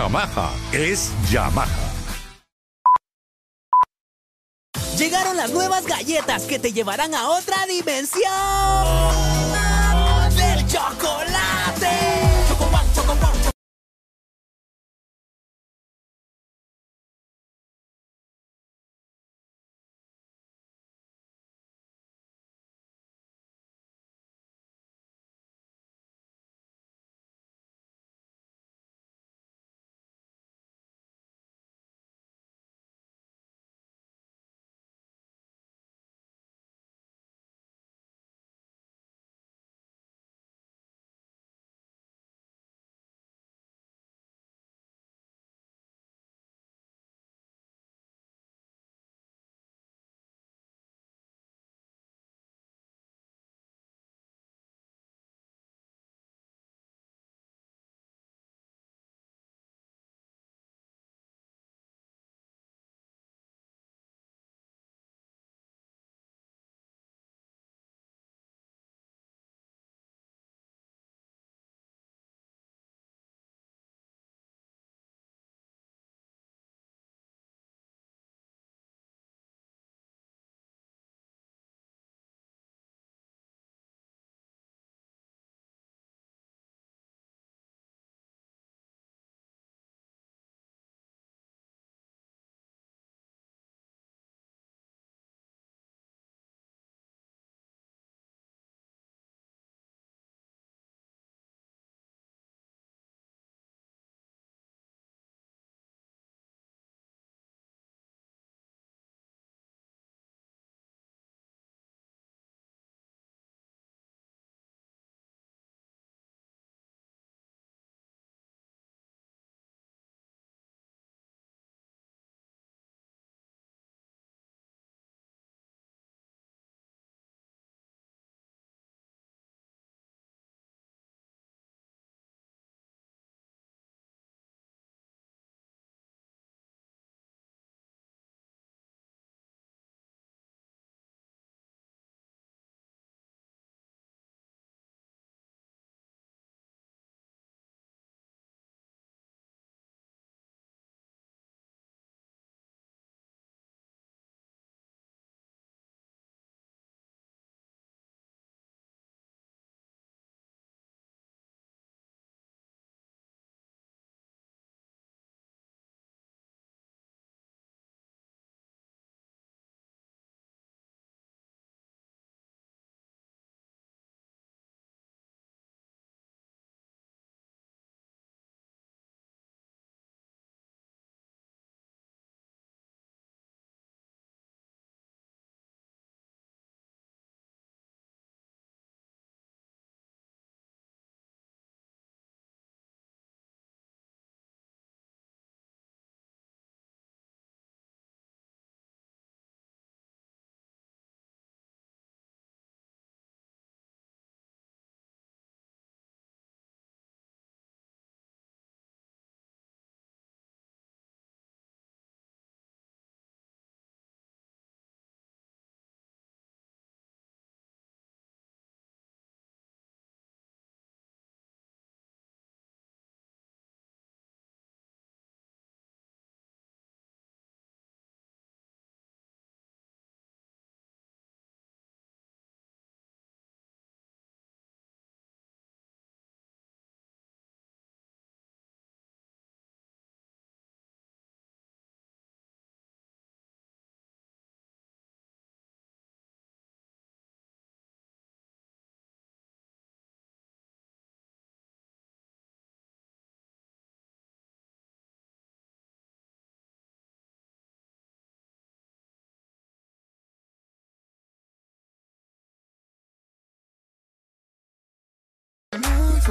[0.01, 1.67] Yamaha es Yamaha.
[4.97, 8.21] Llegaron las nuevas galletas que te llevarán a otra dimensión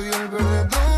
[0.00, 0.89] soy el verdadero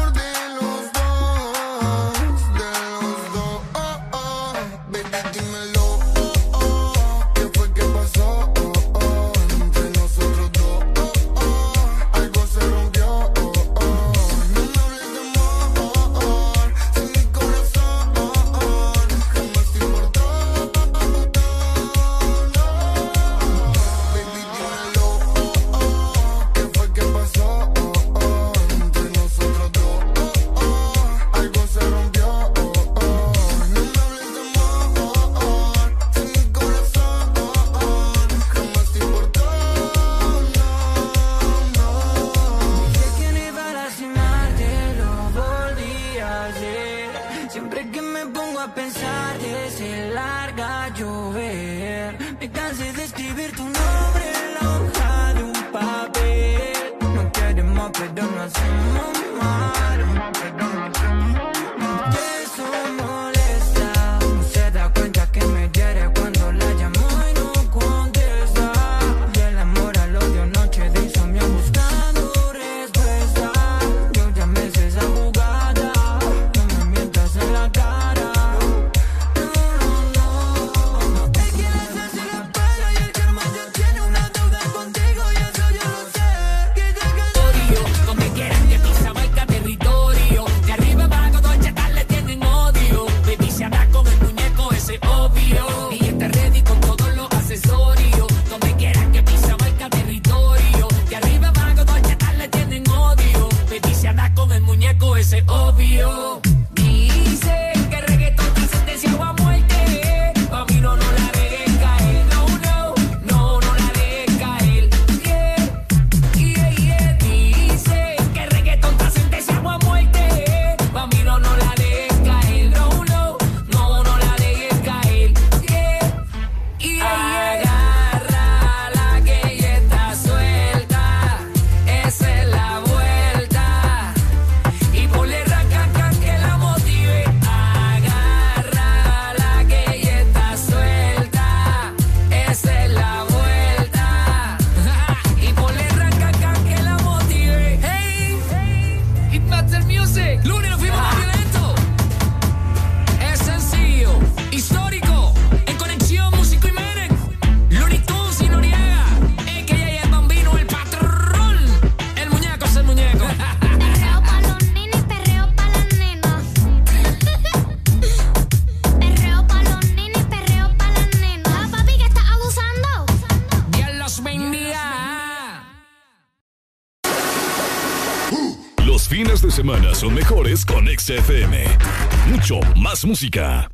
[183.04, 183.70] música.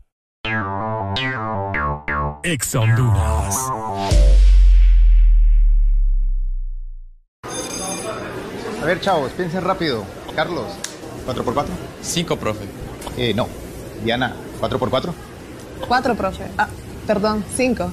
[2.42, 3.57] Ex Honduras.
[8.81, 10.05] A ver, chavos, piensen rápido.
[10.34, 10.66] Carlos.
[11.26, 11.66] ¿4x4?
[12.00, 12.65] 5, profe.
[13.16, 13.48] Eh, no.
[14.05, 15.12] Diana, ¿4x4?
[15.86, 16.44] 4, profe.
[16.57, 16.68] Ah,
[17.07, 17.90] perdón, 5.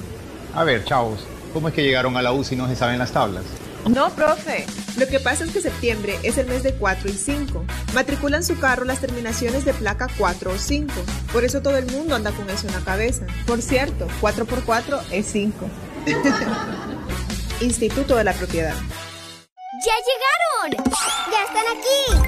[0.54, 3.12] A ver, chavos, ¿cómo es que llegaron a la U si no se saben las
[3.12, 3.44] tablas?
[3.88, 4.66] No, profe.
[4.96, 7.64] Lo que pasa es que septiembre es el mes de 4 y 5.
[7.94, 10.92] Matriculan su carro las terminaciones de placa 4 o 5.
[11.32, 13.26] Por eso todo el mundo anda con eso en la cabeza.
[13.46, 15.68] Por cierto, 4x4 es 5.
[17.60, 18.74] Instituto de la Propiedad.
[19.84, 20.84] ¡Ya llegaron!
[21.30, 22.26] ¡Ya están aquí!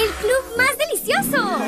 [0.00, 1.58] ¡El club más delicioso!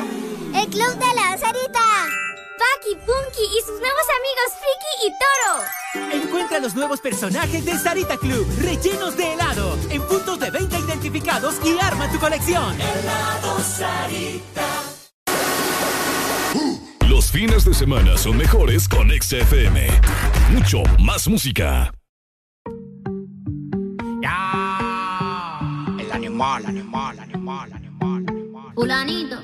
[0.53, 2.20] ¡El club de la Sarita!
[2.61, 6.23] Bucky, Punky y sus nuevos amigos Friki y Toro.
[6.23, 11.55] Encuentra los nuevos personajes de Sarita Club, rellenos de helado, en puntos de venta identificados
[11.65, 12.79] y arma tu colección.
[12.79, 14.67] Helado Sarita.
[16.53, 19.87] Mm, los fines de semana son mejores con XFM.
[20.51, 21.91] Mucho más música.
[24.21, 25.59] Ya.
[25.99, 28.73] El animal, animal, animal, animal, animal.
[28.75, 29.37] Fulanito.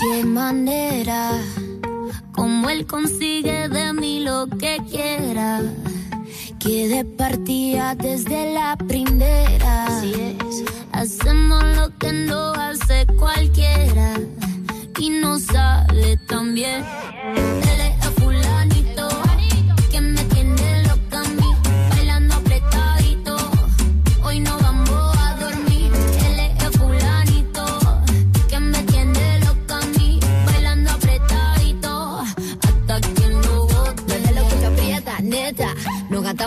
[0.00, 1.40] Qué manera
[2.38, 5.60] como él consigue de mí lo que quiera.
[6.60, 9.86] Quede partida desde la primera.
[9.86, 10.36] Así.
[10.92, 14.14] Hacemos lo que no hace cualquiera
[15.00, 16.84] y no sale tan bien.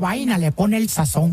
[0.00, 1.32] Vaina le pone el sazón.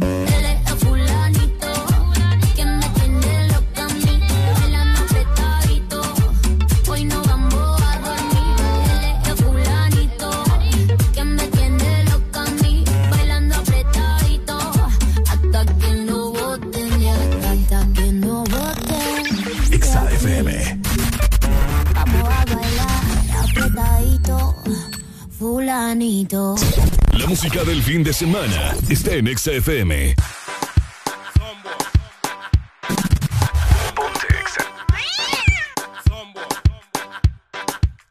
[27.98, 30.14] Fin de semana está en Exa FM.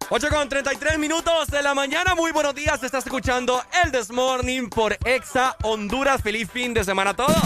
[0.08, 2.16] 8 con 33 minutos de la mañana.
[2.16, 2.82] Muy buenos días.
[2.82, 6.20] Estás escuchando el This Morning por Exa Honduras.
[6.20, 7.36] Feliz fin de semana a todos.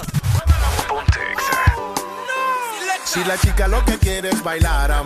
[3.04, 5.02] Si la chica lo que quiere es bailar,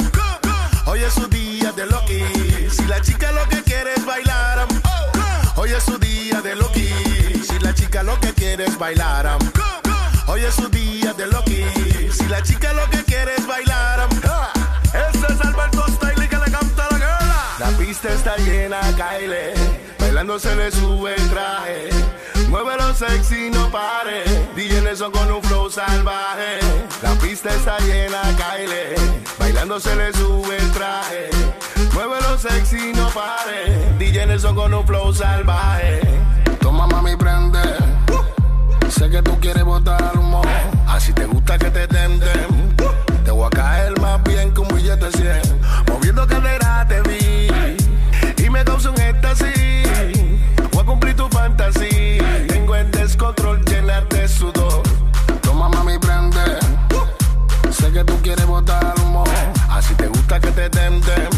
[0.86, 2.22] hoy es su día de Loki.
[2.70, 4.68] Si la chica lo que quiere es bailar,
[5.74, 6.88] hoy es su día de Loki.
[7.42, 9.38] Si la chica lo que quiere es bailar,
[10.28, 11.64] hoy es su día de Loki.
[12.12, 16.88] Si la chica lo que quiere es bailar, ese es Alberto Style que le canta
[16.90, 17.56] la girla.
[17.58, 19.54] La pista está llena, Kyle,
[19.98, 21.88] bailando se le sube el traje.
[22.48, 24.22] Muévelo sexy, no pare.
[24.54, 26.60] DJ Nelson con un flow salvaje.
[27.02, 28.94] La pista está llena, Kyle.
[29.40, 31.30] Bailando se le sube el traje.
[31.94, 33.96] Muévelo sexy, no pare.
[34.00, 36.00] DJ Nelson con un flow salvaje.
[36.60, 37.60] Toma mami, prende.
[38.90, 40.42] Sé que tú quieres botar humo.
[40.88, 42.76] Así te gusta que te tenden.
[43.24, 45.60] Te voy a caer más bien que un billete 100.
[45.88, 47.46] Moviendo cadera te vi.
[48.44, 49.86] Y me causa un éxtasis.
[50.72, 52.46] Voy a cumplir tu fantasía.
[52.48, 54.82] Tengo el descontrol, llenarte de sudor.
[55.42, 56.58] Toma mami, prende.
[57.70, 59.22] Sé que tú quieres botar humo.
[59.70, 61.33] Así te gusta que te tenten.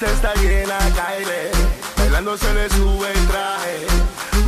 [0.00, 1.50] Pista está llena, Kyle.
[1.98, 3.86] Bailando se le sube el traje.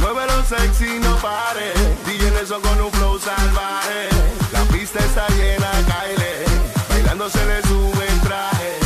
[0.01, 1.73] Muévelo sexy, no pare.
[2.07, 4.09] DJ Nelson con un flow salvaje.
[4.53, 6.47] La pista está llena, Kyle.
[6.89, 8.79] Bailando se le sube el traje.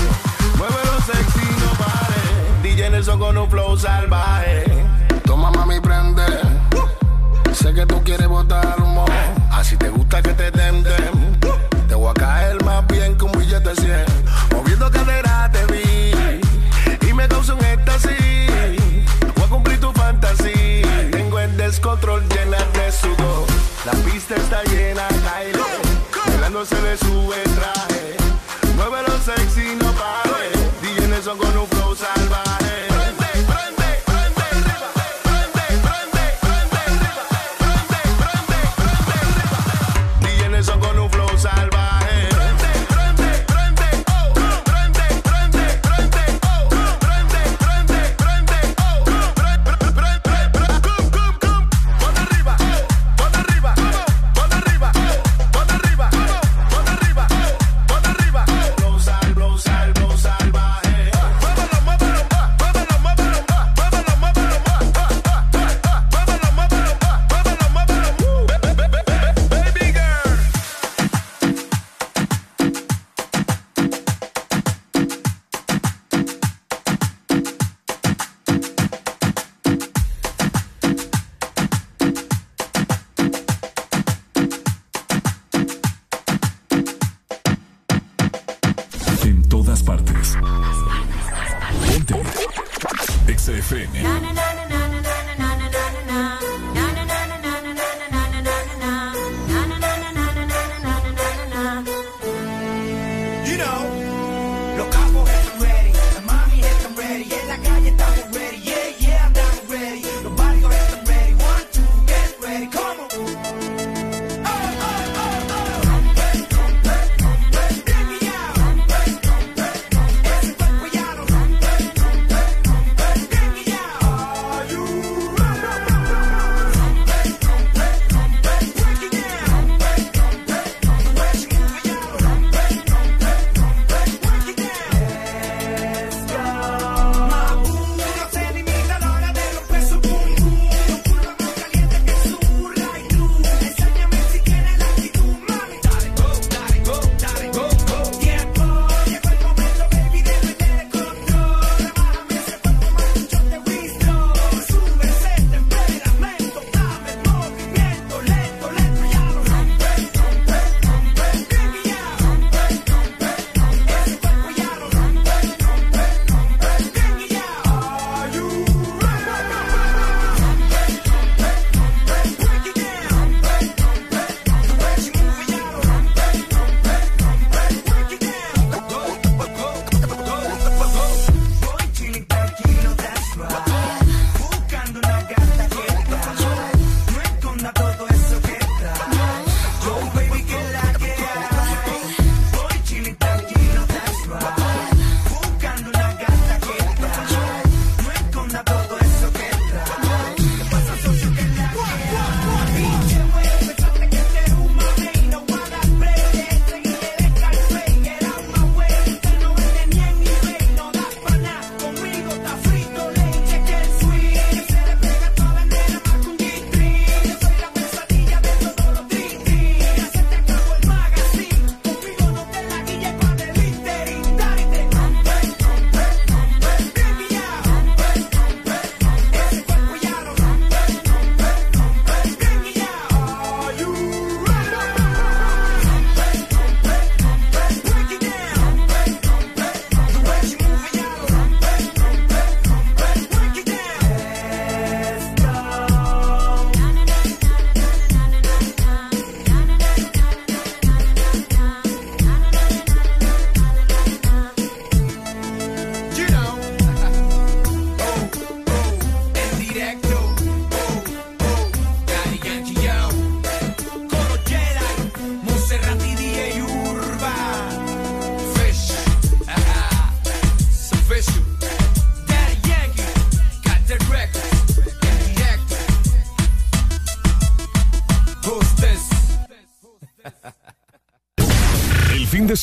[0.56, 2.62] Muévelo sexy, no pare.
[2.62, 4.64] DJ Nelson con un flow salvaje.
[5.24, 6.26] Toma mami, prende.
[7.52, 9.04] Sé que tú quieres botar humo.
[9.52, 11.25] Así te gusta que te tenten.
[23.86, 25.62] La pista está llena, Kyle.
[26.26, 26.74] Bailando se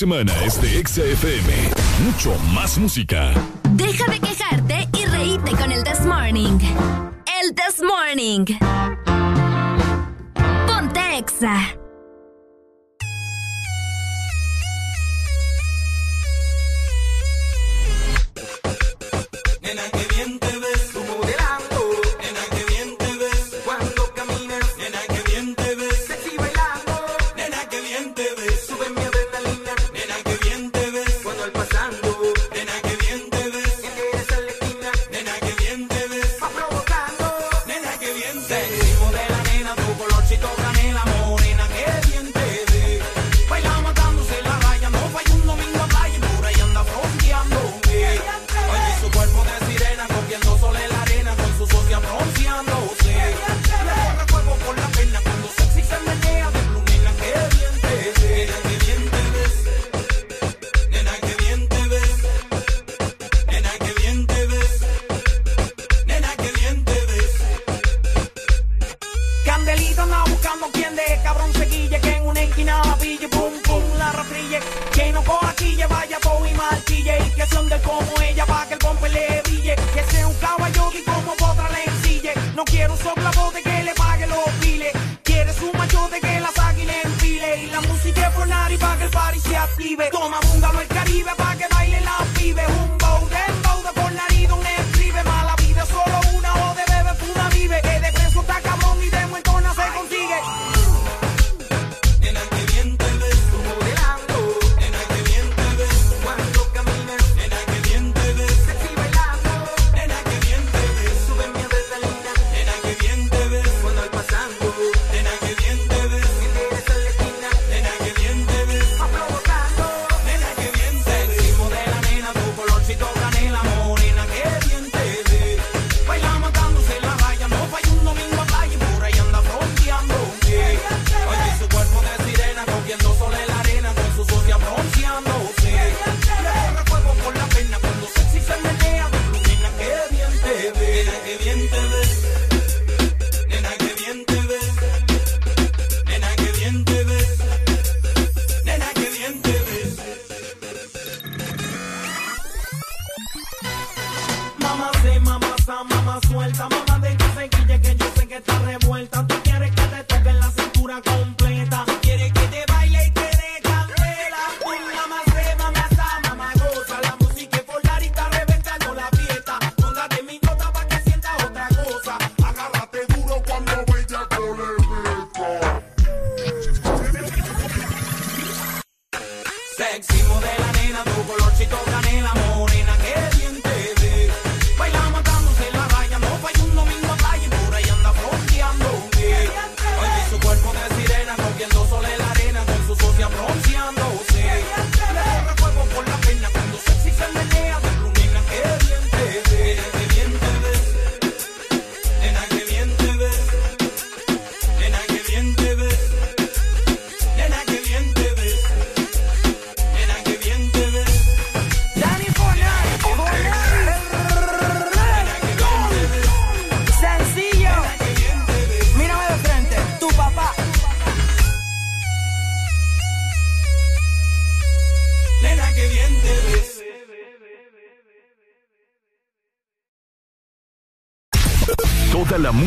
[0.04, 1.54] semana es de XFM.
[2.04, 3.34] Mucho más música.
[3.72, 6.60] Deja de quejarte y reíte con el This Morning.
[7.42, 8.44] El This Morning.
[10.68, 11.83] Ponte Exa.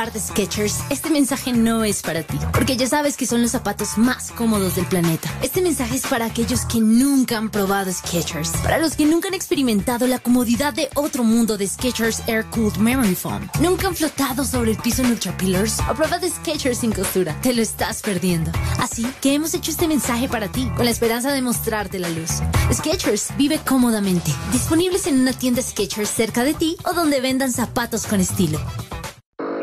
[0.00, 3.50] par de Skechers, este mensaje no es para ti, porque ya sabes que son los
[3.50, 5.28] zapatos más cómodos del planeta.
[5.42, 9.34] Este mensaje es para aquellos que nunca han probado Skechers, para los que nunca han
[9.34, 14.46] experimentado la comodidad de otro mundo de Skechers Air Cooled Memory Foam, nunca han flotado
[14.46, 17.38] sobre el piso en Ultra Pillars o probado Skechers sin costura.
[17.42, 18.52] Te lo estás perdiendo.
[18.78, 22.40] Así que hemos hecho este mensaje para ti, con la esperanza de mostrarte la luz.
[22.72, 28.06] Skechers vive cómodamente, disponibles en una tienda Skechers cerca de ti o donde vendan zapatos
[28.06, 28.58] con estilo.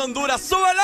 [0.00, 0.40] Honduras.
[0.40, 0.79] ¡Súbele!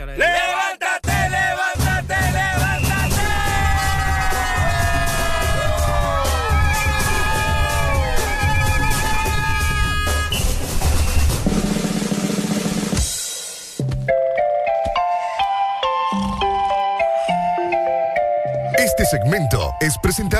[0.00, 0.29] shout out.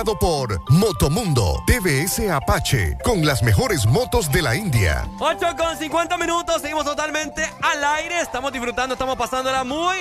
[0.01, 5.07] Presentado por Motomundo TVS Apache con las mejores motos de la India.
[5.19, 9.97] 8 con 50 minutos, seguimos totalmente al aire, estamos disfrutando, estamos pasándola muy,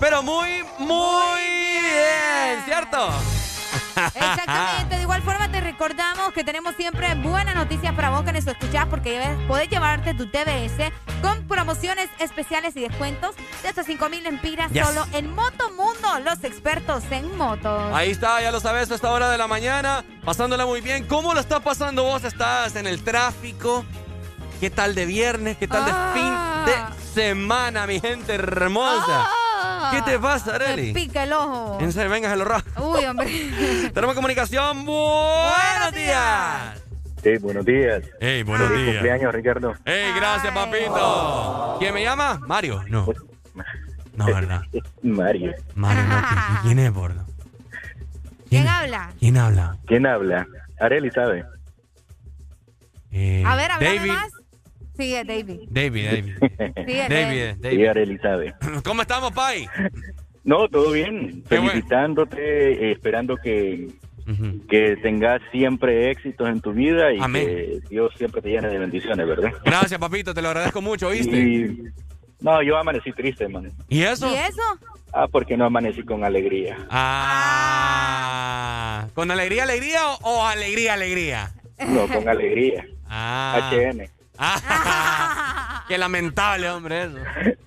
[0.00, 3.10] pero muy, muy bien, ¿cierto?
[3.96, 8.46] Exactamente, de igual forma te recordamos que tenemos siempre buenas noticias para vos que nos
[8.46, 10.92] escuchás porque podés llevarte tu TBS
[11.24, 14.86] con promociones especiales y descuentos de hasta 5 mil empiras Yes.
[14.86, 17.90] solo en Motomundo, los expertos en motos.
[17.94, 21.06] Ahí está, ya lo sabes, a esta hora de la mañana, pasándola muy bien.
[21.06, 22.24] ¿Cómo lo estás pasando vos?
[22.24, 23.84] ¿Estás en el tráfico?
[24.60, 25.56] ¿Qué tal de viernes?
[25.56, 26.10] ¿Qué tal de Ah.
[26.12, 29.28] fin de semana, mi gente hermosa?
[29.92, 30.92] ¿Qué te pasa, Me Areli?
[30.92, 31.78] pica el ojo.
[31.80, 32.66] En serio, venga, se lo rajo.
[32.82, 33.90] Uy, hombre.
[33.94, 34.84] Tenemos comunicación.
[34.84, 36.83] Buenos días.
[37.24, 38.02] Sí, buenos días.
[38.20, 38.94] Hey, buenos Feliz días.
[38.96, 39.74] cumpleaños, Ricardo.
[39.86, 41.76] Hey, gracias, papito.
[41.80, 42.38] ¿Quién me llama?
[42.46, 42.84] Mario.
[42.88, 43.06] No.
[44.14, 44.62] No, ¿verdad?
[45.02, 45.52] Mario.
[45.74, 46.16] Mario, no.
[46.20, 47.24] ¿Quién, quién es, Bordo?
[48.50, 49.10] ¿Quién habla?
[49.18, 49.76] ¿Quién habla?
[49.86, 50.46] ¿Quién habla?
[50.78, 51.44] Areli sabe.
[53.10, 54.06] Eh, A ver, David.
[54.12, 54.30] más.
[54.96, 55.60] Sigue, David.
[55.70, 56.36] David, David.
[56.86, 57.76] Sigue, David, David.
[57.78, 58.54] Sí, Areli sabe.
[58.84, 59.66] ¿Cómo estamos, Pai?
[60.44, 61.42] No, todo bien.
[61.46, 63.88] Felicitándote, eh, esperando que,
[64.68, 67.46] que tengas siempre éxitos en tu vida y Amén.
[67.46, 69.52] que Dios siempre te llene de bendiciones, ¿verdad?
[69.64, 71.36] Gracias, papito, te lo agradezco mucho, ¿viste?
[71.36, 71.82] Y-
[72.40, 73.72] no, yo amanecí triste, man.
[73.88, 74.28] ¿Y eso?
[74.30, 74.60] ¿Y eso?
[75.12, 76.76] Ah, porque no amanecí con alegría.
[77.76, 79.06] Ah.
[79.14, 81.52] ¿Con alegría, alegría o, o alegría, alegría?
[81.88, 82.84] No, con alegría.
[83.08, 83.70] Ah.
[83.72, 84.08] HN.
[85.88, 87.18] Qué lamentable, hombre, eso.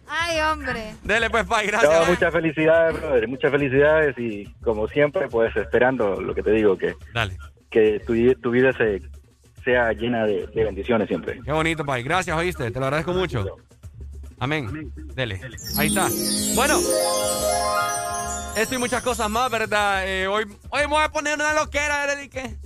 [0.07, 0.95] Ay, hombre.
[1.03, 1.99] Dele, pues, Pai, gracias.
[1.99, 3.27] No, muchas felicidades, brother.
[3.27, 7.37] Muchas felicidades y como siempre, pues esperando lo que te digo, que, Dale.
[7.69, 9.01] que tu, tu vida se,
[9.63, 11.39] sea llena de, de bendiciones siempre.
[11.43, 12.03] Qué bonito, Pai.
[12.03, 12.71] Gracias, oíste.
[12.71, 13.45] Te lo agradezco mucho.
[14.39, 14.91] Amén.
[15.15, 15.41] Dele.
[15.77, 16.07] Ahí está.
[16.55, 16.79] Bueno.
[18.55, 20.07] Esto y muchas cosas más, ¿verdad?
[20.07, 22.57] Eh, hoy, hoy me voy a poner una loquera, ¿qué?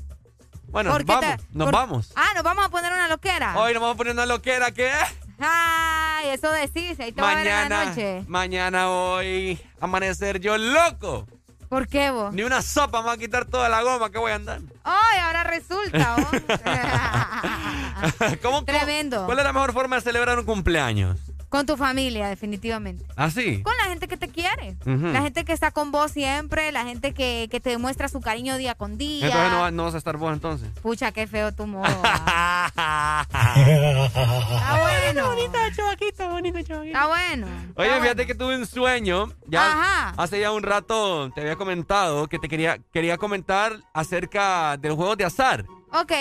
[0.72, 1.46] Bueno, ¿Por nos te- vamos.
[1.52, 2.12] Nos por- vamos.
[2.16, 3.58] Ah, nos vamos a poner una loquera.
[3.58, 4.92] Hoy nos vamos a poner una loquera, ¿qué?
[5.40, 8.24] Ay, eso decís, ahí te va a ver en la Mañana, noche.
[8.28, 11.28] mañana voy a amanecer yo loco.
[11.68, 12.34] ¿Por qué vos?
[12.34, 14.60] Ni una sopa me va a quitar toda la goma que voy a andar.
[14.84, 16.28] Ay, ahora resulta, vos.
[18.42, 19.26] ¿Cómo, Tremendo.
[19.26, 21.18] ¿Cuál es la mejor forma de celebrar un cumpleaños?
[21.52, 23.04] Con tu familia, definitivamente.
[23.18, 23.62] ¿Ah, sí?
[23.62, 24.78] Con la gente que te quiere.
[24.86, 28.56] La gente que está con vos siempre, la gente que, que te demuestra su cariño
[28.56, 29.26] día con día.
[29.28, 30.70] Entonces no, va- no vas a estar vos entonces.
[30.82, 31.84] Pucha, qué feo tu modo.
[32.04, 33.26] ah.
[33.58, 35.28] Está bueno.
[35.28, 36.98] bonito, chavaquito, bonito, chavaquito.
[36.98, 37.48] Está bueno.
[37.76, 39.34] Oye, fíjate que tuve un sueño.
[39.48, 40.14] Ya Ajá.
[40.18, 45.18] hace ya un rato te había comentado que te quería, quería comentar acerca del juego
[45.18, 45.66] de azar.
[45.92, 46.14] Ok.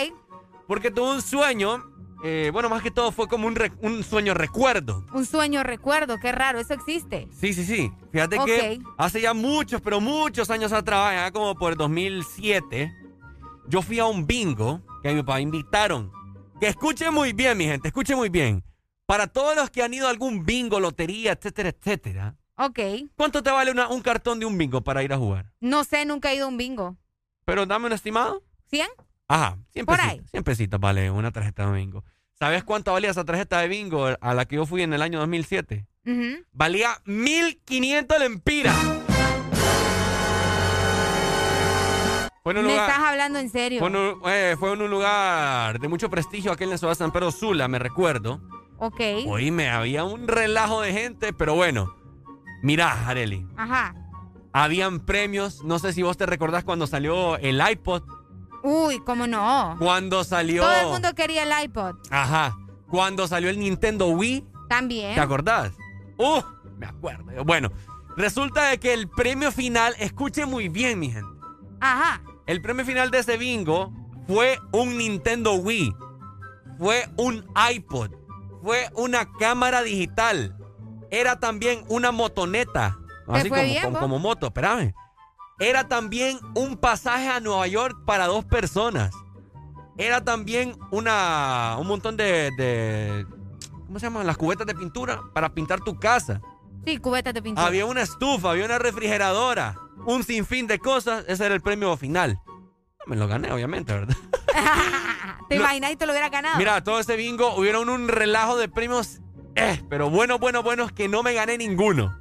[0.67, 1.85] Porque tuve un sueño.
[2.25, 5.07] Eh, bueno, más que todo fue como un, sueño recuerdo.
[5.13, 7.29] Un sueño recuerdo, qué raro, eso existe.
[7.33, 7.91] Sí, sí, sí.
[8.13, 12.93] Fíjate que hace ya muchos, pero muchos años atrás, ya como por 2007,
[13.69, 16.11] yo fui a un bingo que a mi papá invitaron.
[16.61, 18.63] Que escuchen muy bien, mi gente, escuchen muy bien.
[19.07, 22.37] Para todos los que han ido a algún bingo, lotería, etcétera, etcétera.
[22.57, 22.79] Ok.
[23.17, 25.51] ¿Cuánto te vale una- un cartón de un bingo para ir a jugar?
[25.61, 26.97] No sé, nunca he ido a un bingo.
[27.47, 28.43] Pero dame un estimado.
[28.71, 28.87] ¿100?
[29.33, 30.19] Ajá, 100 Por pesitos.
[30.19, 30.27] ahí.
[30.29, 32.05] 100 pesitos vale una tarjeta de bingo.
[32.37, 35.21] ¿Sabes cuánto valía esa tarjeta de bingo a la que yo fui en el año
[35.21, 35.87] 2007?
[36.05, 36.45] Ujú.
[36.53, 38.77] Valía 1500 lempiras.
[42.43, 43.79] Fue en un Me lugar- estás hablando en serio.
[43.81, 46.93] Fue en, un, eh, fue en un lugar de mucho prestigio aquí en la ciudad
[46.93, 48.41] de San Pedro Sula, me recuerdo.
[48.79, 49.01] Ok.
[49.27, 51.95] Oíme, había un relajo de gente, pero bueno.
[52.63, 53.95] Mirá, Areli, Ajá.
[54.55, 55.63] habían premios.
[55.65, 58.03] No sé si vos te recordás cuando salió el iPod.
[58.63, 59.77] Uy, ¿cómo no?
[59.79, 60.63] Cuando salió.
[60.63, 61.97] Todo el mundo quería el iPod.
[62.11, 62.57] Ajá.
[62.89, 64.47] Cuando salió el Nintendo Wii.
[64.69, 65.15] También.
[65.15, 65.73] ¿Te acordás?
[66.19, 66.41] Uh,
[66.77, 67.45] me acuerdo.
[67.45, 67.71] Bueno,
[68.17, 71.31] resulta de que el premio final, escuche muy bien, mi gente.
[71.81, 72.23] Ajá.
[72.47, 73.93] El premio final de ese bingo
[74.27, 75.95] fue un Nintendo Wii,
[76.79, 78.11] fue un iPod,
[78.63, 80.57] fue una cámara digital,
[81.11, 84.95] era también una motoneta, ¿Te así fue como, bien, como, como moto, espérame.
[85.61, 89.13] Era también un pasaje a Nueva York para dos personas.
[89.99, 93.27] Era también una un montón de, de
[93.87, 94.27] ¿cómo se llaman?
[94.27, 96.41] Las cubetas de pintura para pintar tu casa.
[96.87, 97.67] Sí, cubetas de pintura.
[97.67, 101.25] Había una estufa, había una refrigeradora, un sinfín de cosas.
[101.29, 102.41] Ese era el premio final.
[102.47, 104.17] No me lo gané, obviamente, ¿verdad?
[105.51, 106.57] ¿Te Lo- imaginas y te lo hubiera ganado?
[106.57, 109.21] Mira, todo ese bingo hubieron un relajo de premios,
[109.57, 112.17] eh, pero bueno, bueno, buenos que no me gané ninguno.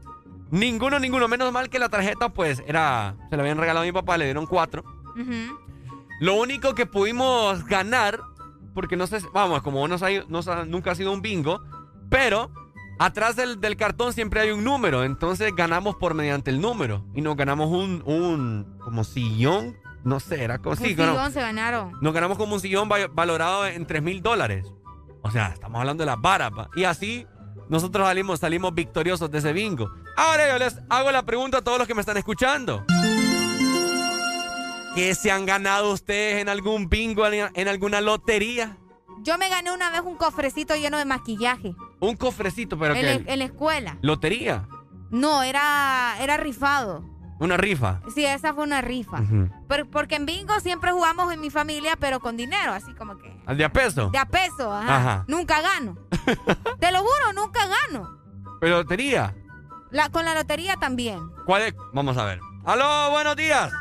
[0.52, 1.28] Ninguno, ninguno.
[1.28, 3.16] Menos mal que la tarjeta, pues, era.
[3.30, 4.84] Se la habían regalado a mi papá, le dieron cuatro.
[6.19, 8.19] Lo único que pudimos ganar,
[8.74, 11.61] porque no sé, vamos, como no, sa- no nunca ha sido un bingo,
[12.10, 12.52] pero
[13.00, 17.06] atrás del, del cartón siempre hay un número, entonces ganamos por mediante el número.
[17.14, 20.72] Y nos ganamos un, un como sillón, no sé, era como...
[20.72, 21.94] Un sí, sillón se ganaron.
[22.02, 24.66] nos ganamos como un sillón va- valorado en 3 mil dólares.
[25.22, 26.52] O sea, estamos hablando de las varas.
[26.76, 27.26] Y así
[27.69, 29.89] nosotros salimos, salimos victoriosos de ese bingo.
[30.17, 32.83] Ahora yo les hago la pregunta a todos los que me están escuchando.
[34.95, 38.77] ¿Qué se han ganado ustedes en algún bingo, en, alguna lotería?
[39.22, 41.75] Yo me gané una vez un cofrecito lleno de maquillaje.
[41.99, 43.98] Un cofrecito, pero en, la- en la escuela.
[44.01, 44.67] Lotería.
[45.11, 47.03] No, era, era rifado.
[47.40, 48.01] Una rifa.
[48.14, 49.22] Sí, esa fue una rifa.
[49.68, 53.34] Pero, porque en bingo siempre jugamos en mi familia, pero con dinero, así como que.
[53.45, 54.09] ¿Al de a peso?
[54.09, 54.95] De a peso, ajá.
[54.98, 55.26] Ajá.
[55.27, 55.98] Nunca gano.
[56.80, 58.19] Te lo juro, nunca gano.
[58.59, 59.34] ¿Pero lotería?
[59.92, 61.19] La, con la lotería también.
[61.45, 61.76] ¿Cuál es?
[61.93, 62.40] Vamos a ver.
[62.66, 63.72] ¡Aló, buenos días!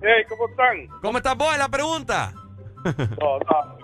[0.00, 1.00] Hey, ¿cómo están?
[1.00, 1.52] ¿Cómo estás vos?
[1.52, 2.32] Es la pregunta.
[2.84, 3.78] No, no.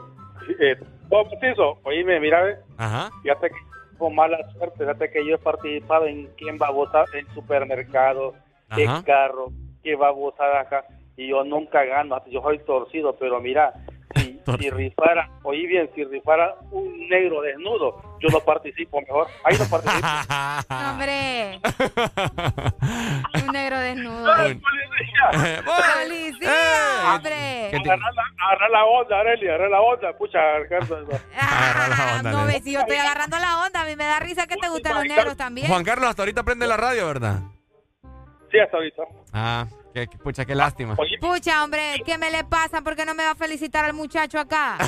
[0.61, 0.77] Eh,
[1.09, 3.11] vos, Preciso, oíme, mira, ve, Ajá.
[3.23, 3.57] fíjate que
[3.99, 8.35] con mala suerte, fíjate que yo he participado en quién va a votar en supermercado,
[8.77, 9.05] en Ajá.
[9.05, 9.52] carro,
[9.83, 10.85] quién va a votar acá,
[11.17, 13.75] y yo nunca gano, yo soy torcido, pero mira,
[14.15, 19.57] si, si rifara, oí bien, si rifara un negro desnudo, yo no participo mejor, ahí
[19.59, 20.07] no participo.
[20.91, 21.60] Hombre.
[23.49, 24.35] Un negro desnudo.
[25.65, 27.68] ¡Policía, hombre!
[27.75, 31.07] Agarra la, agarra la onda, Arely, agarra la onda, escucha, Ricardo.
[31.39, 34.57] Ah, no, ves, si yo estoy agarrando la onda, a mí me da risa que
[34.57, 35.68] te gustan los negros también.
[35.68, 37.41] Juan Carlos, hasta ahorita prende la radio, ¿verdad?
[38.51, 39.02] Sí, hasta ahorita.
[39.33, 40.97] Ah, qué, qué- pucha, qué lástima.
[41.20, 42.81] Pucha, hombre, ¿qué me le pasa?
[42.83, 44.78] ¿Por qué no me va a felicitar al muchacho acá?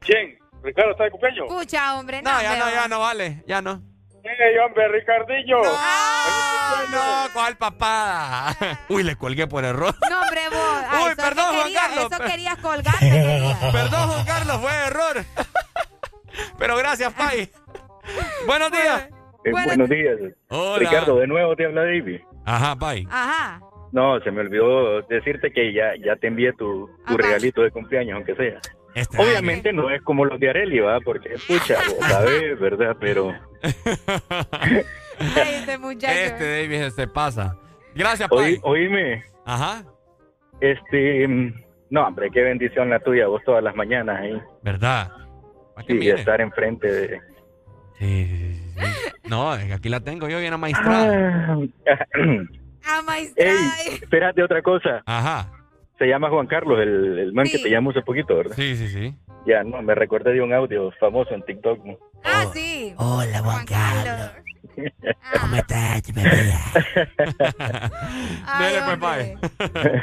[0.00, 0.38] ¿Quién?
[0.62, 1.46] ¿Ricardo está de cumpleaños?
[1.48, 2.30] Pucha, hombre, no.
[2.32, 3.82] No, ya hombre, no, ya no vale, ya no.
[4.26, 5.62] ¡Ey, hombre, Ricardillo!
[5.62, 7.32] ¡No, no!
[7.32, 8.56] ¿Cuál papada?
[8.88, 9.94] Uy, le colgué por error.
[10.10, 10.84] No, hombre, vos.
[10.88, 12.12] Ay, Uy, perdón, Juan querías, Carlos.
[12.12, 13.58] Eso querías colgarte, querías.
[13.72, 15.24] Perdón, Juan Carlos, fue error.
[16.58, 17.50] Pero gracias, Pai.
[18.46, 19.08] Buenos días.
[19.44, 20.16] Eh, buenos días.
[20.48, 20.78] Hola.
[20.78, 22.20] Ricardo, de nuevo te habla David.
[22.44, 23.06] Ajá, Pai.
[23.10, 23.60] Ajá.
[23.92, 28.16] No, se me olvidó decirte que ya, ya te envié tu, tu regalito de cumpleaños,
[28.16, 28.60] aunque sea.
[28.96, 30.98] Este Obviamente no es como los de Areli, ¿va?
[31.00, 32.96] Porque, pucha, vos sabés, ¿verdad?
[32.98, 33.30] Pero
[35.20, 36.12] este muchacho.
[36.18, 37.56] Este David se pasa.
[37.94, 38.60] Gracias, oí, Pai.
[38.64, 39.84] oíme, Ajá.
[40.60, 41.28] este...
[41.28, 41.54] mm,
[41.90, 44.40] No, hombre, qué bendición la tuya, vos todas las mañanas ahí.
[44.62, 45.10] ¿Verdad?
[45.74, 47.20] ¿Para qué Sí, estar enfrente de...
[47.98, 48.80] Sí, sí, sí.
[49.28, 51.58] No, es que aquí la tengo yo bien amaestrada.
[53.36, 53.56] Ey,
[54.02, 55.02] espérate otra cosa.
[55.06, 55.50] Ajá.
[55.98, 58.54] Se llama Juan Carlos, el, el man que te llamó hace poquito, ¿verdad?
[58.54, 59.14] Sí, sí, sí.
[59.46, 61.84] Ya, no, me recordé de un audio famoso en TikTok.
[61.84, 61.96] ¿no?
[62.24, 62.92] Ah, sí.
[62.96, 64.32] Hola, Juan Carlos.
[65.40, 66.02] ¿Cómo estás,
[68.58, 69.38] Dele, pues.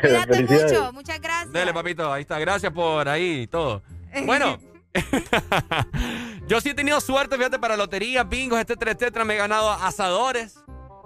[0.02, 0.94] Cuídate mucho.
[0.94, 1.52] Muchas gracias.
[1.52, 2.40] Dele, papito, ahí está.
[2.40, 3.84] Gracias por ahí y todo.
[4.26, 4.58] Bueno,
[6.48, 9.26] yo sí he tenido suerte, fíjate, para loterías, bingos, etcétera, etcétera.
[9.26, 10.64] Me he ganado asadores.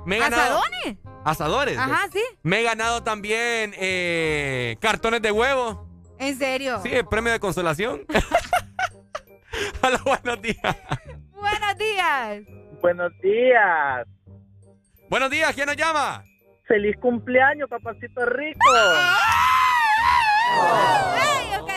[0.08, 0.98] Me he ganado, ¿Asadones?
[1.26, 1.78] Asadores.
[1.78, 2.24] Ajá, sí.
[2.42, 5.86] Me he ganado también eh, cartones de huevo.
[6.18, 6.80] ¿En serio?
[6.82, 8.06] Sí, el premio de consolación.
[9.84, 10.78] Hola, buenos días.
[11.34, 12.42] Buenos días.
[12.82, 14.08] Buenos días.
[15.10, 16.24] Buenos días, ¿quién nos llama?
[16.70, 18.66] Feliz cumpleaños, papacito rico.
[20.54, 21.77] ¡Ay, qué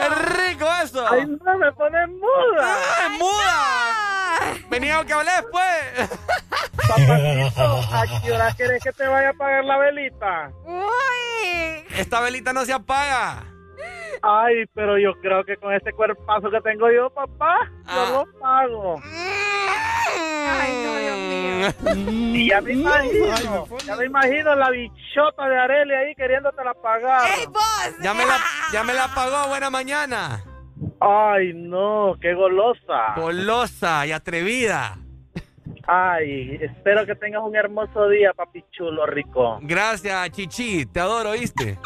[0.00, 1.06] ¡Qué rico eso!
[1.10, 2.76] Ay, no, me pones muda.
[2.98, 4.66] ¡Ay, muda!
[4.70, 6.10] Venía que hablé pues.
[6.88, 10.50] Papacito, ¿a qué hora querés que te vaya a pagar la velita?
[10.64, 11.84] ¡Uy!
[11.96, 13.44] Esta velita no se apaga.
[14.22, 18.06] Ay, pero yo creo que con este cuerpazo que tengo yo, papá, Ah.
[18.10, 19.00] yo lo pago.
[20.52, 22.34] Ay, no, Dios mío.
[22.34, 27.28] Y ya me imagino, ya me imagino la bichota de Areli ahí queriéndotela pagar.
[27.38, 27.94] ¡Ey, vos!
[28.02, 28.36] Ya me la,
[28.72, 30.42] ya me la pagó, buena mañana.
[31.00, 33.14] Ay, no, qué golosa.
[33.16, 34.98] Golosa y atrevida.
[35.86, 39.58] Ay, espero que tengas un hermoso día, papi chulo rico.
[39.62, 40.86] Gracias, Chichi.
[40.86, 41.78] Te adoro, ¿oíste?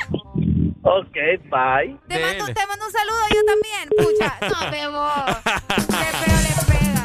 [0.87, 1.15] Ok,
[1.49, 1.99] bye.
[2.09, 2.55] Te mando, Dele.
[2.55, 3.89] te mando un saludo yo también.
[3.97, 5.09] Pucha, no, bebo.
[5.77, 7.05] Qué feo le pega.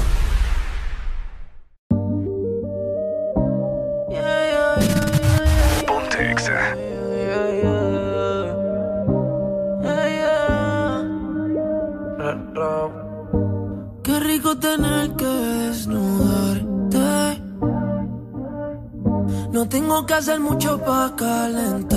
[20.41, 21.90] mucho pa' calentar.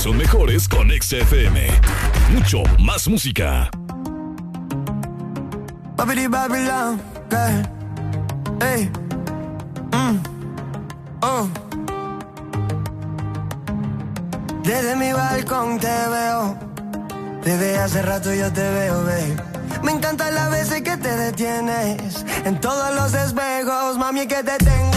[0.00, 1.68] son mejores con XFM.
[2.30, 3.70] Mucho más música.
[5.96, 6.98] Baby, baby, love.
[8.62, 8.90] Hey.
[9.92, 10.18] Mm.
[11.20, 11.48] Oh.
[14.64, 16.58] Desde mi balcón te veo.
[17.44, 19.36] Desde hace rato yo te veo, babe.
[19.82, 22.24] Me encanta las veces que te detienes.
[22.46, 24.89] En todos los espejos, mami, que te tengo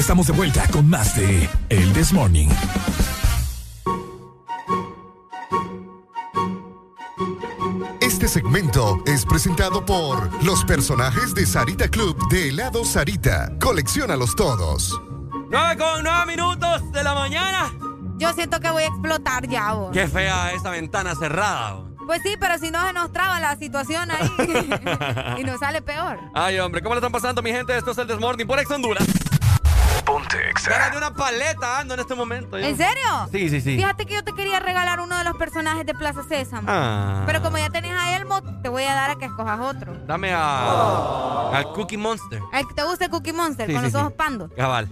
[0.00, 2.12] estamos de vuelta con más de El This
[8.00, 13.52] Este segmento es presentado por los personajes de Sarita Club de helado Sarita.
[13.60, 14.98] Colecciónalos todos.
[15.50, 17.70] 9 con 9 minutos de la mañana.
[18.16, 19.90] Yo siento que voy a explotar ya, vos.
[19.92, 21.84] Qué fea esa ventana cerrada.
[22.06, 24.30] Pues sí, pero si no se nos traba la situación ahí
[25.38, 26.18] y nos sale peor.
[26.34, 27.76] Ay, hombre, ¿cómo lo están pasando, mi gente?
[27.76, 29.06] Esto es el Desmorning por Ex Honduras
[30.60, 30.90] extra.
[30.90, 32.56] De una paleta ando en este momento.
[32.58, 33.28] ¿En serio?
[33.32, 33.76] Sí, sí, sí.
[33.76, 36.66] Fíjate que yo te quería regalar uno de los personajes de Plaza Sésamo.
[36.68, 37.22] Ah.
[37.26, 39.94] Pero como ya tenés a Elmo, te voy a dar a que escojas otro.
[40.06, 41.54] Dame a, oh.
[41.54, 42.40] al Cookie Monster.
[42.52, 44.14] Al que te guste Cookie Monster, con sí, los ojos sí.
[44.16, 44.50] pandos.
[44.56, 44.88] Cabal.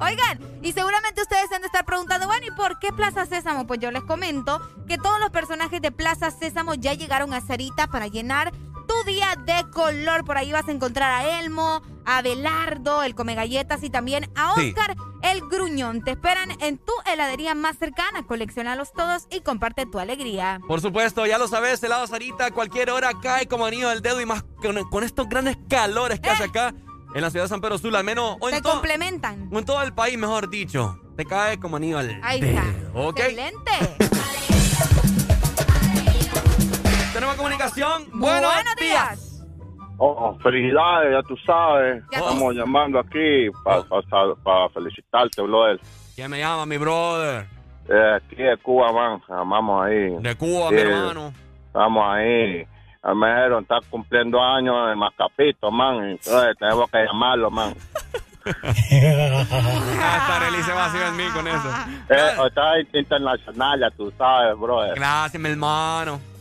[0.00, 3.66] Oigan, y seguramente ustedes se han de estar preguntando, bueno, ¿y por qué Plaza Sésamo?
[3.66, 7.86] Pues yo les comento que todos los personajes de Plaza Sésamo ya llegaron a Sarita
[7.86, 8.52] para llenar
[8.86, 10.24] tu día de color.
[10.24, 14.54] Por ahí vas a encontrar a Elmo, a Belardo, el Come Galletas y también a
[14.54, 14.68] Sí.
[14.70, 16.02] Oscar, el Gruñón.
[16.02, 18.26] Te esperan en tu heladería más cercana.
[18.26, 20.60] Coleccionalos todos y comparte tu alegría.
[20.66, 24.26] Por supuesto, ya lo sabes, helado Sarita, cualquier hora cae como anillo del dedo y
[24.26, 26.74] más con, con estos grandes calores que hace acá
[27.14, 28.60] en la ciudad de San Pedro Sula, al menos o Eh.
[28.62, 29.48] Todo- complementan.
[29.52, 30.98] o en todo el país, mejor dicho.
[31.16, 32.58] Te cae como anillo al Ahí dedo.
[32.62, 32.98] está.
[32.98, 33.18] ¿Ok?
[33.20, 33.70] Excelente.
[37.12, 38.04] Tenemos comunicación.
[38.14, 39.28] Buenos Buenos, días.
[39.98, 42.02] Oh, felicidades, ya tú sabes.
[42.10, 45.78] Ya tú- Estamos llamando aquí para felicitarte, brother.
[46.14, 47.46] ¿Quién me llama, mi brother?
[47.88, 49.22] Eh, aquí de Cuba, man.
[49.28, 50.16] Llamamos ahí.
[50.20, 51.32] De Cuba, Sí, mi hermano.
[51.66, 52.66] Estamos ahí.
[53.04, 56.02] El mejero está cumpliendo años en Mascapito, man.
[56.10, 57.74] Entonces tenemos que llamarlo, man.
[58.44, 61.68] Hasta Arely se en mí con eso.
[62.08, 64.94] Eh, está internacional, ya tú sabes, brother.
[64.96, 66.31] Gracias, mi hermano.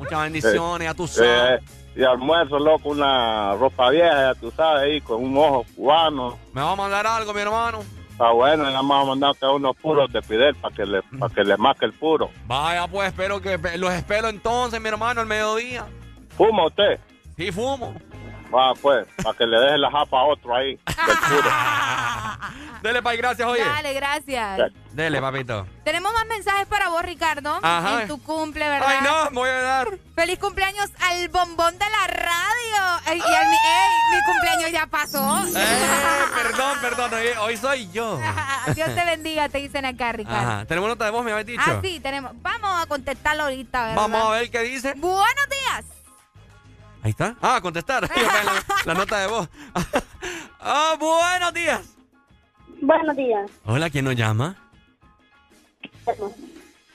[0.00, 1.60] Muchas bendiciones, ya tú sabes.
[1.60, 1.64] Eh,
[1.96, 6.38] y almuerzo, loco, una ropa vieja, ya tú sabes, ahí con un ojo cubano.
[6.54, 7.80] ¿Me va a mandar algo, mi hermano?
[8.10, 11.44] Está bueno, nada más mandar que unos puros de Fidel para que le, para que
[11.44, 12.30] le marque el puro.
[12.46, 15.86] Vaya, pues, espero que los espero entonces, mi hermano, al mediodía.
[16.36, 16.98] ¿Fuma usted?
[17.36, 17.94] Sí, fumo.
[18.54, 21.50] Va, pues, para que le deje la japa a otro ahí, del puro.
[22.82, 23.62] Dele, pay, gracias, oye.
[23.62, 24.72] Dale, gracias.
[24.92, 25.66] Dele, papito.
[25.84, 27.60] Tenemos más mensajes para vos, Ricardo.
[27.62, 28.02] Ajá.
[28.02, 28.88] En tu cumple, ¿verdad?
[28.88, 29.88] Ay, no, me voy a dar.
[30.14, 33.12] Feliz cumpleaños al bombón de la radio.
[33.12, 35.44] Ey, y al mi, ey, mi cumpleaños ya pasó.
[35.54, 35.86] Eh,
[36.34, 38.18] perdón, perdón, hoy, hoy soy yo.
[38.74, 40.38] Dios te bendiga, te dicen acá, Ricardo.
[40.38, 40.64] Ajá.
[40.64, 41.62] ¿Tenemos nota de voz, me habéis dicho?
[41.64, 42.32] Ah, sí, tenemos.
[42.36, 43.96] Vamos a contestarlo ahorita, ¿verdad?
[43.96, 44.94] Vamos a ver qué dice.
[44.94, 45.99] Buenos días.
[47.02, 47.36] Ahí está.
[47.40, 48.02] Ah, contestar.
[48.16, 49.48] La, la nota de voz.
[50.60, 51.80] ah, buenos días.
[52.82, 53.50] Buenos días.
[53.64, 54.56] Hola, ¿quién nos llama?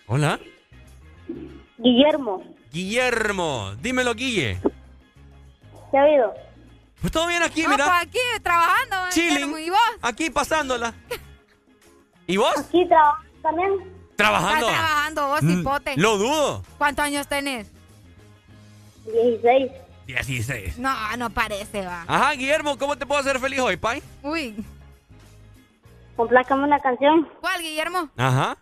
[0.07, 0.39] Hola.
[1.77, 3.73] Guillermo, Guillermo.
[3.81, 4.59] Dímelo, Guille.
[5.91, 6.33] ¿te ha oído?
[7.01, 7.85] Pues todo bien aquí, No, mira.
[7.85, 8.95] pues aquí trabajando.
[9.11, 9.33] Chilling.
[9.33, 9.79] Guillermo, ¿Y vos?
[10.01, 10.93] Aquí pasándola.
[12.27, 12.55] ¿Y vos?
[12.57, 13.71] Aquí trabajo también.
[14.15, 14.67] Trabajando.
[14.69, 15.93] Estás trabajando vos, Mm, hipote.
[15.97, 16.63] Lo dudo.
[16.77, 17.71] ¿Cuántos años tenés?
[19.05, 19.71] 16.
[20.05, 20.77] 16.
[20.79, 22.03] No, no parece, va.
[22.07, 24.01] Ajá, Guillermo, ¿cómo te puedo hacer feliz hoy, Pai?
[24.21, 24.55] Uy.
[26.15, 27.27] Complácame una canción.
[27.41, 28.09] ¿Cuál, Guillermo?
[28.17, 28.57] Ajá.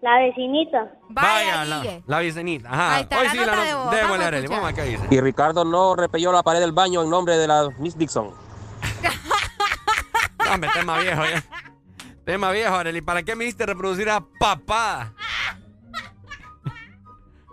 [0.00, 0.92] La vecinita.
[1.08, 2.02] Vaya, la, Guille.
[2.06, 2.68] la vicenita.
[2.70, 2.94] Ajá.
[2.94, 3.84] Ahí está, hoy la sí nota la de voz.
[3.90, 4.44] Vamos a Arely.
[4.44, 4.48] escuchar.
[4.62, 5.14] Vamos a ver qué dice.
[5.14, 8.30] Y Ricardo no repelló la pared del baño en nombre de la Miss Dixon.
[10.44, 11.42] No, hombre, tema viejo ya.
[12.24, 13.00] Tema viejo, Arely.
[13.00, 15.12] ¿Para qué me hiciste reproducir a papá?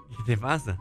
[0.09, 0.77] ¿Qué te pasa?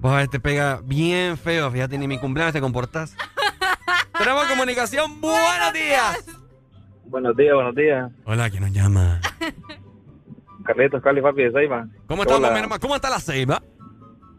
[0.00, 1.70] Vos a ver, te pega bien feo.
[1.70, 3.16] Fíjate, ni mi cumpleaños te comportás.
[4.18, 5.20] Tenemos comunicación.
[5.20, 6.24] Buenos días.
[7.04, 8.10] Buenos días, buenos días.
[8.24, 9.20] Hola, ¿quién nos llama?
[10.64, 11.86] Carlitos, Cali, papi de Seiba.
[12.06, 12.78] ¿Cómo mi hermano?
[12.80, 13.62] ¿Cómo está la ceiba?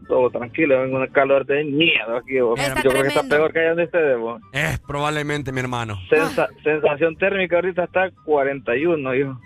[0.08, 2.40] Todo tranquilo, vengo un calor de miedo aquí.
[2.40, 2.58] vos.
[2.58, 3.36] Está Yo creo que está tremendo.
[3.36, 4.18] peor que allá donde ustedes.
[4.18, 4.40] vos.
[4.52, 5.98] Es probablemente, mi hermano.
[6.10, 9.38] Sensa- sensación térmica ahorita está 41, hijo.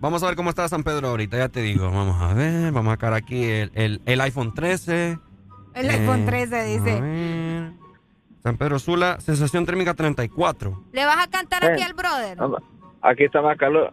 [0.00, 1.90] Vamos a ver cómo está San Pedro ahorita, ya te digo.
[1.90, 5.18] Vamos a ver, vamos a sacar aquí el, el- el iPhone 13.
[5.76, 7.00] El Eh, iPhone 13 A dice.
[7.00, 7.70] ver.
[8.42, 10.82] San Pedro Sula, sensación térmica 34.
[10.92, 11.72] ¿Le vas a cantar Eh.
[11.72, 12.38] aquí al brother?
[13.02, 13.92] Aquí está más calor.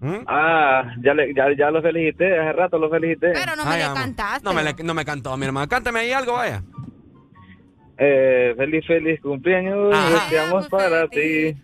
[0.00, 0.16] ¿Mm?
[0.26, 3.32] Ah, ya, le, ya, ya lo felicité, hace rato lo felicité.
[3.32, 3.94] Pero no me Ay, amo.
[3.94, 4.42] cantaste.
[4.44, 5.66] No me, le- no me cantó, mi hermano.
[5.68, 6.62] Cántame ahí algo, vaya.
[7.96, 11.56] Eh, feliz, feliz cumpleaños, deseamos para ti.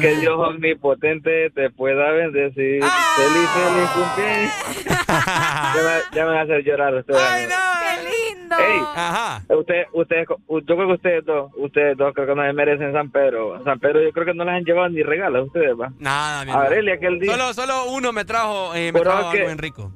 [0.00, 2.80] Que Dios omnipotente te pueda bendecir.
[2.84, 3.16] Ah.
[3.16, 4.52] Feliz, feliz cumpleaños.
[5.08, 7.20] ya, me, ya me van a hacer llorar ustedes.
[7.20, 7.54] amigos.
[7.80, 8.56] ¡Qué lindo!
[8.58, 9.42] Ey, Ajá.
[9.48, 13.10] Usted, ustedes, yo creo que ustedes dos, ustedes dos creo que no se merecen San
[13.10, 13.62] Pedro.
[13.64, 15.90] San Pedro yo creo que no les han llevado ni regalos a ustedes, va.
[15.98, 16.70] Nada, mi A hermano.
[16.70, 17.32] ver, Eli, aquel día.
[17.32, 19.92] Solo, solo uno me trajo, eh, me Pero trajo que- algo en rico.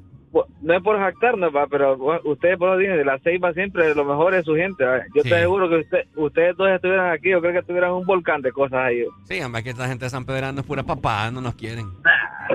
[0.61, 4.05] No es por jactarnos, va, pero ustedes por lo dicen, de la ceiba siempre lo
[4.05, 4.83] mejor es su gente.
[4.85, 4.99] va.
[5.15, 5.29] Yo Sí.
[5.29, 8.51] te aseguro que usted, ustedes dos estuvieran aquí, yo creo que tuvieran un volcán de
[8.51, 9.03] cosas ahí.
[9.25, 11.87] Sí, hombre, aquí esta gente de San Pedrano es pura papá, no nos quieren.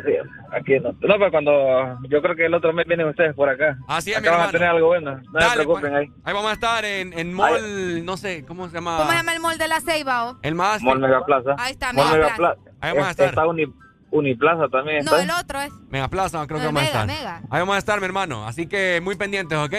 [0.05, 0.13] Sí,
[0.53, 0.91] aquí no.
[0.93, 3.77] No, pero cuando yo creo que el otro mes vienen ustedes por acá.
[3.89, 5.17] Así es, acá mi van a tener algo bueno.
[5.17, 5.93] No Dale, se preocupen pues.
[5.95, 6.07] ahí.
[6.25, 8.97] Ahí vamos a estar en, en Mall, no sé, ¿cómo se llama?
[8.99, 10.31] ¿Cómo se llama el mall de la Ceiba?
[10.31, 10.39] oh?
[10.43, 10.83] El más.
[10.83, 11.55] Mall Mega Plaza.
[11.59, 12.55] Ahí está, Mall Mega Mega Plaza.
[12.63, 12.77] Plaza.
[12.81, 13.29] Ahí vamos a Es- estar.
[13.29, 13.67] Está Uni,
[14.15, 15.05] Uniplaza también.
[15.05, 15.23] No, ¿está?
[15.25, 15.73] el otro es.
[15.91, 17.07] Mega Plaza, creo que vamos Mega, a estar.
[17.19, 17.37] Mega.
[17.51, 18.47] Ahí vamos a estar, mi hermano.
[18.47, 19.75] Así que muy pendientes, ¿ok?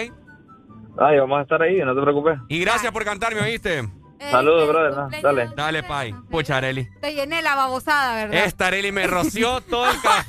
[0.98, 2.38] Ay, vamos a estar ahí, no te preocupes.
[2.48, 3.88] Y gracias por cantarme, ¿oíste?
[4.30, 5.22] Saludos, brother.
[5.22, 5.50] Dale.
[5.54, 6.14] Dale, Pai.
[6.30, 6.88] Pucha, Areli.
[7.02, 8.44] Te llené la babosada, ¿verdad?
[8.44, 10.26] Esta Areli me roció todo el café.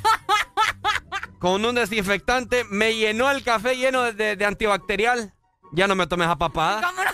[1.38, 5.32] Con un desinfectante me llenó el café lleno de, de- de antibacterial.
[5.72, 6.82] Ya no me tomes a papada.
[6.82, 7.10] ¿Cómo no?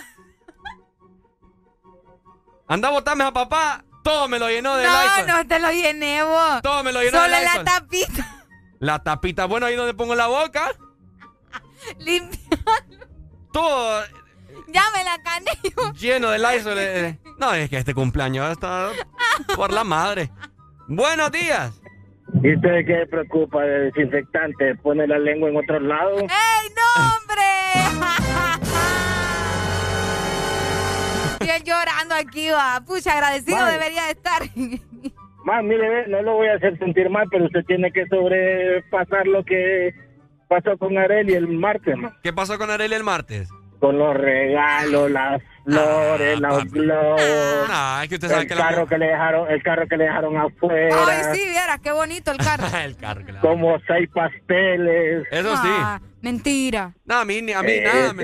[2.67, 3.84] Anda a botarme a papá.
[4.05, 5.27] Todo me lo llenó de No, Lysol.
[5.27, 6.61] no te lo llené vos.
[6.61, 7.65] Todo me lo llenó Solo de la Lysol.
[7.65, 8.45] tapita.
[8.79, 9.45] La tapita.
[9.45, 10.71] Bueno, ahí donde pongo la boca.
[11.99, 12.39] Limpia.
[13.51, 14.03] Todo
[14.67, 15.51] Ya me la cané.
[15.97, 16.77] lleno de Lysol.
[16.77, 17.19] eh.
[17.39, 18.91] No, es que este cumpleaños está
[19.55, 20.31] por la madre.
[20.87, 21.73] Buenos días.
[22.43, 24.75] ¿Y usted qué preocupa de desinfectante?
[24.75, 26.17] ¿Pone la lengua en otro lado?
[26.19, 28.24] ¡Ey, no, hombre!
[31.49, 32.81] Él llorando aquí, va.
[32.85, 34.41] Pucha, agradecido debería de estar.
[35.43, 39.43] Más, mire, no lo voy a hacer sentir mal, pero usted tiene que sobrepasar lo
[39.43, 39.93] que
[40.47, 42.17] pasó con Areli el martes, ma.
[42.23, 43.49] ¿Qué pasó con Areli el martes?
[43.79, 47.21] Con los regalos, las flores, los globos.
[47.69, 49.97] Ah, es que usted sabe el que la- carro que le dejaron, el carro que
[49.97, 50.95] le dejaron afuera.
[51.07, 52.63] Ay, sí, vieras, qué bonito el carro.
[52.83, 53.41] el carro, claro.
[53.41, 55.27] Como seis pasteles.
[55.31, 55.69] Eso sí.
[55.69, 56.93] Ah, mentira.
[57.05, 58.23] No, a mí, ni- a mí Eh, nada, ¿me?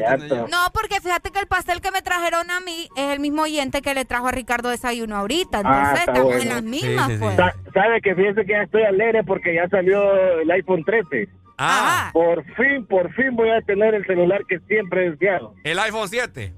[0.50, 3.82] No, porque fíjate que el pastel que me trajeron a mí es el mismo oyente
[3.82, 5.60] que le trajo a Ricardo desayuno ahorita.
[5.60, 6.42] Entonces Ah, está estamos bueno.
[6.42, 7.36] en las mismas, pues.
[7.36, 11.28] Sa- ¿Sabe que fíjese que ya estoy alegre porque ya salió el iPhone 13?
[11.64, 15.54] Ah, Por fin, por fin voy a tener el celular que siempre he deseado.
[15.64, 16.54] el iPhone 7.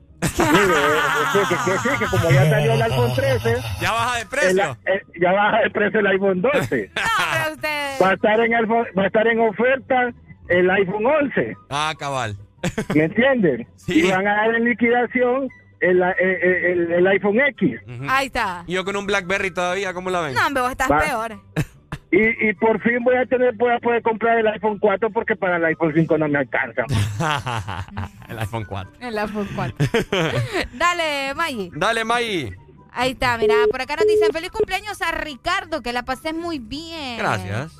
[0.51, 0.99] Mire, eh,
[1.33, 4.27] sí, que, que sí, que como ya salió el iPhone 13, Ya baja de el-
[4.27, 4.77] precio.
[4.85, 6.59] eh, ya baja de precio el iPhone 12.
[6.69, 7.91] Pero usted...
[8.01, 10.11] Va a estar en iPhone- va a estar en oferta
[10.49, 12.35] el iPhone 11, Ah, cabal.
[12.95, 13.67] ¿me entienden?
[13.75, 14.05] Sí.
[14.05, 15.49] Y van a dar en liquidación
[15.81, 17.79] el, eh, eh, el, el iPhone X.
[18.07, 18.63] Ahí está.
[18.67, 20.33] Y yo con un Blackberry todavía, ¿cómo la ven?
[20.33, 20.99] No, hombre, vos estás Va.
[20.99, 21.41] peor.
[22.11, 25.35] Y, y por fin voy a tener, voy a poder comprar el iPhone 4 porque
[25.35, 26.83] para el iPhone 5 no me alcanza.
[28.29, 28.91] el iPhone 4.
[28.99, 29.75] El iPhone 4.
[30.73, 31.71] Dale, Maggie.
[31.73, 32.53] Dale, May.
[32.91, 36.59] Ahí está, mira, por acá nos dicen feliz cumpleaños a Ricardo, que la pases muy
[36.59, 37.17] bien.
[37.17, 37.73] Gracias.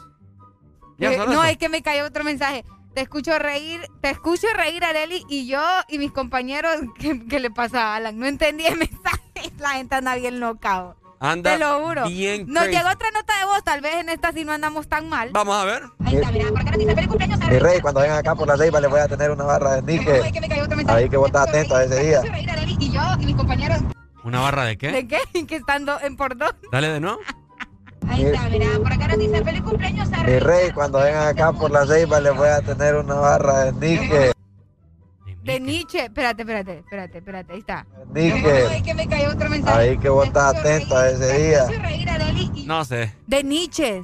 [0.98, 2.66] Ya Eh, no, es que me cayó otro mensaje.
[2.96, 7.52] Te escucho reír, te escucho reír, Areli, y yo y mis compañeros, ¿qué, qué le
[7.52, 8.18] pasa a Alan?
[8.18, 9.20] No entendí el mensaje.
[9.60, 10.96] La gente anda bien loca.
[11.26, 12.06] Anda Te lo juro.
[12.10, 12.78] bien Nos crazy.
[12.78, 15.30] llegó otra nota de voz, tal vez en esta sí no andamos tan mal.
[15.32, 15.84] Vamos a ver.
[16.06, 18.82] Ahí está, mira, por acá feliz cumpleaños Mi rey, cuando vengan acá por la ceiba
[18.82, 20.22] les voy a tener una barra de níquel.
[20.22, 20.98] Ay, que me cayó otro mensaje.
[21.00, 22.22] Ahí que vos estás atento a ese día.
[22.22, 23.78] Te escucho reír, Areli, y yo y mis compañeros,
[24.26, 24.92] ¿Una barra de qué?
[24.92, 25.20] ¿de qué?
[25.48, 26.54] Que están do- en por dos.
[26.74, 27.20] Dale de nuevo.
[28.10, 31.54] Ahí está, mira, por acá nos dicen feliz cumpleaños a Mi rey, cuando vengan acá
[31.54, 34.33] por la ceiba les voy a tener una barra de níquel.
[35.44, 36.06] De Nietzsche.
[36.06, 37.54] Espérate, espérate, espérate, espérate.
[37.54, 37.86] Ahí está.
[38.14, 38.68] Níquel.
[38.70, 39.80] Ay, que me cayó otro mensaje.
[39.80, 41.68] Ahí que vos estás atento a ese día.
[42.66, 43.14] No sé.
[43.28, 44.02] De Nietzsche.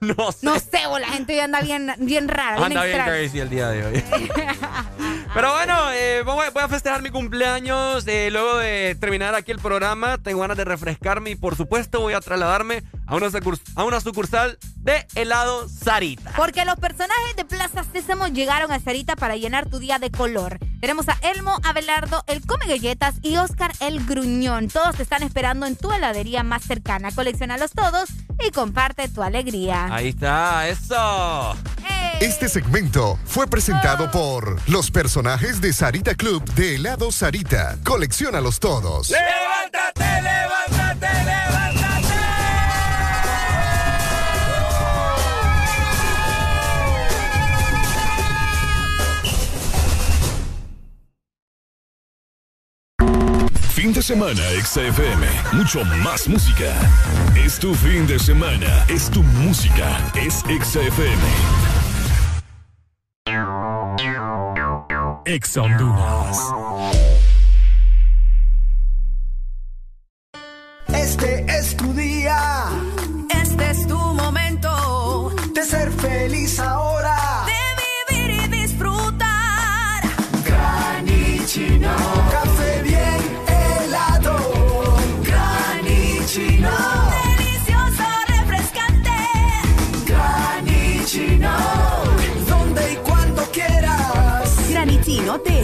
[0.16, 0.46] No sé.
[0.46, 3.18] No sé, vos, la gente hoy anda bien, bien rara, bien Anda bien extraña.
[3.18, 4.04] crazy el día de hoy.
[5.34, 8.04] Pero bueno, eh, voy a- voy a festejar mi cumpleaños.
[8.06, 12.14] eh, luego de terminar aquí el programa, tengo ganas de refrescarme y por supuesto voy
[12.14, 16.32] a trasladarme a una, sucurs- a una sucursal de helado Sarita.
[16.36, 20.58] Porque los personajes de Plaza Sésamo llegaron a Sarita para llenar tu día de color.
[20.80, 24.68] Tenemos a Elmo, Abelardo, el Come Galletas y Oscar el Gruñón.
[24.68, 27.10] Todos te están esperando en tu heladería más cercana.
[27.12, 28.08] Coleccionalos todos
[28.46, 29.87] y comparte tu alegría.
[29.90, 31.56] Ahí está, eso.
[32.20, 37.78] Este segmento fue presentado por los personajes de Sarita Club de helado Sarita.
[37.84, 39.10] Colecciónalos todos.
[39.10, 42.27] ¡Levántate, levántate, levántate!
[53.78, 55.24] Fin de semana, XFM.
[55.52, 56.74] Mucho más música.
[57.36, 58.84] Es tu fin de semana.
[58.88, 60.00] Es tu música.
[60.16, 61.22] Es XFM.
[65.26, 66.38] Ex Honduras.
[70.88, 72.87] Este es tu día.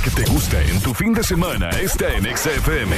[0.00, 2.96] Que te gusta en tu fin de semana está en XFM.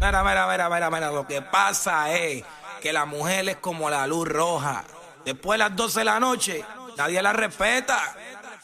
[0.00, 2.44] Mira, mira, mira, mira, mira, lo que pasa es
[2.80, 4.84] que la mujer es como la luz roja.
[5.24, 6.64] Después de las 12 de la noche,
[6.96, 7.98] nadie la respeta.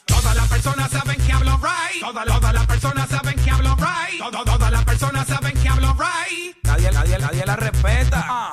[0.05, 2.01] Todas las personas saben que hablo right.
[2.01, 4.19] Todas, las personas saben que hablo right.
[4.45, 6.57] Todas, las personas saben que hablo right.
[6.63, 8.51] Nadie, nadie, nadie la respeta.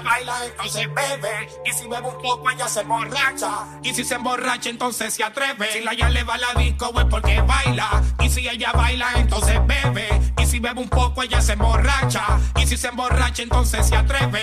[0.00, 1.48] baila, entonces bebe.
[1.64, 3.50] Y si bebe un poco, ella se emborracha.
[3.82, 5.72] Y si se emborracha, entonces se atreve.
[5.72, 8.02] Si la ya le va la disco, es porque baila.
[8.20, 10.08] Y si ella baila, entonces bebe.
[10.38, 12.24] Y si bebe un poco, ella se emborracha.
[12.56, 14.42] Y si se emborracha, entonces se atreve.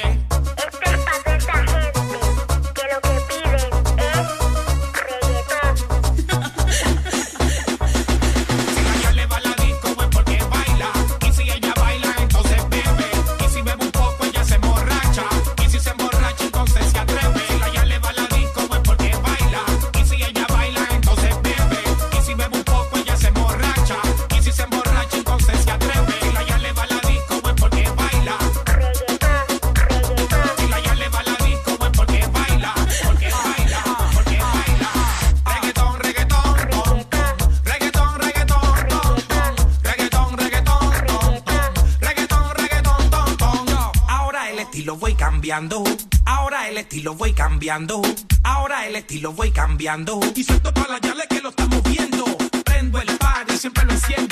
[48.44, 50.20] Ahora el estilo voy cambiando.
[50.36, 52.24] Y suelto para la yale que lo estamos viendo.
[52.64, 54.25] Prendo el par y siempre lo enciendo.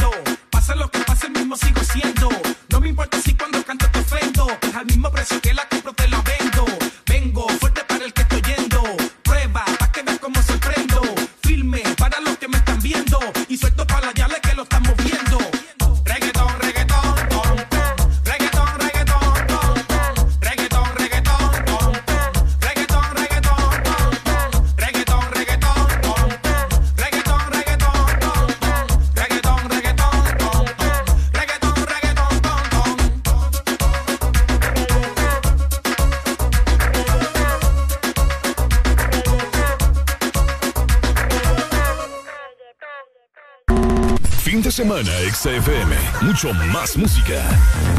[44.94, 45.96] semana, XFM.
[46.22, 47.42] Mucho más música.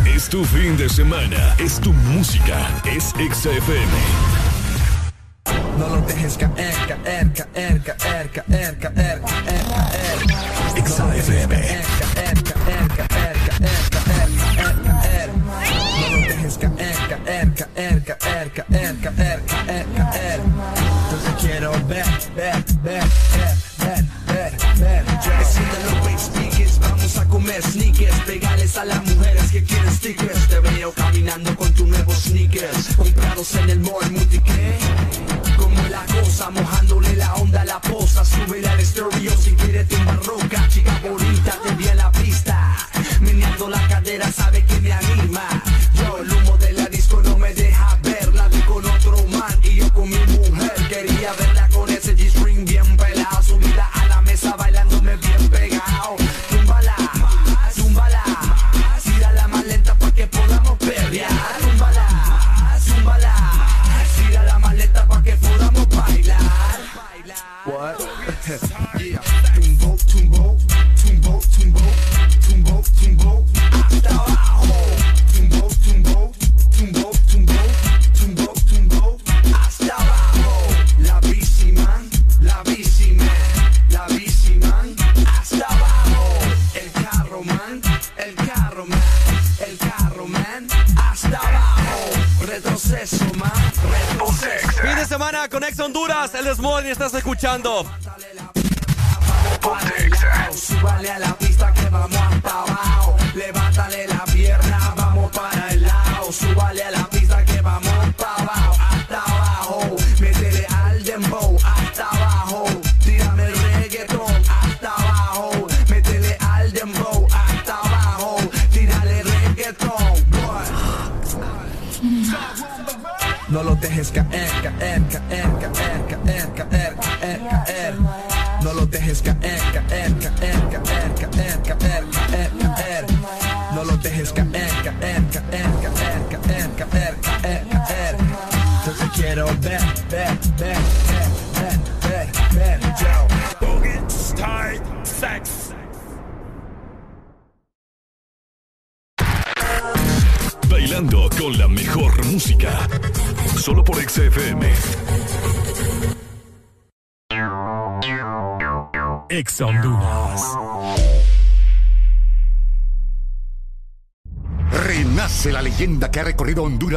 [0.04, 1.54] Es tu fin de semana.
[1.58, 2.68] Es tu música.
[2.84, 3.90] Es XFM.
[5.78, 10.20] No lo dejes caer, caer, caer, caer, caer, caer, caer, caer.
[10.84, 11.63] XFM.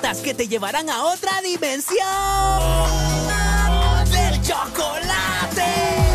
[0.00, 1.98] que te llevarán a otra dimensión
[4.10, 5.64] del chocolate.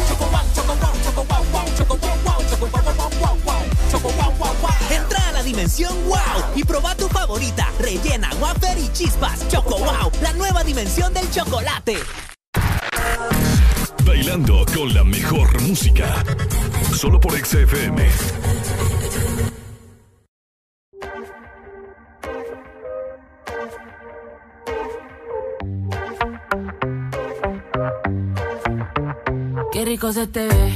[0.09, 3.63] Choco wow, choco wow, choco wow, wow, choco wow, wow, choco wow, wow, wow, wow,
[3.91, 4.71] choco wow, wow, wow.
[4.89, 6.17] Entra a la dimensión wow
[6.55, 9.47] y proba tu favorita, rellena, wafer y chispas.
[9.49, 11.99] Choco wow, la nueva dimensión del chocolate.
[14.03, 16.23] Bailando con la mejor música,
[16.91, 18.09] solo por XFM.
[30.05, 30.74] cosas te ve.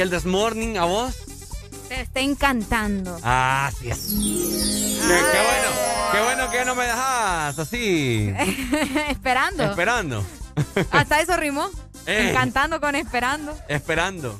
[0.00, 1.14] El Desmorning a vos?
[1.88, 3.18] Te está encantando.
[3.22, 4.06] Ah, sí es.
[4.08, 5.70] Qué, bueno,
[6.12, 8.32] qué bueno que no me dejas así.
[9.08, 9.64] esperando.
[9.64, 10.24] Esperando.
[10.90, 11.68] Hasta eso rimó.
[12.06, 13.54] Encantando con esperando.
[13.68, 14.38] Esperando.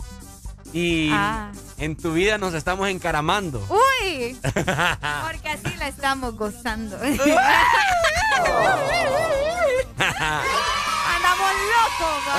[0.73, 1.53] Y ah.
[1.79, 3.67] en tu vida nos estamos encaramando.
[3.69, 4.39] ¡Uy!
[4.43, 6.97] Porque así la estamos gozando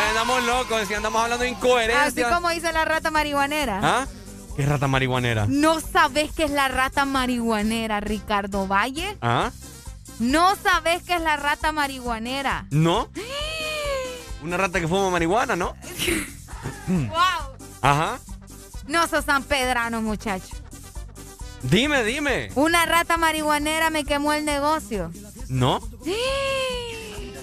[0.10, 2.08] andamos locos y andamos hablando de incoherencias.
[2.08, 3.80] Así como dice la rata marihuanera.
[3.84, 4.08] ¿Ah?
[4.56, 5.46] ¿Qué rata marihuanera?
[5.48, 9.18] ¿No sabes qué es la rata marihuanera, Ricardo Valle?
[9.22, 9.52] ¿Ah?
[10.20, 12.66] ¿No sabes qué es la rata marihuanera?
[12.70, 13.10] ¿No?
[14.44, 15.76] Una rata que fuma marihuana, ¿no?
[16.88, 17.58] ¡Wow!
[17.82, 18.20] Ajá.
[18.88, 20.56] No sos san pedrano, muchacho.
[21.64, 22.52] Dime, dime.
[22.56, 25.12] Una rata marihuanera me quemó el negocio.
[25.48, 25.80] ¿No?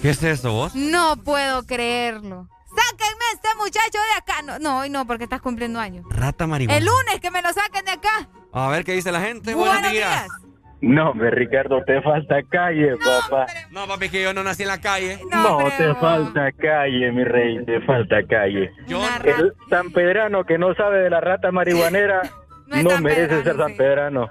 [0.01, 0.75] ¿Qué es eso vos?
[0.75, 2.47] No puedo creerlo.
[2.67, 4.41] ¡Sáquenme a este muchacho de acá!
[4.43, 6.05] No, no, hoy no, porque estás cumpliendo años.
[6.09, 6.77] Rata marihuana.
[6.77, 8.29] El lunes que me lo saquen de acá.
[8.53, 9.53] A ver qué dice la gente.
[9.53, 10.25] Buenos Buenos días.
[10.25, 10.49] días.
[10.81, 13.47] No, hombre, Ricardo, te falta calle, papá.
[13.71, 15.19] No, papi, que yo no nací en la calle.
[15.29, 18.71] No, te falta calle, mi rey, te falta calle.
[18.87, 22.21] Yo El San Pedrano que no sabe de la rata marihuanera
[22.67, 24.29] no, merece ser San Pedrano.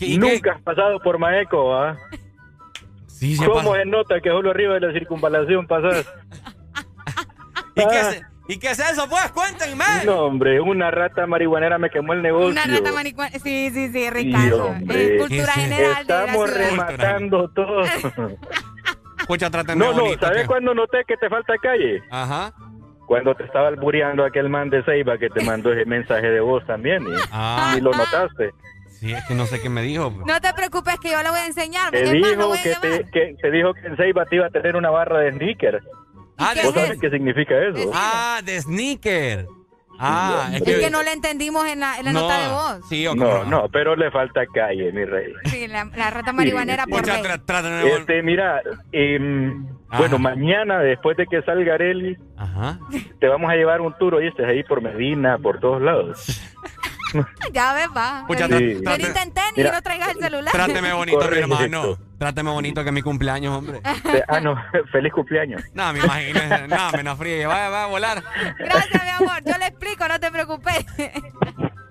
[0.00, 1.96] ¿y Nunca has pasado por Maeco, ¿ah?
[3.18, 3.82] Sí, sí, ¿Cómo pasa.
[3.82, 6.06] se nota que solo arriba de la circunvalación pasas?
[7.74, 9.30] ¿Y, qué es, ¿Y qué es eso, pues?
[9.32, 9.84] Cuéntenme.
[10.04, 12.48] No, hombre, una rata marihuanera me quemó el negocio.
[12.50, 13.30] Una rata marihuana.
[13.38, 14.66] Sí, sí, sí, Sí, Ricardo.
[14.66, 15.14] hombre.
[15.16, 17.82] Es cultura general de la Estamos rematando todo.
[19.18, 22.02] Escucha, trátame No, no, bonito, ¿sabes cuándo noté que te falta calle?
[22.10, 22.52] Ajá.
[23.06, 26.64] Cuando te estaba albureando aquel man de Ceiba que te mandó ese mensaje de voz
[26.66, 27.02] también.
[27.06, 27.74] Y, Ah.
[27.76, 28.50] y lo notaste.
[29.00, 30.10] Sí, es que no sé qué me dijo.
[30.12, 30.26] pues.
[30.26, 31.90] No te preocupes que yo le voy a enseñar.
[31.92, 32.80] Te más, dijo voy que llevar.
[32.82, 35.80] te, que te dijo que en Ceiba te iba a tener una barra de sneaker.
[36.36, 37.90] Ah, ¿Vos sabés qué significa eso?
[37.94, 39.46] Ah, de sneaker.
[40.00, 40.80] Ah, es Es que...
[40.80, 42.88] que no le entendimos en la, en la No, nota de voz.
[42.88, 45.32] Sí, No, no, pero le falta calle, mi rey.
[45.46, 47.10] Sí, la, la rata marihuanera Sí, por sí.
[47.98, 48.62] Este, mira,
[48.92, 52.16] em, bueno, mañana, después de que salga Areli,
[53.18, 56.40] te vamos a llevar un tour, oíste, ahí por Medina, por todos lados.
[57.52, 58.24] Ya ves, va.
[58.26, 59.72] Pucha, ven trate- intenté ni Mira.
[59.72, 60.52] no traigas el celular.
[60.52, 61.96] Tráteme bonito, mi hermano.
[62.18, 63.80] Tráteme bonito que es mi cumpleaños, hombre.
[64.12, 64.54] Eh, ah, no,
[64.92, 65.62] feliz cumpleaños.
[65.74, 66.40] No, me imagino.
[66.68, 67.46] No, me no fríe.
[67.46, 68.22] Va, va a volar.
[68.58, 69.42] Gracias, mi amor.
[69.44, 70.84] Yo le explico, no te preocupes.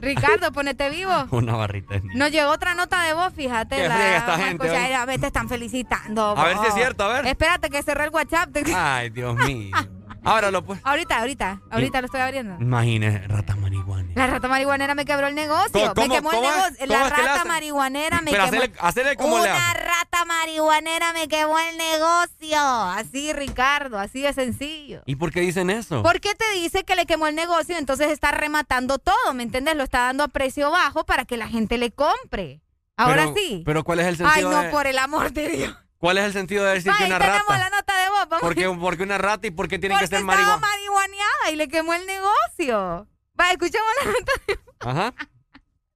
[0.01, 1.11] Ricardo, ponete vivo.
[1.31, 1.95] Una barrita.
[1.95, 3.75] de- Nos llegó otra nota de voz, fíjate.
[3.75, 6.35] Qué la- friega esta vamos a gente a ver, te están felicitando.
[6.38, 6.73] A ver si es vos.
[6.75, 7.27] cierto, a ver.
[7.27, 8.49] Espérate que cerré el WhatsApp.
[8.75, 9.75] Ay, Dios mío.
[10.23, 10.80] Ábralo, pues.
[10.83, 12.56] ahorita, ahorita, ahorita lo estoy abriendo.
[12.59, 14.09] Imagínese, rata marihuana.
[14.15, 15.93] La rata marihuanera me quebró el negocio.
[15.95, 16.75] ¿Cómo- me quemó el negocio.
[16.80, 18.43] ¿Cómo La rata marihuanera me quemó.
[18.43, 22.59] hacerle, hacerle como Una rata marihuanera me quemó el negocio.
[22.59, 25.01] Así, Ricardo, así de sencillo.
[25.06, 26.01] ¿Y por qué dicen eso?
[26.03, 27.77] ¿Por qué te dice que le quemó el negocio?
[27.77, 29.75] Entonces está rematando todo, ¿me entiendes?
[29.75, 32.61] Lo está dando a precio bajo para que la gente le compre.
[32.98, 33.64] Ahora Pero- sí.
[33.65, 34.69] Pero ¿cuál es el Ay, sentido no, de...
[34.69, 35.77] por el amor de Dios.
[35.98, 37.59] ¿Cuál es el sentido de decir Ahí que una tenemos rata?
[37.59, 37.93] la nota
[38.25, 38.41] Vamos.
[38.41, 40.57] ¿Por qué, por qué una rata y por qué tiene que Porque ser estaba marihuana?
[40.59, 43.07] marihuaneada y le quemó el negocio.
[43.39, 45.14] Va, escuchemos la nota de Ajá.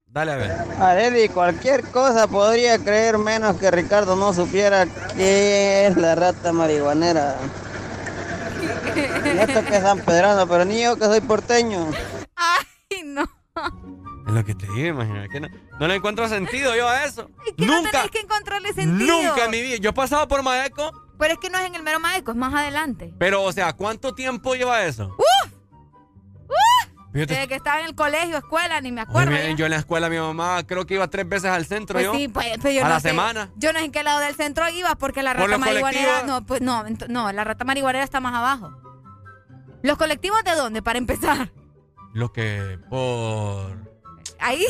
[0.06, 0.52] Dale a ver.
[0.80, 4.86] Areli, cualquier cosa podría creer menos que Ricardo no supiera
[5.16, 7.36] qué es la rata marihuanera.
[9.26, 11.90] Y esto que es San Pedrano, pero ni yo que soy porteño.
[12.36, 13.24] Ay, no.
[14.28, 15.30] Es lo que te digo, imagínate.
[15.30, 15.48] Que no,
[15.80, 17.30] no le encuentro sentido yo a eso.
[17.58, 19.22] Que no Nunca, tenés que encontrarle sentido.
[19.22, 19.78] nunca en mi vida.
[19.78, 22.38] Yo he pasado por Maeco, Pero es que no es en el mero maeco, es
[22.38, 23.14] más adelante.
[23.20, 25.16] pero, o sea, ¿cuánto tiempo lleva eso?
[25.18, 25.54] ¡Uf!
[26.48, 26.90] ¡Uf!
[27.14, 29.32] Desde que estaba en el colegio, escuela, ni me acuerdo.
[29.56, 32.14] yo en la escuela, mi mamá creo que iba tres veces al centro Pues yo.
[32.16, 33.10] sí, pues, pues yo a no la sé.
[33.10, 33.52] semana.
[33.56, 36.24] Yo no sé en qué lado del centro iba porque la ¿Por rata los marihuanera.
[36.24, 38.74] No, pues no, no, la rata marihuanera está más abajo.
[39.84, 40.82] ¿Los colectivos de dónde?
[40.82, 41.52] Para empezar.
[42.14, 43.78] Lo que por...
[44.40, 44.66] Ahí.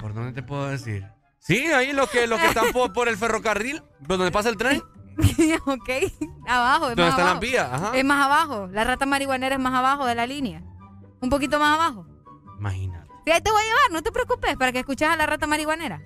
[0.00, 1.06] ¿Por dónde te puedo decir?
[1.46, 4.82] Sí, ahí los que, los que están por, el ferrocarril, donde pasa el tren.
[5.66, 5.90] ok,
[6.48, 6.88] abajo.
[6.88, 7.70] ¿Dónde están las vías?
[7.94, 8.66] Es más abajo.
[8.72, 10.64] La rata marihuanera es más abajo de la línea.
[11.20, 12.04] Un poquito más abajo.
[12.58, 13.08] Imagínate.
[13.24, 15.46] Sí, ahí te voy a llevar, no te preocupes, para que escuches a la rata
[15.46, 16.02] marihuanera.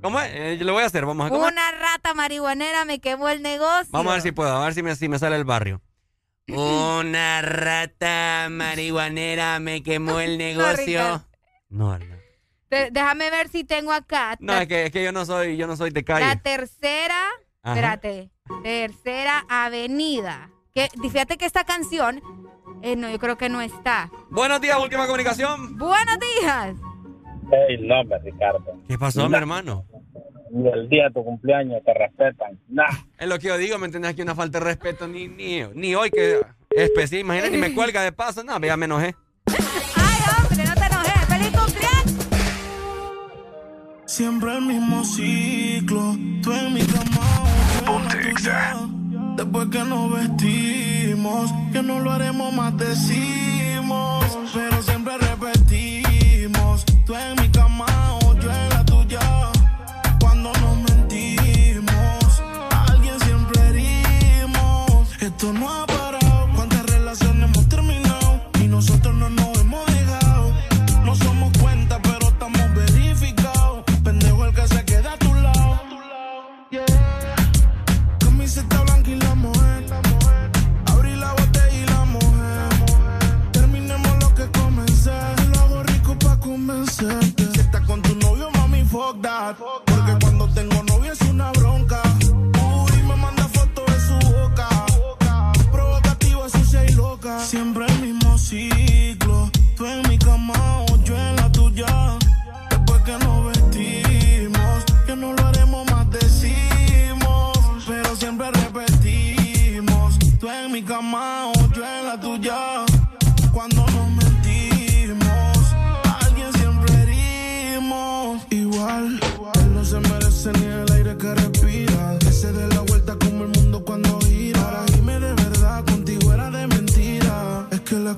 [0.00, 0.30] ¿Cómo es?
[0.32, 1.52] Eh, yo lo voy a hacer, vamos a comer.
[1.52, 3.88] Una rata marihuanera me quemó el negocio.
[3.90, 5.82] Vamos a ver si puedo, a ver si me, si me sale el barrio.
[6.48, 11.26] Una rata marihuanera me quemó el negocio.
[11.68, 12.23] No, no,
[12.90, 14.36] Déjame ver si tengo acá.
[14.40, 16.26] No, es que, es que yo no soy, yo no soy de calle.
[16.26, 17.20] La tercera,
[17.62, 18.30] espérate,
[18.62, 20.50] tercera avenida.
[20.74, 22.20] Que, fíjate que esta canción,
[22.82, 24.10] eh, no, yo creo que no está.
[24.30, 25.78] Buenos días, última comunicación.
[25.78, 26.76] Buenos días.
[27.50, 28.80] Hey, no, Ricardo.
[28.88, 29.84] ¿Qué pasó, mi hermano?
[30.50, 32.58] Ni el día de tu cumpleaños te respetan.
[32.68, 32.84] Nah.
[33.18, 34.12] Es lo que yo digo, ¿me entiendes?
[34.12, 37.12] Aquí una falta de respeto ni, ni, ni hoy que es.
[37.12, 38.42] Imagínate, ni me cuelga de paso.
[38.42, 39.14] No, ya me enojé.
[44.06, 46.16] Siempre el mismo ciclo.
[46.42, 47.20] Tú en mi cama.
[47.86, 48.16] Ponte
[49.36, 54.38] Después que nos vestimos, que no lo haremos más decimos.
[54.52, 56.84] Pero siempre repetimos.
[57.06, 57.86] Tú en mi cama
[89.24, 89.83] that.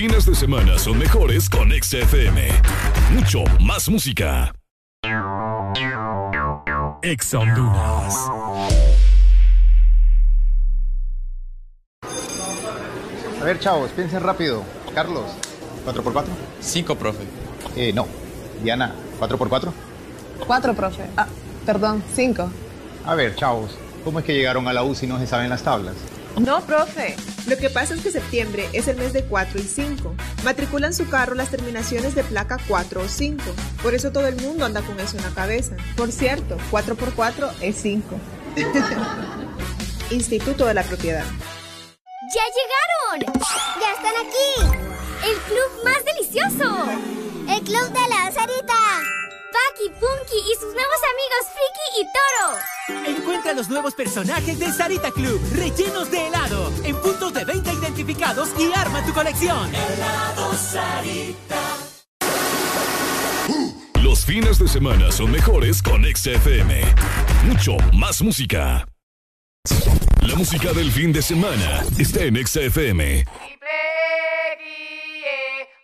[0.00, 2.48] Fines de semana son mejores con XFM.
[3.12, 4.50] Mucho más música.
[7.02, 8.16] Ex Honduras.
[13.42, 14.64] A ver, chavos, piensen rápido.
[14.94, 15.26] Carlos,
[15.84, 16.24] ¿4x4?
[16.60, 17.24] 5, profe.
[17.76, 18.06] Eh, no.
[18.62, 19.70] Diana, ¿4x4?
[20.46, 21.02] Cuatro, profe.
[21.14, 21.26] Ah,
[21.66, 22.50] perdón, cinco.
[23.04, 25.62] A ver, chavos, ¿cómo es que llegaron a la U si no se saben las
[25.62, 25.96] tablas?
[26.38, 27.16] No, profe.
[27.46, 30.14] Lo que pasa es que septiembre es el mes de 4 y 5.
[30.44, 33.42] Matriculan su carro las terminaciones de placa 4 o 5.
[33.82, 35.76] Por eso todo el mundo anda con eso en la cabeza.
[35.96, 38.20] Por cierto, 4 por 4 es 5.
[40.10, 41.24] Instituto de la Propiedad.
[42.34, 42.42] ¡Ya
[43.18, 43.40] llegaron!
[43.80, 44.78] ¡Ya están aquí!
[45.28, 46.84] ¡El club más delicioso!
[47.48, 49.19] ¡El club de la Sarita!
[49.52, 53.18] Paki, Punky y sus nuevos amigos Friki y Toro.
[53.18, 58.50] Encuentra los nuevos personajes de Sarita Club, rellenos de helado, en puntos de venta identificados
[58.58, 59.74] y arma tu colección.
[59.74, 61.60] Helado Sarita.
[64.02, 66.82] Los fines de semana son mejores con XFM.
[67.44, 68.86] Mucho más música.
[70.22, 73.24] La música del fin de semana está en XFM.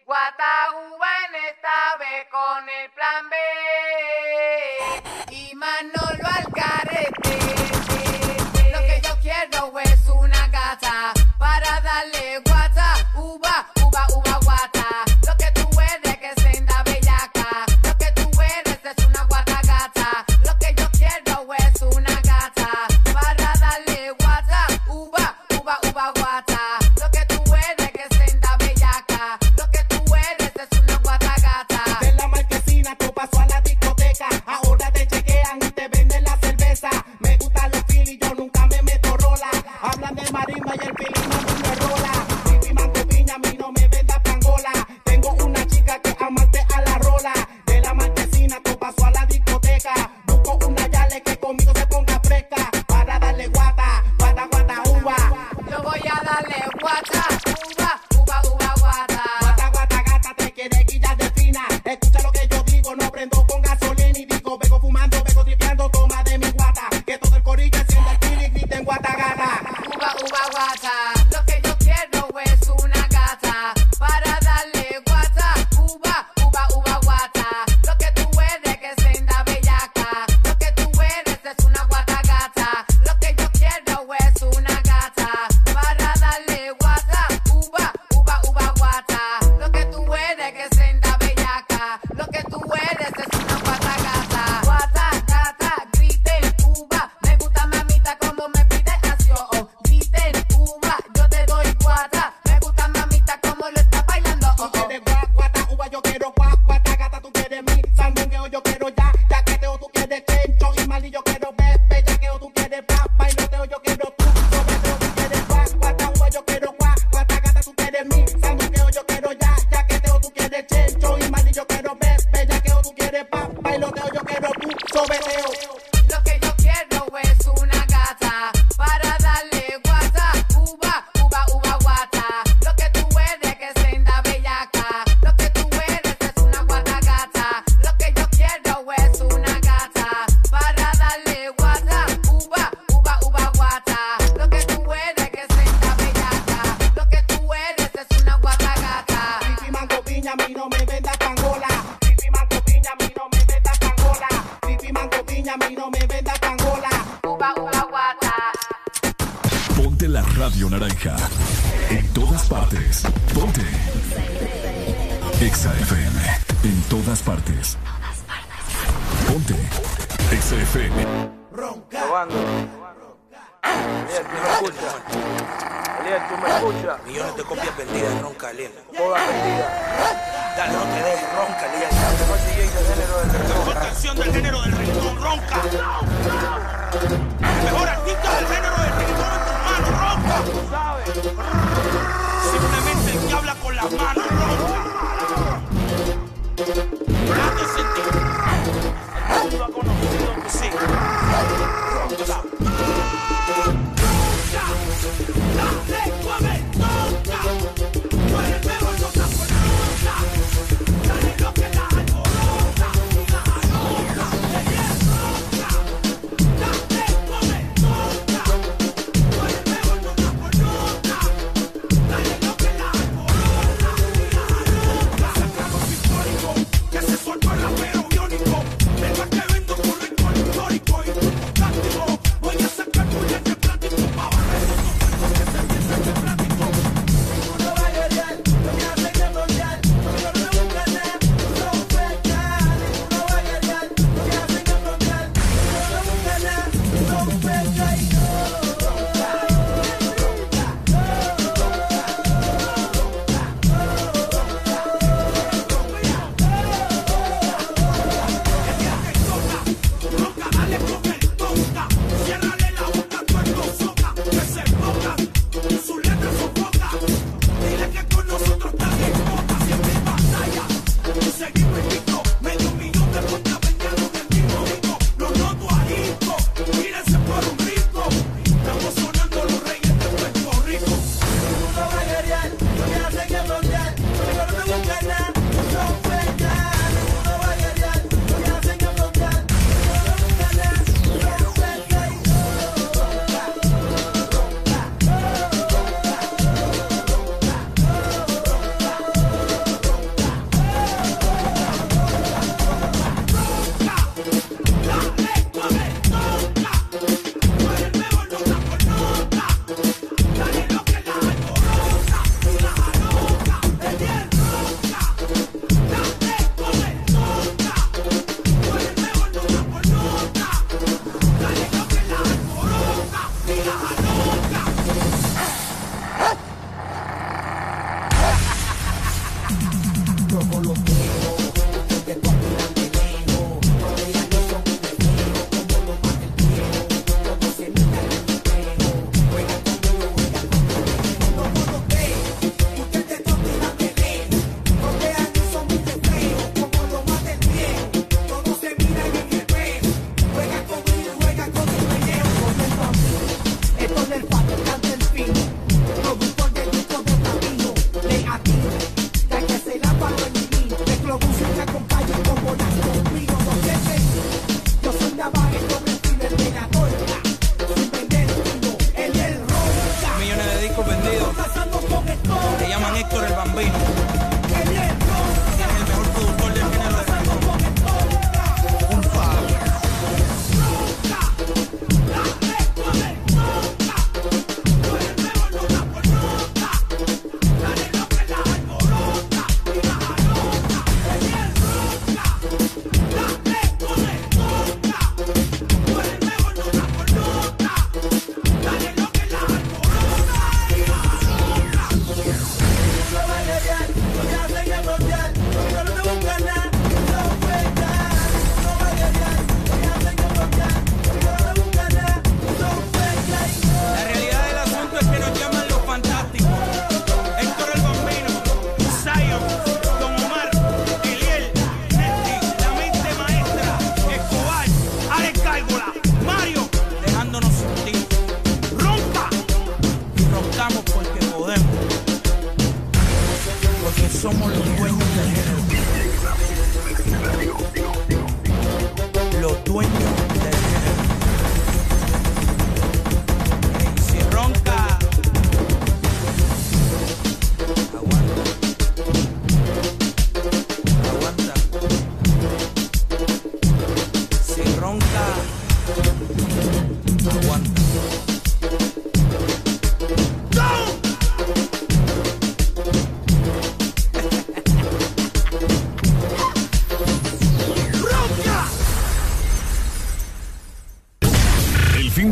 [0.06, 3.36] Guataúba en esta vez con el plan B.
[5.30, 5.54] Y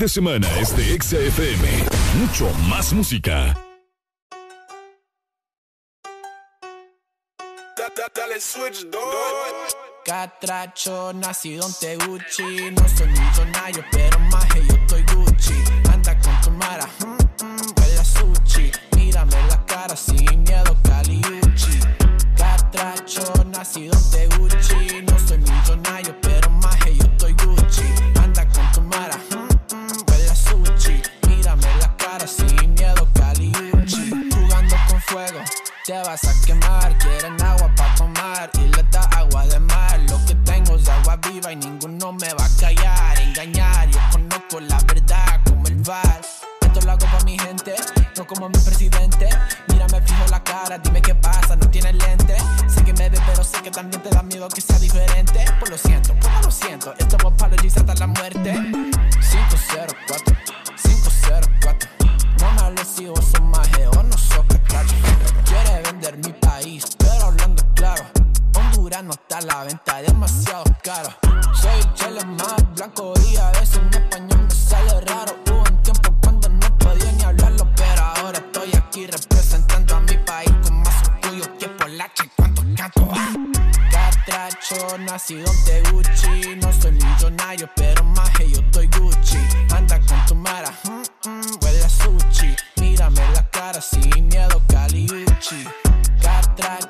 [0.04, 1.66] de semana es de XFM.
[2.18, 3.56] Mucho más música.
[10.04, 14.13] Catracho, nacido en Teguchi, no soy millonario, pero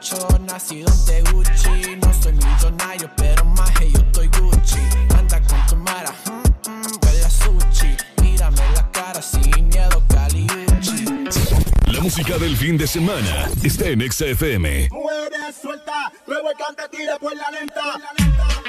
[0.04, 1.96] facho, nacido de Gucci.
[1.96, 4.80] No soy millonario, pero más que yo estoy Gucci.
[5.18, 7.96] Anda con tu mara, mm, mm, huele a sushi.
[8.22, 10.46] Mírame la cara sin miedo, Cali
[11.86, 14.88] La música del fin de semana está en XFM.
[14.90, 17.80] Mueve, suelta, luego el cante, tira por la lenta.
[17.92, 18.63] Por la lenta.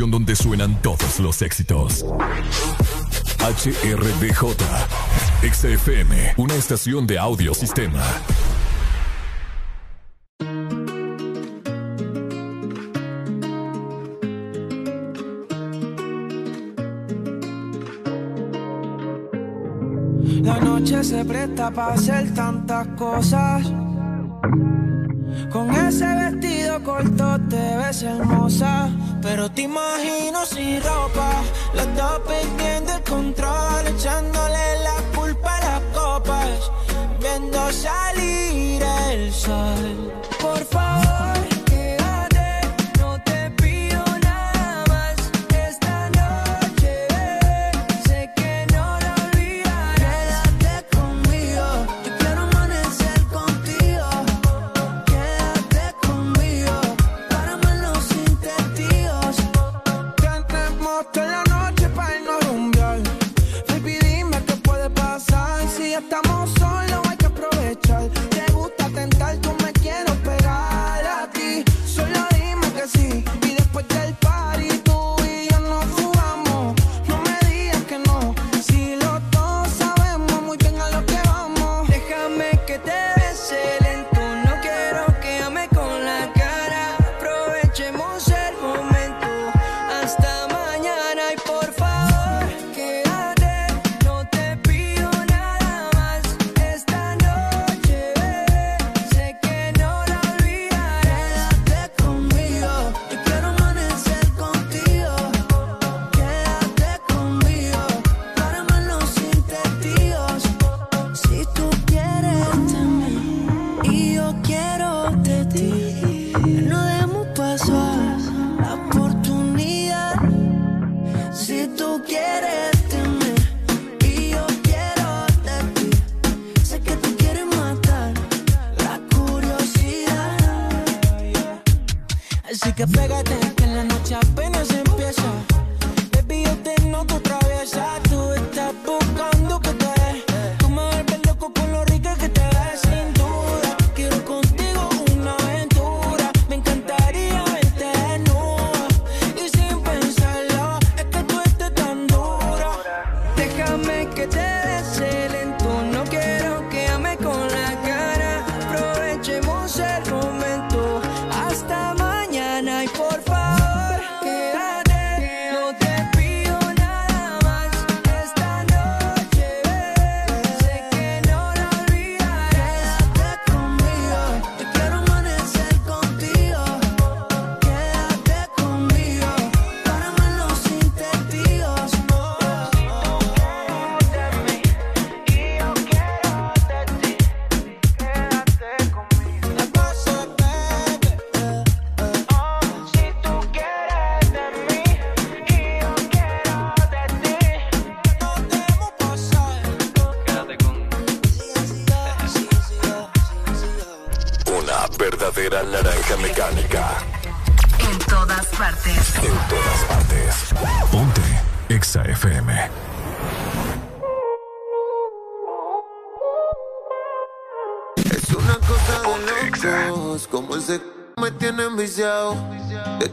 [0.00, 2.04] donde suenan todos los éxitos.
[3.38, 4.56] HRDJ,
[5.42, 8.02] XFM, una estación de audio sistema.
[20.42, 23.81] La noche se presta para hacer tantas cosas.
[29.32, 31.11] Pero te imagino si ropa.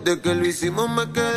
[0.09, 1.28] Desde que lo hicimos me quedé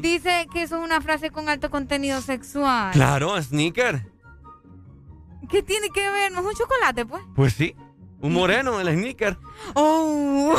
[0.00, 2.92] Dice que eso es una frase con alto contenido sexual.
[2.92, 4.06] Claro, sneaker.
[5.48, 6.32] ¿Qué tiene que ver?
[6.32, 7.22] ¿No es un chocolate, pues?
[7.34, 7.74] Pues sí.
[8.20, 9.38] Un moreno, el sneaker.
[9.74, 10.56] Oh.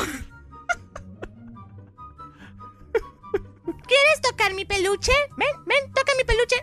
[3.64, 5.12] ¿Quieres tocar mi peluche?
[5.38, 6.56] Ven, ven, toca mi peluche.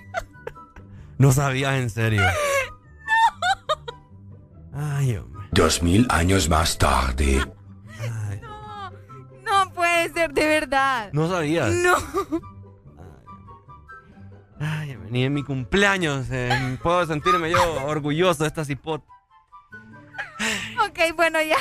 [1.19, 2.23] No sabías en serio.
[4.75, 5.49] Ay, hombre.
[5.53, 7.45] Dos mil años más tarde.
[11.25, 11.73] No sabías.
[11.73, 11.95] No.
[14.61, 19.03] Ay, ni en mi cumpleaños eh, puedo sentirme yo orgulloso de esta cipot.
[20.87, 21.57] Ok, bueno, ya.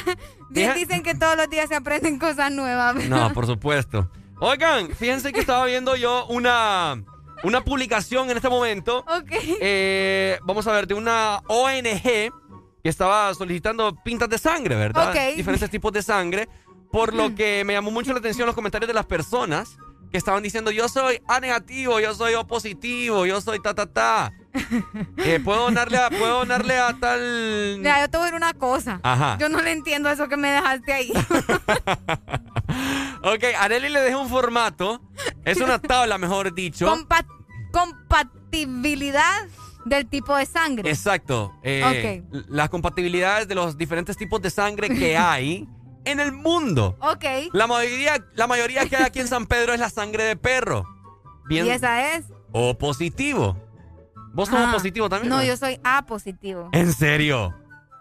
[0.50, 0.74] Mija.
[0.74, 2.96] Dicen que todos los días se aprenden cosas nuevas.
[3.08, 4.12] No, por supuesto.
[4.40, 7.02] Oigan, fíjense que estaba viendo yo una,
[7.44, 9.00] una publicación en este momento.
[9.00, 9.32] Ok.
[9.62, 15.12] Eh, vamos a ver, de una ONG que estaba solicitando pintas de sangre, ¿verdad?
[15.12, 15.38] Ok.
[15.38, 16.50] Diferentes tipos de sangre.
[16.94, 19.78] Por lo que me llamó mucho la atención los comentarios de las personas
[20.12, 23.88] que estaban diciendo, yo soy A negativo, yo soy O positivo, yo soy ta ta
[23.88, 24.32] ta.
[25.18, 27.78] Eh, ¿puedo, donarle a, ¿Puedo donarle a tal...?
[27.80, 29.00] Mira, yo te voy a decir una cosa.
[29.02, 29.38] Ajá.
[29.40, 31.12] Yo no le entiendo eso que me dejaste ahí.
[33.26, 35.02] Ok, Areli le dejé un formato.
[35.46, 36.86] Es una tabla, mejor dicho.
[36.88, 37.26] Compa-
[37.72, 39.48] compatibilidad
[39.86, 40.90] del tipo de sangre.
[40.90, 41.54] Exacto.
[41.64, 45.68] Eh, Las compatibilidades de los diferentes tipos de sangre que hay
[46.06, 46.96] en el mundo.
[47.00, 47.26] Ok.
[47.54, 50.86] La mayoría, la mayoría que hay aquí en San Pedro es la sangre de perro.
[51.48, 51.66] Bien.
[51.66, 52.26] ¿Y esa es?
[52.52, 53.58] O positivo.
[54.34, 54.72] ¿Vos sos Ah.
[54.74, 55.30] positivo también?
[55.30, 55.44] No, no?
[55.44, 56.70] yo soy A positivo.
[56.72, 57.54] ¿En serio?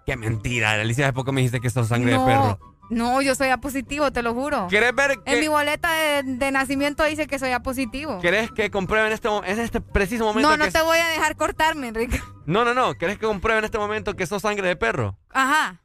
[0.07, 1.07] Qué mentira, Alicia.
[1.07, 2.59] ¿Hace poco me dijiste que sos sangre no, de perro?
[2.91, 4.67] No, yo soy A positivo, te lo juro.
[4.69, 8.19] ¿Quieres ver En mi que, boleta de, de nacimiento dice que soy A positivo.
[8.21, 11.07] ¿Querés que compruebe en este, en este preciso momento No, no que te voy a
[11.09, 12.21] dejar cortarme, Enrique.
[12.47, 12.95] No, no, no.
[12.95, 15.17] ¿Querés que compruebe en este momento que sos sangre de perro?
[15.31, 15.82] Ajá.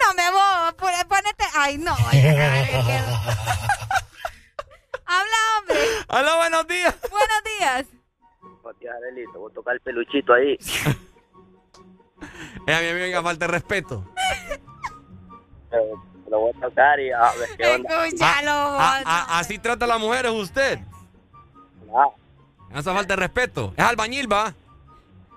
[0.00, 1.44] No me voy, pon- ponete.
[1.56, 1.94] Ay, no.
[5.06, 5.76] Habla, hombre.
[6.08, 6.94] ¡Hola, buenos días!
[7.10, 7.86] Buenos días.
[8.98, 10.56] Arelito, voy a tocar el peluchito ahí.
[12.66, 14.04] Eh, a mí me venga falta de respeto.
[15.70, 15.84] Pero
[16.30, 18.06] lo voy a tocar y a ver qué onda.
[18.06, 18.50] Escúchalo.
[18.52, 20.78] Ah, ah, así trata a las mujeres usted.
[21.94, 22.06] Ah,
[22.70, 23.72] No hace falta de respeto.
[23.76, 24.52] Es albañil, va.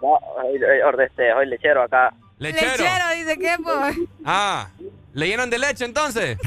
[0.01, 2.13] no, hoy, hoy, hoy, este, hoy lechero acá.
[2.41, 2.83] Lechero.
[2.83, 3.97] Lechero, dice que pues.
[4.25, 4.67] Ah,
[5.13, 6.37] ¿le llenan de leche entonces?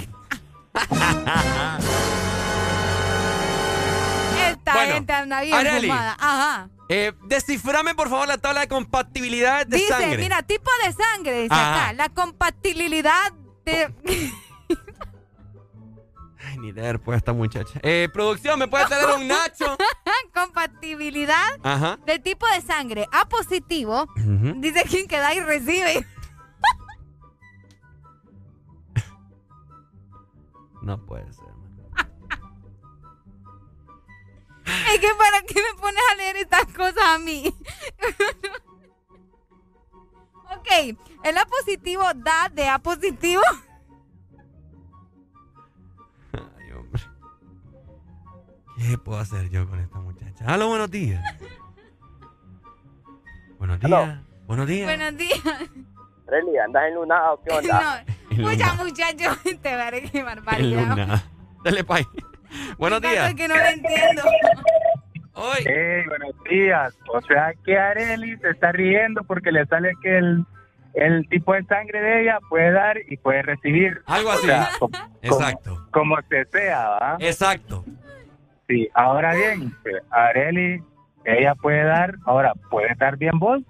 [4.51, 5.91] Esta Bueno, gente anda bien Areli.
[5.91, 6.69] Ajá.
[6.89, 10.19] Eh, desciframe, por favor, la tabla de compatibilidad de Dice, sangre.
[10.19, 11.85] mira, tipo de sangre, dice Ajá.
[11.85, 11.93] acá.
[11.95, 13.33] La compatibilidad
[13.65, 13.95] de.
[16.65, 17.79] Ni leer, pues, esta muchacha.
[17.83, 19.77] Eh, producción, ¿me puede traer un Nacho?
[20.33, 21.99] compatibilidad Ajá.
[22.07, 24.05] del tipo de sangre A positivo.
[24.17, 24.55] Ujú.
[24.63, 26.07] Dice quien que da y recibe.
[30.83, 31.45] No puede ser.
[34.67, 37.45] Es que para qué me pones a leer estas cosas a mí.
[40.57, 43.43] ok, el A positivo da de A positivo.
[48.77, 50.45] ¿Qué puedo hacer yo con esta muchacha?
[50.53, 51.23] Hola, buenos días.
[53.59, 53.85] buenos días.
[54.03, 54.19] Hello.
[54.47, 54.87] Buenos días.
[54.87, 55.41] Buenos días.
[56.29, 57.41] Areli, ¿andas enlunado?
[57.47, 58.05] ¿Qué onda?
[58.37, 59.31] No, escucha muchacho,
[59.63, 60.89] te veré qué barbaridad.
[60.89, 61.23] Luna.
[61.65, 62.05] Dale, pay.
[62.79, 63.29] Buenos Caso días.
[63.31, 64.23] es que no lo entiendo.
[65.37, 66.95] Hey, buenos días.
[67.13, 70.45] O sea que Areli se está riendo porque le sale que el,
[70.95, 74.03] el tipo de sangre de ella puede dar y puede recibir.
[74.07, 74.47] Algo O así.
[74.47, 75.87] sea, como, Exacto.
[75.93, 77.17] como se sea, ¿va?
[77.21, 77.85] Exacto.
[78.69, 80.83] Sí, ahora bien, pues, Areli,
[81.25, 83.61] ella puede dar, ahora, ¿puede dar bien vos?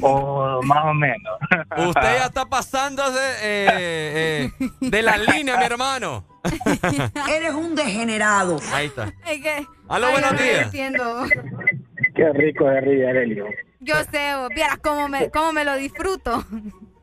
[0.00, 1.38] O más o menos.
[1.88, 6.24] Usted ya está pasándose eh, eh, de la línea, mi hermano.
[7.28, 8.58] Eres un degenerado.
[8.72, 9.12] Ahí está.
[9.26, 9.66] Es que.
[9.88, 10.70] Aló, buenos días.
[10.70, 13.42] Qué rico de ríe, Areli.
[13.80, 16.44] Yo sé, vieras cómo me, cómo me lo disfruto.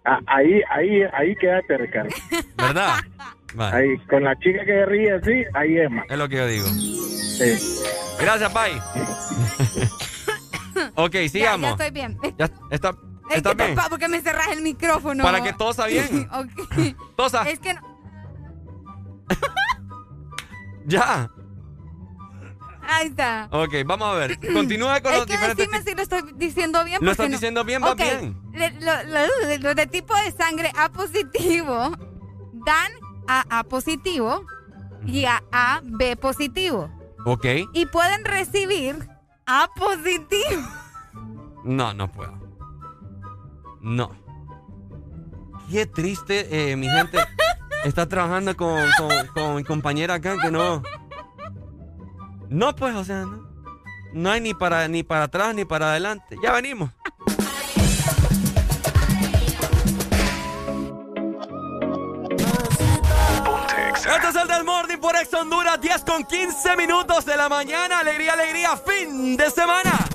[0.03, 2.09] Ah, ahí, ahí, ahí quédate, Ricardo.
[2.57, 2.95] ¿Verdad?
[3.55, 3.77] Vale.
[3.77, 6.05] Ahí, con la chica que ríe así, ahí es más.
[6.09, 6.67] Es lo que yo digo.
[6.67, 7.57] Sí.
[8.19, 8.73] Gracias, Pai.
[10.95, 11.61] ok, Ya, sigamos.
[11.61, 12.17] ya estoy bien.
[12.37, 12.89] Ya está,
[13.29, 13.75] es está que bien.
[13.75, 15.23] pa- porque me cerras el micrófono.
[15.23, 16.29] Para que tosa bien.
[16.33, 16.95] Ok.
[17.15, 17.43] Tosa.
[17.49, 17.81] Es que no-
[20.85, 21.29] Ya.
[22.87, 23.47] Ahí está.
[23.51, 24.39] Ok, vamos a ver.
[24.53, 25.67] Continúa con es los que diferentes.
[25.67, 26.99] decime si lo estoy diciendo bien.
[27.01, 28.37] Lo estás no- diciendo bien, va bien.
[28.53, 31.91] le- lo- lo- Los de tipo de sangre A positivo
[32.65, 32.91] dan
[33.27, 34.45] a A positivo
[35.05, 36.89] y a A, B positivo.
[37.25, 37.45] Ok.
[37.73, 39.09] Y pueden recibir
[39.45, 40.61] A positivo.
[41.63, 42.33] No, no puedo.
[43.81, 44.11] No.
[45.69, 47.19] Qué triste, eh, mi gente.
[47.83, 48.83] Está trabajando con,
[49.33, 50.81] con, mi compañera acá que no.
[52.49, 53.45] No, pues, o sea, no.
[54.13, 56.37] No hay ni para, ni para atrás ni para adelante.
[56.41, 56.89] Ya venimos.
[64.15, 67.99] Este es el del Morning por Ex Honduras, 10 con 15 minutos de la mañana.
[67.99, 70.07] Alegría, alegría, fin de semana.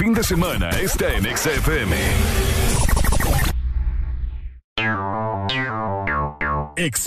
[0.00, 1.92] Fin de semana está en XFM.
[6.76, 7.06] Ex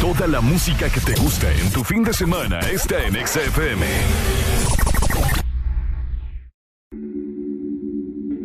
[0.00, 3.84] Toda la música que te gusta en tu fin de semana está en XFM.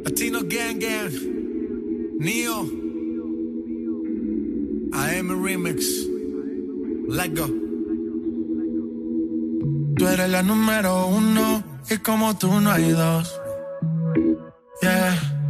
[0.04, 1.14] Latino Gang Gang,
[2.20, 2.62] Neo,
[4.94, 5.86] AM Remix,
[7.10, 7.48] Let Go.
[9.96, 13.40] Tú eres la número uno y como tú no hay dos.
[14.82, 15.33] Yeah,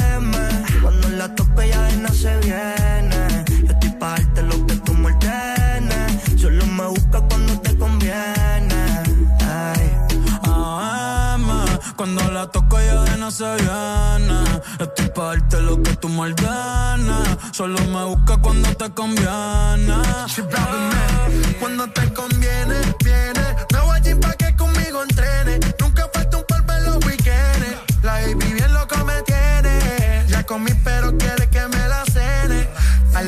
[2.21, 3.45] se viene.
[3.65, 6.39] Yo estoy pa' darte lo que tú me ordenes.
[6.39, 8.81] Solo me busca cuando te conviene.
[9.39, 9.83] Ay.
[10.43, 11.47] AM,
[11.95, 14.39] cuando la toco ya de no se viene
[14.79, 19.97] Estoy pa' darte lo que tú me ordenes Solo me busca cuando te conviene
[21.59, 23.45] Cuando te conviene, viene.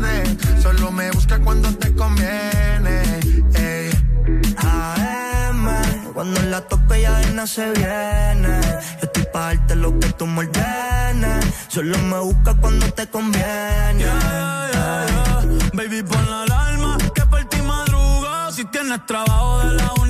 [0.00, 0.60] Me.
[0.62, 3.02] Solo me busca cuando te conviene.
[3.54, 3.90] Ey.
[4.58, 5.68] AM,
[6.14, 8.60] cuando la tope ya de no se viene.
[9.00, 11.44] Yo estoy pa' darte lo que tú me ordenes.
[11.68, 14.06] Solo me busca cuando te conviene.
[15.72, 18.50] Baby, pon la alarma que por ti madruga.
[18.52, 20.09] Si tienes trabajo de la uni,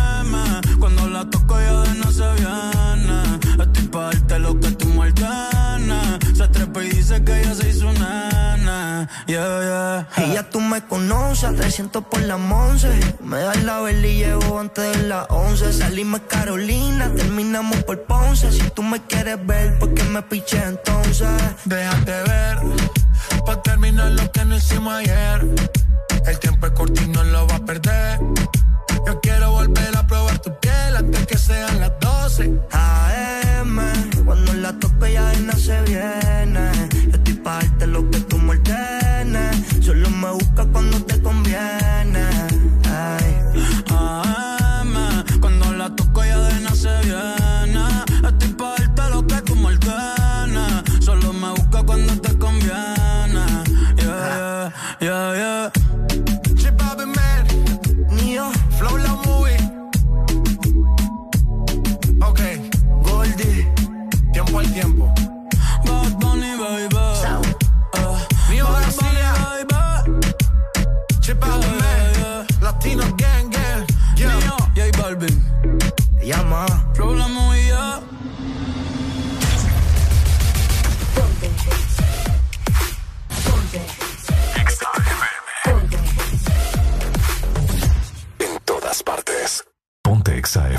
[1.21, 3.39] La toco ya de no se viene.
[3.61, 5.13] Estoy pa' darte lo que tú me.
[6.35, 9.07] Se trepa y dice que ya se hizo nana.
[9.27, 10.25] Yeah, yeah.
[10.25, 12.89] Y ya tú me conoces, a 300 por la once.
[13.23, 15.73] Me das la vela y llevo antes de las 11.
[15.73, 18.51] Salimos Carolina, terminamos por Ponce.
[18.51, 21.29] Si tú me quieres ver, ¿por qué me piché entonces?
[21.65, 22.57] Déjate ver,
[23.45, 25.47] pa' terminar lo que no hicimos ayer.
[26.25, 28.19] El tiempo es corto y no lo va a perder.
[29.05, 32.59] Yo quiero volver a probar tu piel antes que sean las 12.
[32.71, 33.79] AM,
[34.25, 36.71] cuando la tope ya no se viene.
[37.09, 39.57] Yo estoy pa' darte lo que tú me ordenes.
[39.81, 41.00] Solo me busca cuando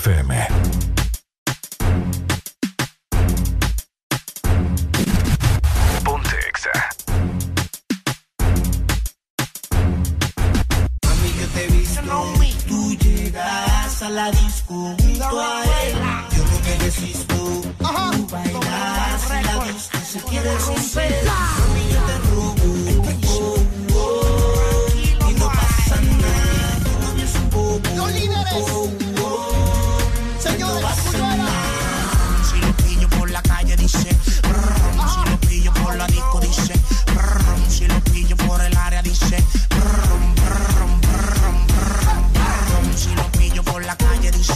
[0.03, 0.35] FM.
[6.03, 6.73] Ponte Exa.
[11.05, 12.01] Mami, yo te he visto.
[12.67, 15.95] Tú llegas a la disco junto a él.
[16.37, 17.35] Yo no me resisto.
[17.79, 21.42] Tú bailas y la disco se quiere romper.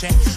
[0.09, 0.36] Calle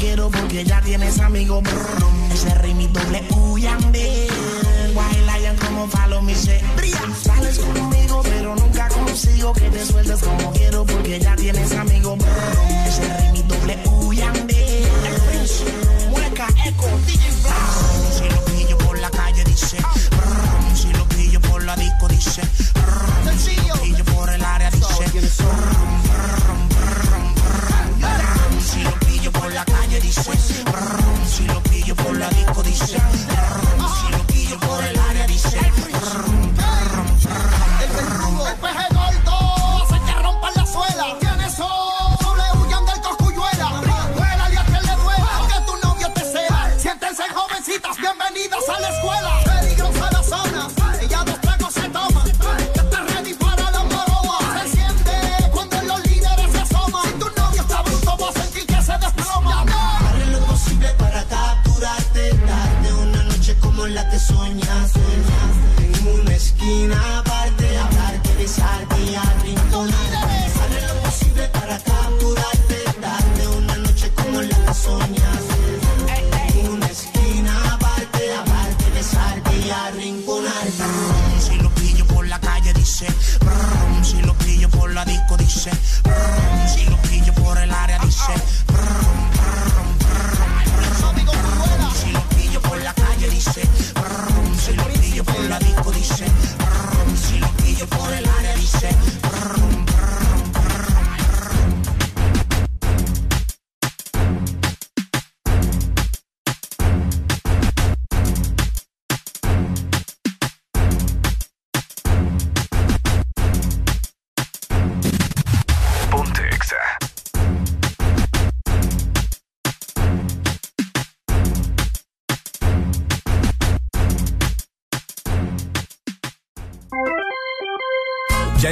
[0.00, 1.62] quiero, porque ya tienes amigos.
[2.32, 3.22] Ese ritmo doble.
[4.94, 6.60] White Lion como follow me, se.
[7.22, 12.18] Sales conmigo, pero nunca consigo que te sueltes como quiero, porque ya tienes amigos.
[12.86, 14.82] Ese ritmo doble huyande.
[14.82, 15.64] El Prince,
[16.10, 19.76] mueca, eco, DJ Brrr, Si lo pillo por la calle, dice.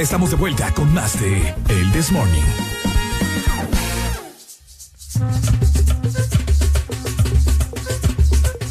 [0.09, 2.41] Estamos de vuelta con más de El This Morning.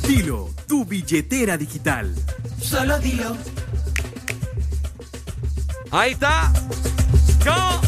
[0.09, 2.13] Dilo, tu billetera digital.
[2.61, 3.37] Solo dilo.
[5.93, 6.53] Ahí está.
[7.45, 7.83] ¿Cómo?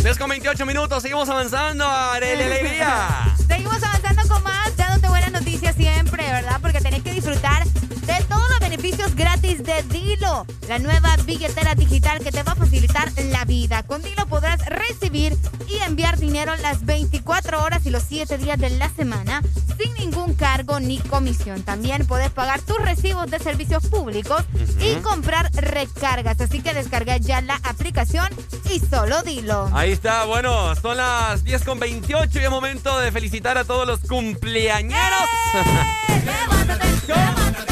[0.00, 1.84] 3 con 28 minutos, seguimos avanzando.
[1.88, 3.34] Arely Alegría.
[3.48, 6.60] Seguimos avanzando con más, dándote buenas noticias siempre, ¿verdad?
[6.62, 12.22] Porque tenés que disfrutar de todos los beneficios gratis de Dilo, la nueva billetera digital
[12.22, 13.82] que te va a facilitar la vida.
[13.82, 15.34] Con Dilo podrás recibir
[15.68, 19.42] y enviar dinero las 24 horas y los 7 días de la semana
[19.78, 21.62] sin ningún cargo ni comisión.
[21.62, 24.42] También puedes pagar tus recibos de servicios públicos
[24.80, 26.38] y comprar recargas.
[26.38, 28.28] Así que descarga ya la aplicación
[28.70, 29.70] y solo Dilo.
[29.72, 33.86] Ahí está, bueno, son las 10 con 28 y es momento de felicitar a todos
[33.86, 35.22] los cumpleañeros.
[36.26, 37.67] Levántate,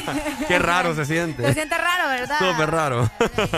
[0.48, 1.42] Qué raro se siente.
[1.42, 2.38] Se siente raro, ¿verdad?
[2.38, 3.10] Súper raro.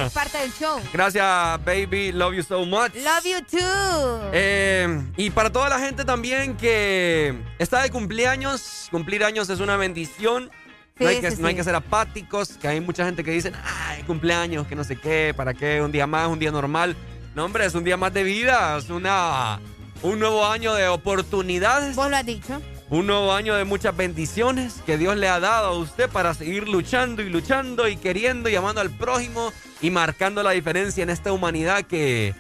[0.07, 0.81] Es parte del show.
[0.93, 2.13] Gracias, baby.
[2.13, 2.95] Love you so much.
[2.95, 4.31] Love you too.
[4.33, 9.77] Eh, y para toda la gente también que está de cumpleaños, cumplir años es una
[9.77, 10.51] bendición.
[10.97, 11.59] Sí, no, hay que, sí, no hay sí.
[11.59, 15.33] que ser apáticos, que hay mucha gente que dice, ay, cumpleaños, que no sé qué,
[15.37, 16.97] para qué, un día más, un día normal.
[17.37, 19.61] No, hombre, es un día más de vida, es una,
[20.03, 21.95] un nuevo año de oportunidades.
[21.95, 22.61] Vos lo has dicho.
[22.91, 26.69] Un nuevo año de muchas bendiciones que Dios le ha dado a usted para seguir
[26.69, 29.53] luchando y luchando y queriendo y amando al prójimo
[29.83, 32.35] y marcando la diferencia en esta humanidad que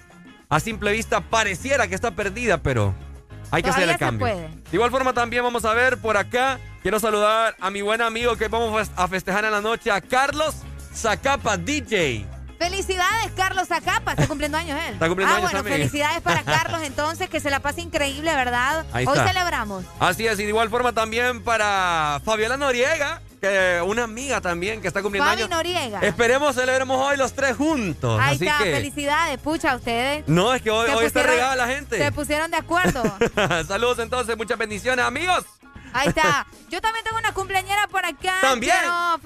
[0.48, 2.94] a simple vista pareciera que está perdida, pero
[3.50, 4.26] hay que hacer Todavía el se cambio.
[4.26, 4.48] puede.
[4.48, 8.36] De igual forma también vamos a ver por acá, quiero saludar a mi buen amigo
[8.36, 10.54] que vamos a festejar en la noche, a Carlos
[10.94, 12.24] Zacapa DJ.
[12.58, 14.12] Felicidades, Carlos Acapa.
[14.12, 14.94] Está cumpliendo años él.
[14.94, 15.78] Está cumpliendo ah, años bueno, también.
[15.78, 18.84] felicidades para Carlos entonces, que se la pase increíble, ¿verdad?
[18.92, 19.28] Ahí Hoy está.
[19.28, 19.84] celebramos.
[20.00, 24.88] Así es, y de igual forma también para Fabiola Noriega, que una amiga también que
[24.88, 25.50] está cumpliendo Fabi años.
[25.56, 26.00] Noriega.
[26.00, 28.20] Esperemos celebremos hoy los tres juntos.
[28.20, 30.24] Ahí así está, que felicidades, pucha, ustedes.
[30.26, 31.96] no es que hoy, está regada la gente.
[31.96, 33.02] Se pusieron de acuerdo.
[33.68, 35.44] Saludos entonces, muchas bendiciones, amigos.
[35.92, 36.46] Ahí está.
[36.68, 38.38] Yo también tengo una cumpleañera por acá.
[38.40, 38.76] También.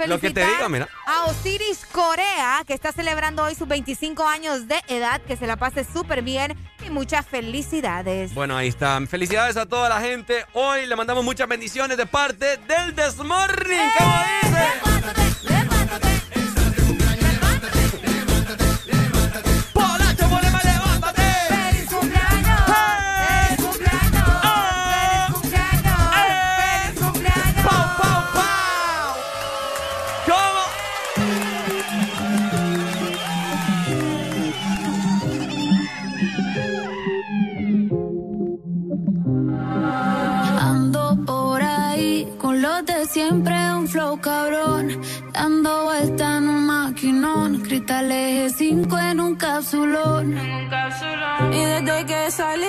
[0.07, 0.89] Lo que te diga, mira.
[1.07, 5.21] A Osiris Corea, que está celebrando hoy sus 25 años de edad.
[5.23, 8.35] Que se la pase súper bien y muchas felicidades.
[8.35, 9.09] Bueno, ahí están.
[9.09, 10.47] Felicidades a toda la gente.
[10.53, 13.91] Hoy le mandamos muchas bendiciones de parte del Desmorning.
[13.99, 16.22] ¿Cómo dice?
[42.43, 45.01] Con los de siempre, un flow cabrón.
[45.33, 47.61] Dando vuelta en un maquinón.
[47.61, 50.37] Cristales 5 en un capsulón.
[51.53, 52.67] Y desde que salí,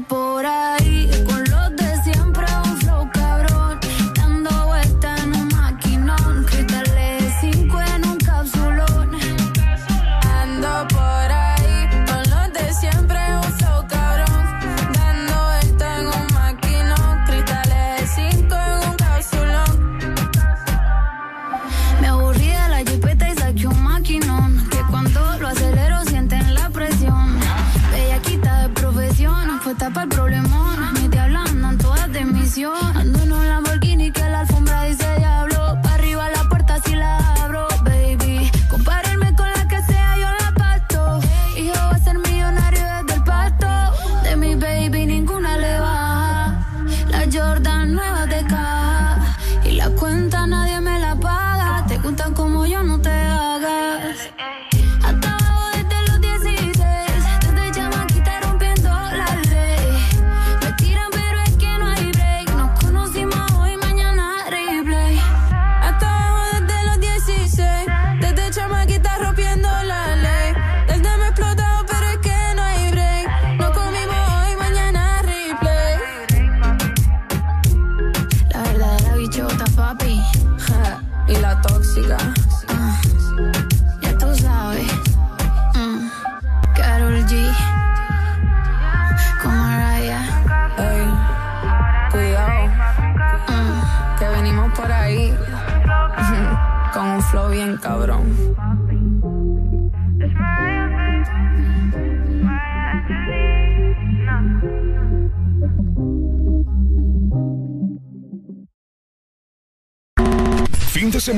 [0.00, 0.77] por ahí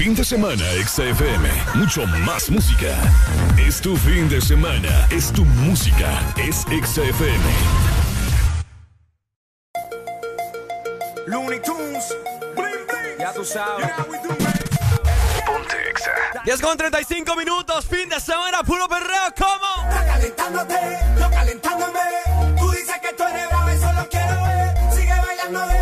[0.00, 1.46] Fin de semana, XFM.
[1.74, 2.96] Mucho más música.
[3.58, 5.06] Es tu fin de semana.
[5.10, 6.08] Es tu música.
[6.38, 7.44] Es XFM.
[11.26, 12.16] Looney Tunes,
[12.56, 13.18] bling bling.
[13.18, 13.90] Ya tú sabes.
[15.44, 16.12] Ponte Exa.
[16.46, 19.86] 10 con 35 minutos, fin de semana, puro perreo, ¿cómo?
[19.86, 22.00] Está calentándote, yo calentándome.
[22.58, 24.94] Tú dices que tú eres bravo, eso lo quiero ver.
[24.94, 25.79] Sigue bailando, ve,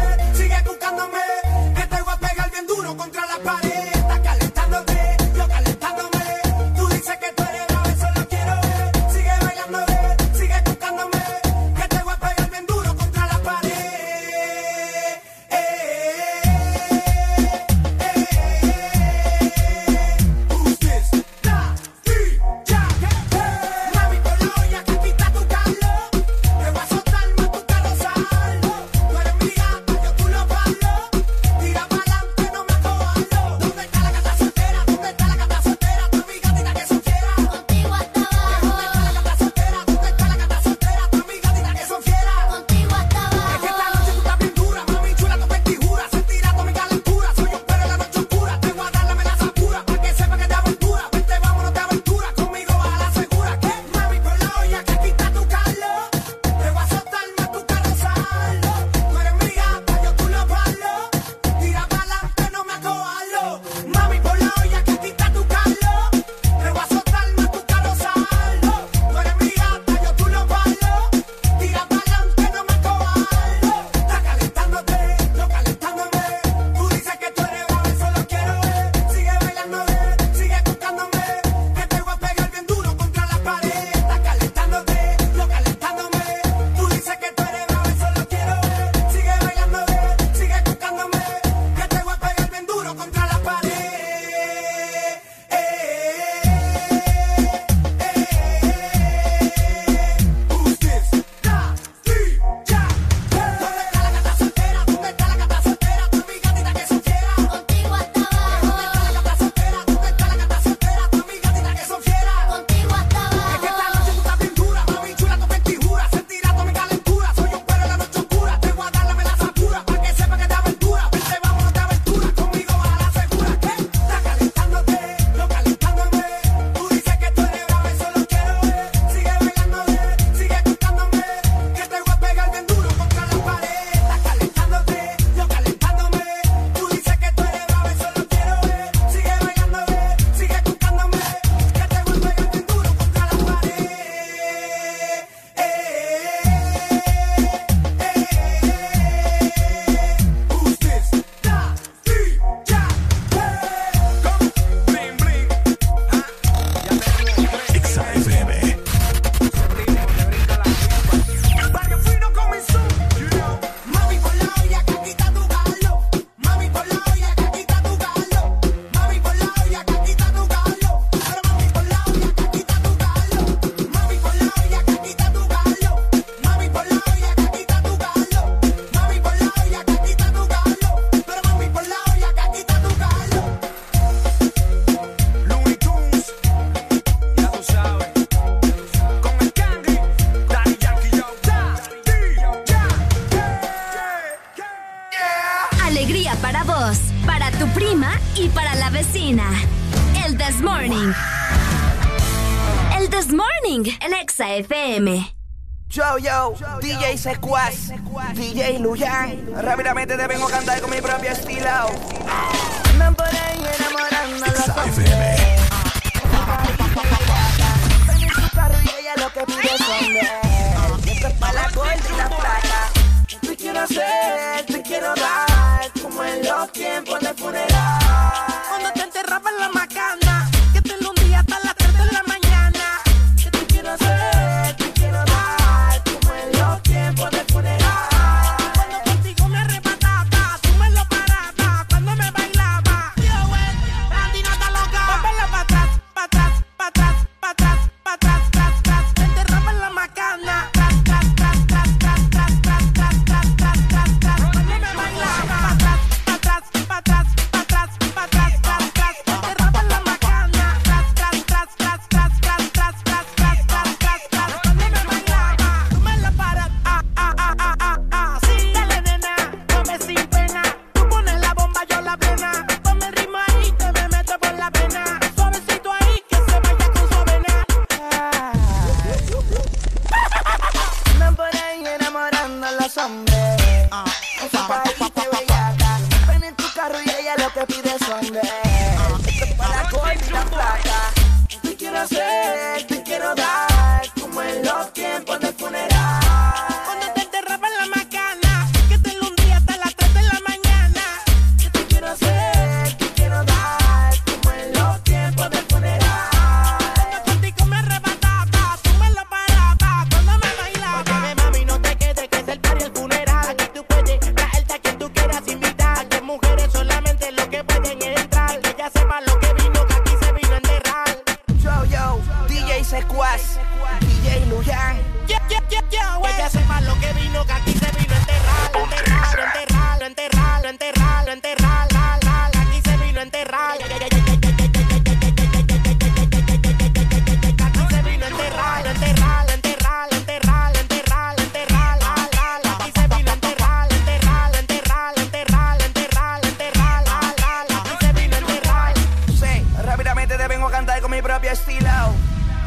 [206.89, 207.93] DJ Secuaz,
[208.35, 209.37] DJ Luyan.
[209.63, 210.49] Rápidamente te vengo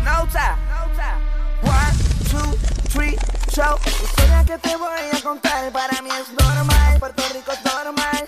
[0.04, 0.58] no time.
[1.64, 1.96] One,
[2.30, 2.58] two,
[2.90, 3.18] three,
[3.52, 3.78] show.
[3.86, 8.26] Historia que te voy a contar, para mí es normal, Puerto Rico es normal.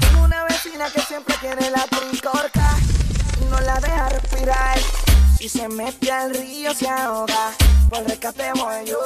[0.00, 2.78] Tengo una vecina que siempre tiene la tricorca
[3.40, 4.78] y no la deja respirar.
[5.38, 7.52] Y se mete al río, se ahoga,
[7.88, 8.98] por rescate voy yo.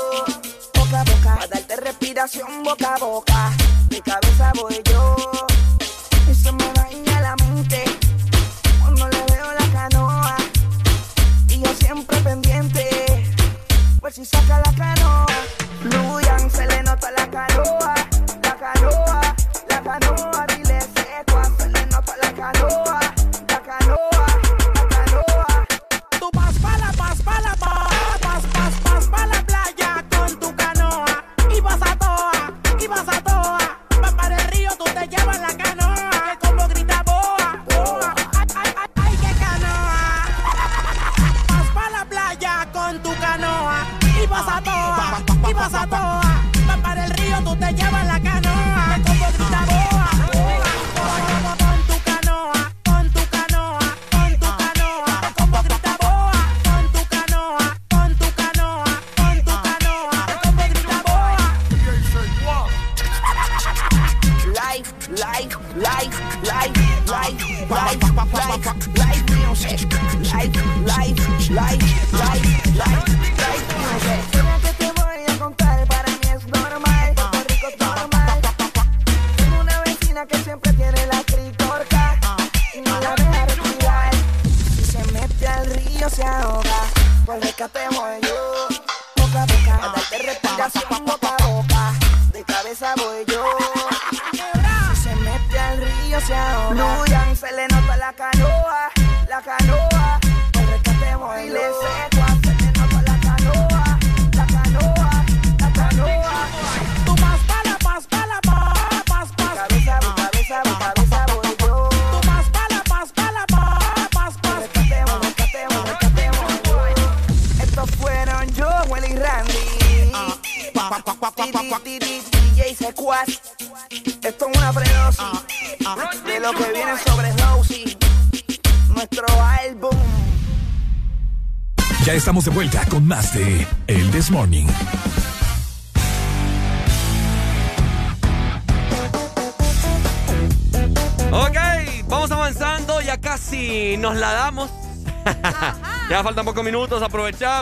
[0.75, 3.53] Boca a boca, a darte respiración boca a boca,
[3.89, 5.17] de cabeza voy yo
[14.15, 15.27] si saca la canoa.
[15.83, 16.24] Luis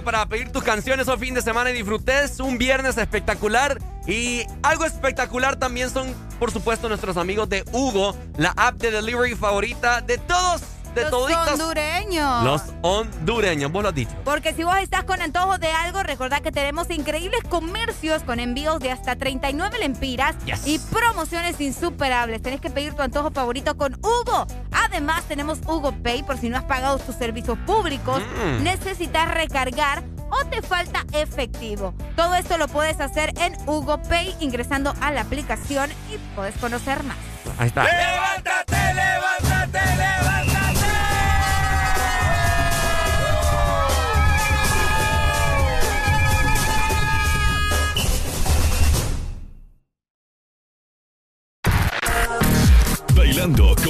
[0.04, 3.78] para pedir tus canciones o fin de semana y disfrutes un viernes espectacular.
[4.06, 9.34] Y algo espectacular también son, por supuesto, nuestros amigos de Hugo, la app de delivery
[9.34, 10.62] favorita de todos
[10.94, 11.52] de Los toditos.
[11.52, 12.44] hondureños.
[12.44, 14.12] Los hondureños, vos lo has dicho.
[14.24, 18.78] Porque si vos estás con antojo de algo, recordad que tenemos increíbles comercios con envíos
[18.78, 20.66] de hasta 39 lempiras Yes.
[20.66, 22.42] y promociones insuperables.
[22.42, 24.46] Tenés que pedir tu antojo favorito con Hugo.
[24.92, 28.62] Además, tenemos Hugo Pay por si no has pagado tus servicios públicos, Mm.
[28.62, 31.94] necesitas recargar o te falta efectivo.
[32.14, 37.02] Todo esto lo puedes hacer en Hugo Pay ingresando a la aplicación y puedes conocer
[37.04, 37.16] más.
[37.58, 37.84] Ahí está.
[37.84, 38.31] ¡Levántate,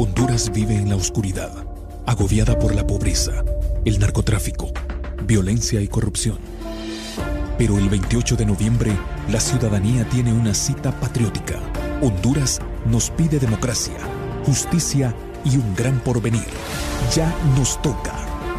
[0.00, 1.50] Honduras vive en la oscuridad,
[2.06, 3.42] agobiada por la pobreza,
[3.84, 4.70] el narcotráfico,
[5.24, 6.38] violencia y corrupción.
[7.58, 8.92] Pero el 28 de noviembre,
[9.28, 11.58] la ciudadanía tiene una cita patriótica.
[12.00, 13.96] Honduras nos pide democracia,
[14.46, 16.46] justicia y un gran porvenir.
[17.16, 18.14] Ya nos toca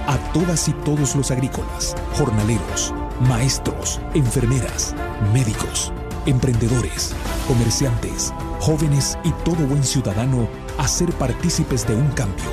[0.08, 2.94] a todas y todos los agrícolas, jornaleros,
[3.30, 4.94] maestros, enfermeras,
[5.34, 5.94] médicos,
[6.26, 7.16] emprendedores,
[7.48, 12.46] comerciantes, jóvenes y todo buen ciudadano a ser partícipes de un cambio,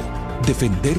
[0.47, 0.99] defender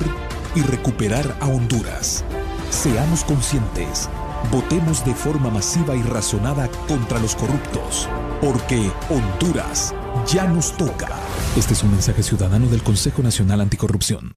[0.56, 2.24] y recuperar a Honduras.
[2.70, 4.10] Seamos conscientes,
[4.50, 8.08] votemos de forma masiva y razonada contra los corruptos,
[8.40, 9.94] porque Honduras
[10.26, 11.10] ya nos toca.
[11.58, 14.34] Este es un mensaje ciudadano del Consejo Nacional Anticorrupción.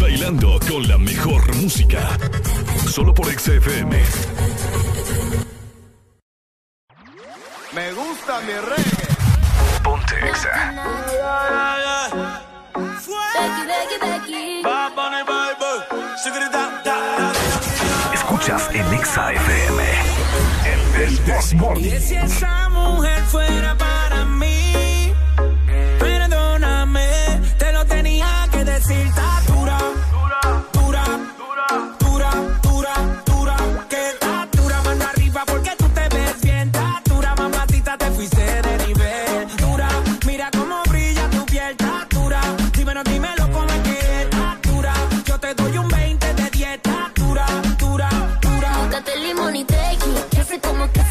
[0.00, 2.18] Bailando con la mejor música.
[2.88, 4.02] Solo por XFM.
[7.72, 9.07] Me gusta mi reggae.
[9.98, 10.74] Ponte Exa.
[18.14, 19.82] Escuchas en Exa FM.
[21.02, 21.84] El This Morning.
[21.84, 25.12] Y si esa mujer fuera para mí,
[25.98, 27.08] perdóname,
[27.58, 29.10] te lo tenía que decir,
[50.48, 51.07] sé como que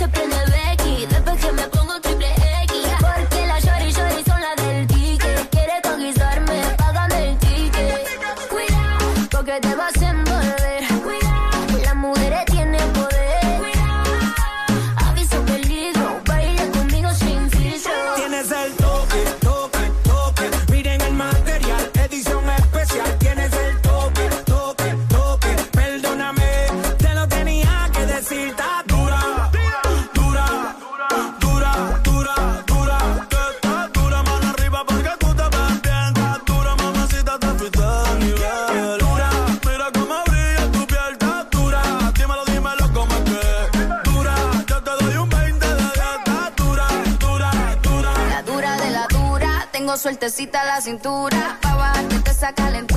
[49.97, 51.57] sueltecita la cintura.
[51.61, 52.96] Pa' bajarte esa calentura.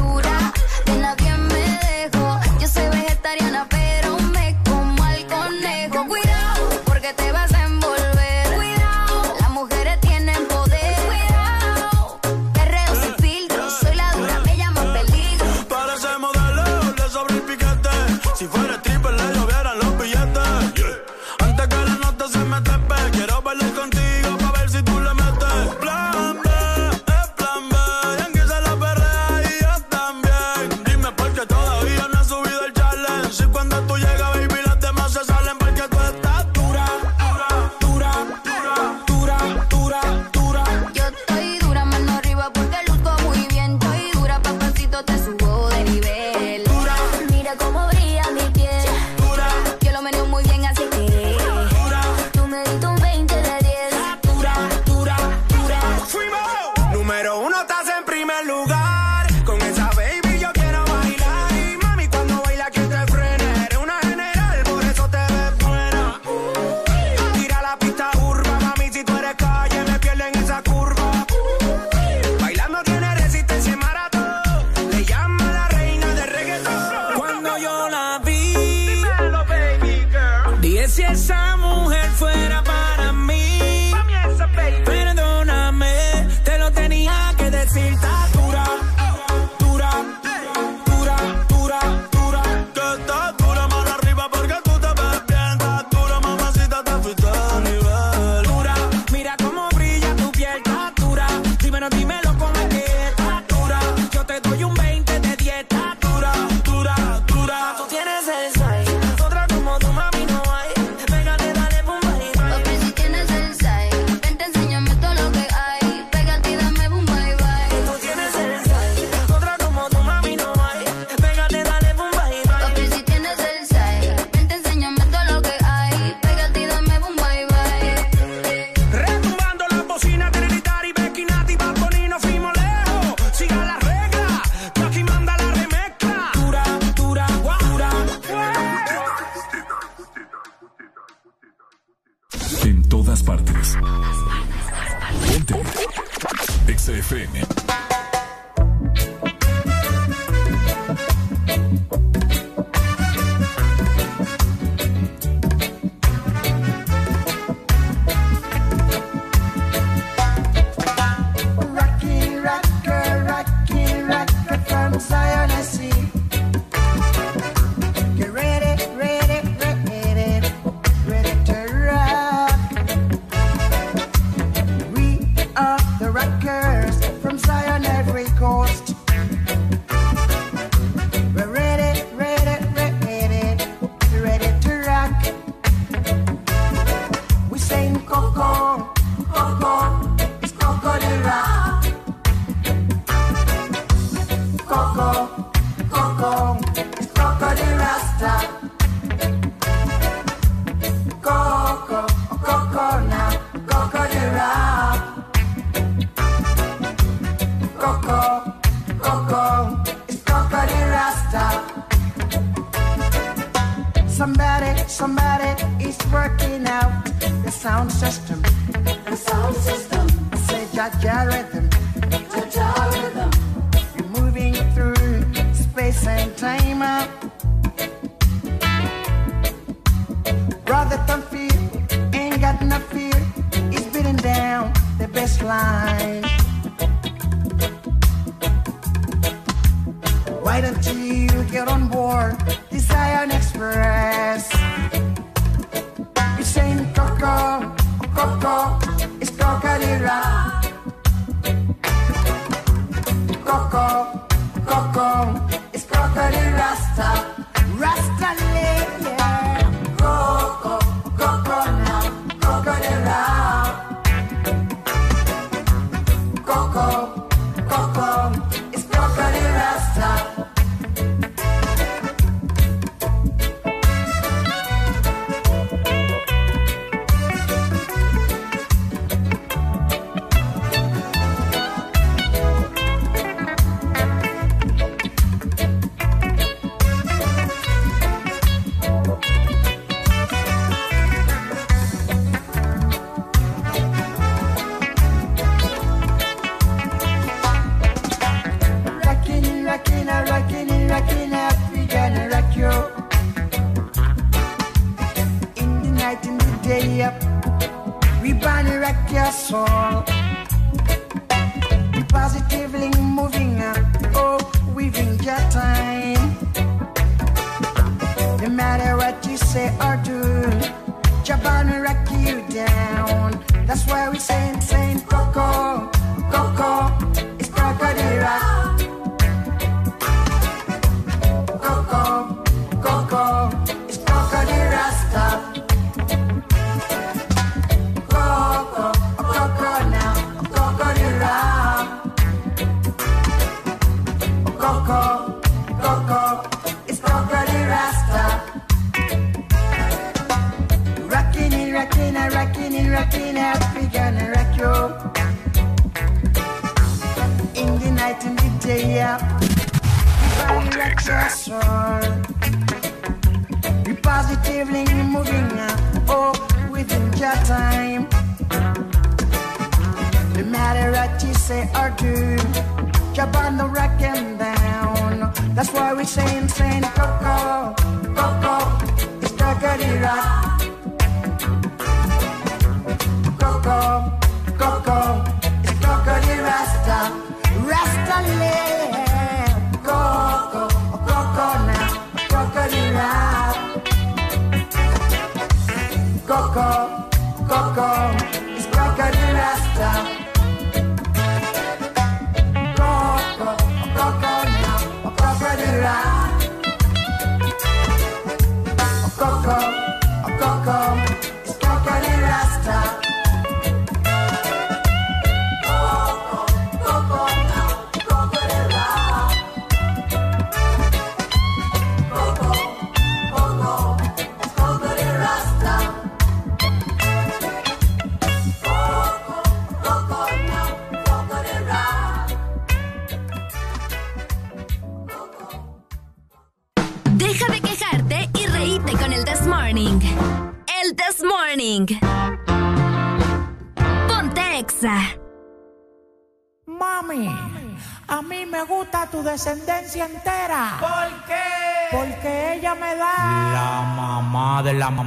[147.10, 147.90] FM.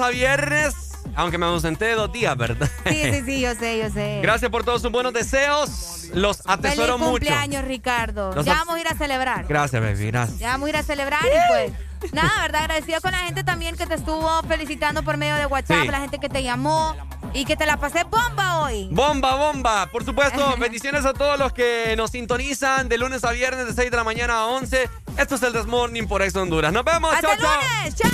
[0.00, 0.74] A viernes.
[1.16, 2.68] Aunque me ausenté dos días, ¿verdad?
[2.86, 4.20] Sí, sí, sí, yo sé, yo sé.
[4.22, 6.08] Gracias por todos sus buenos deseos.
[6.14, 7.10] Los atesoro Feliz mucho.
[7.12, 8.32] cumpleaños, Ricardo.
[8.34, 9.44] Los ya vamos a ir a celebrar.
[9.48, 10.06] Gracias, baby.
[10.06, 10.38] Gracias.
[10.38, 12.62] Ya vamos a ir a celebrar y pues nada, ¿verdad?
[12.62, 15.88] Agradecido con la gente también que te estuvo felicitando por medio de WhatsApp, Sí.
[15.88, 16.96] la gente que te llamó
[17.34, 18.88] y que te la pasé bomba hoy.
[18.90, 19.86] Bomba, bomba.
[19.92, 23.90] Por supuesto, bendiciones a todos los que nos sintonizan de lunes a viernes de 6
[23.90, 24.88] de la mañana a 11.
[25.18, 26.72] Esto es el This Morning por Ex Honduras.
[26.72, 27.12] Nos vemos.
[27.12, 28.09] Hasta chao, el lunes, chao.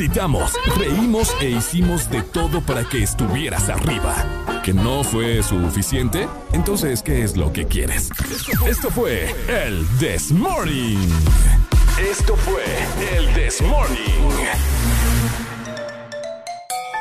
[0.00, 4.16] Gritamos, reímos e hicimos de todo para que estuvieras arriba.
[4.64, 6.26] ¿Que no fue suficiente?
[6.54, 8.08] Entonces, ¿qué es lo que quieres?
[8.66, 11.06] Esto fue el This Morning.
[12.00, 12.64] Esto fue
[13.14, 14.79] el This Morning.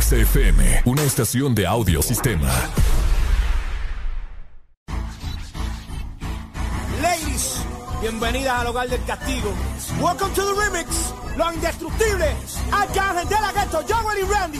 [0.00, 2.50] XFM, una estación de audio sistema.
[7.00, 7.62] Ladies,
[8.00, 9.54] bienvenidas al hogar del castigo.
[10.00, 11.14] Welcome to the remix.
[11.36, 12.58] Los indestructibles.
[12.72, 14.58] Arcángel de la Ghetto, Joel y Randy.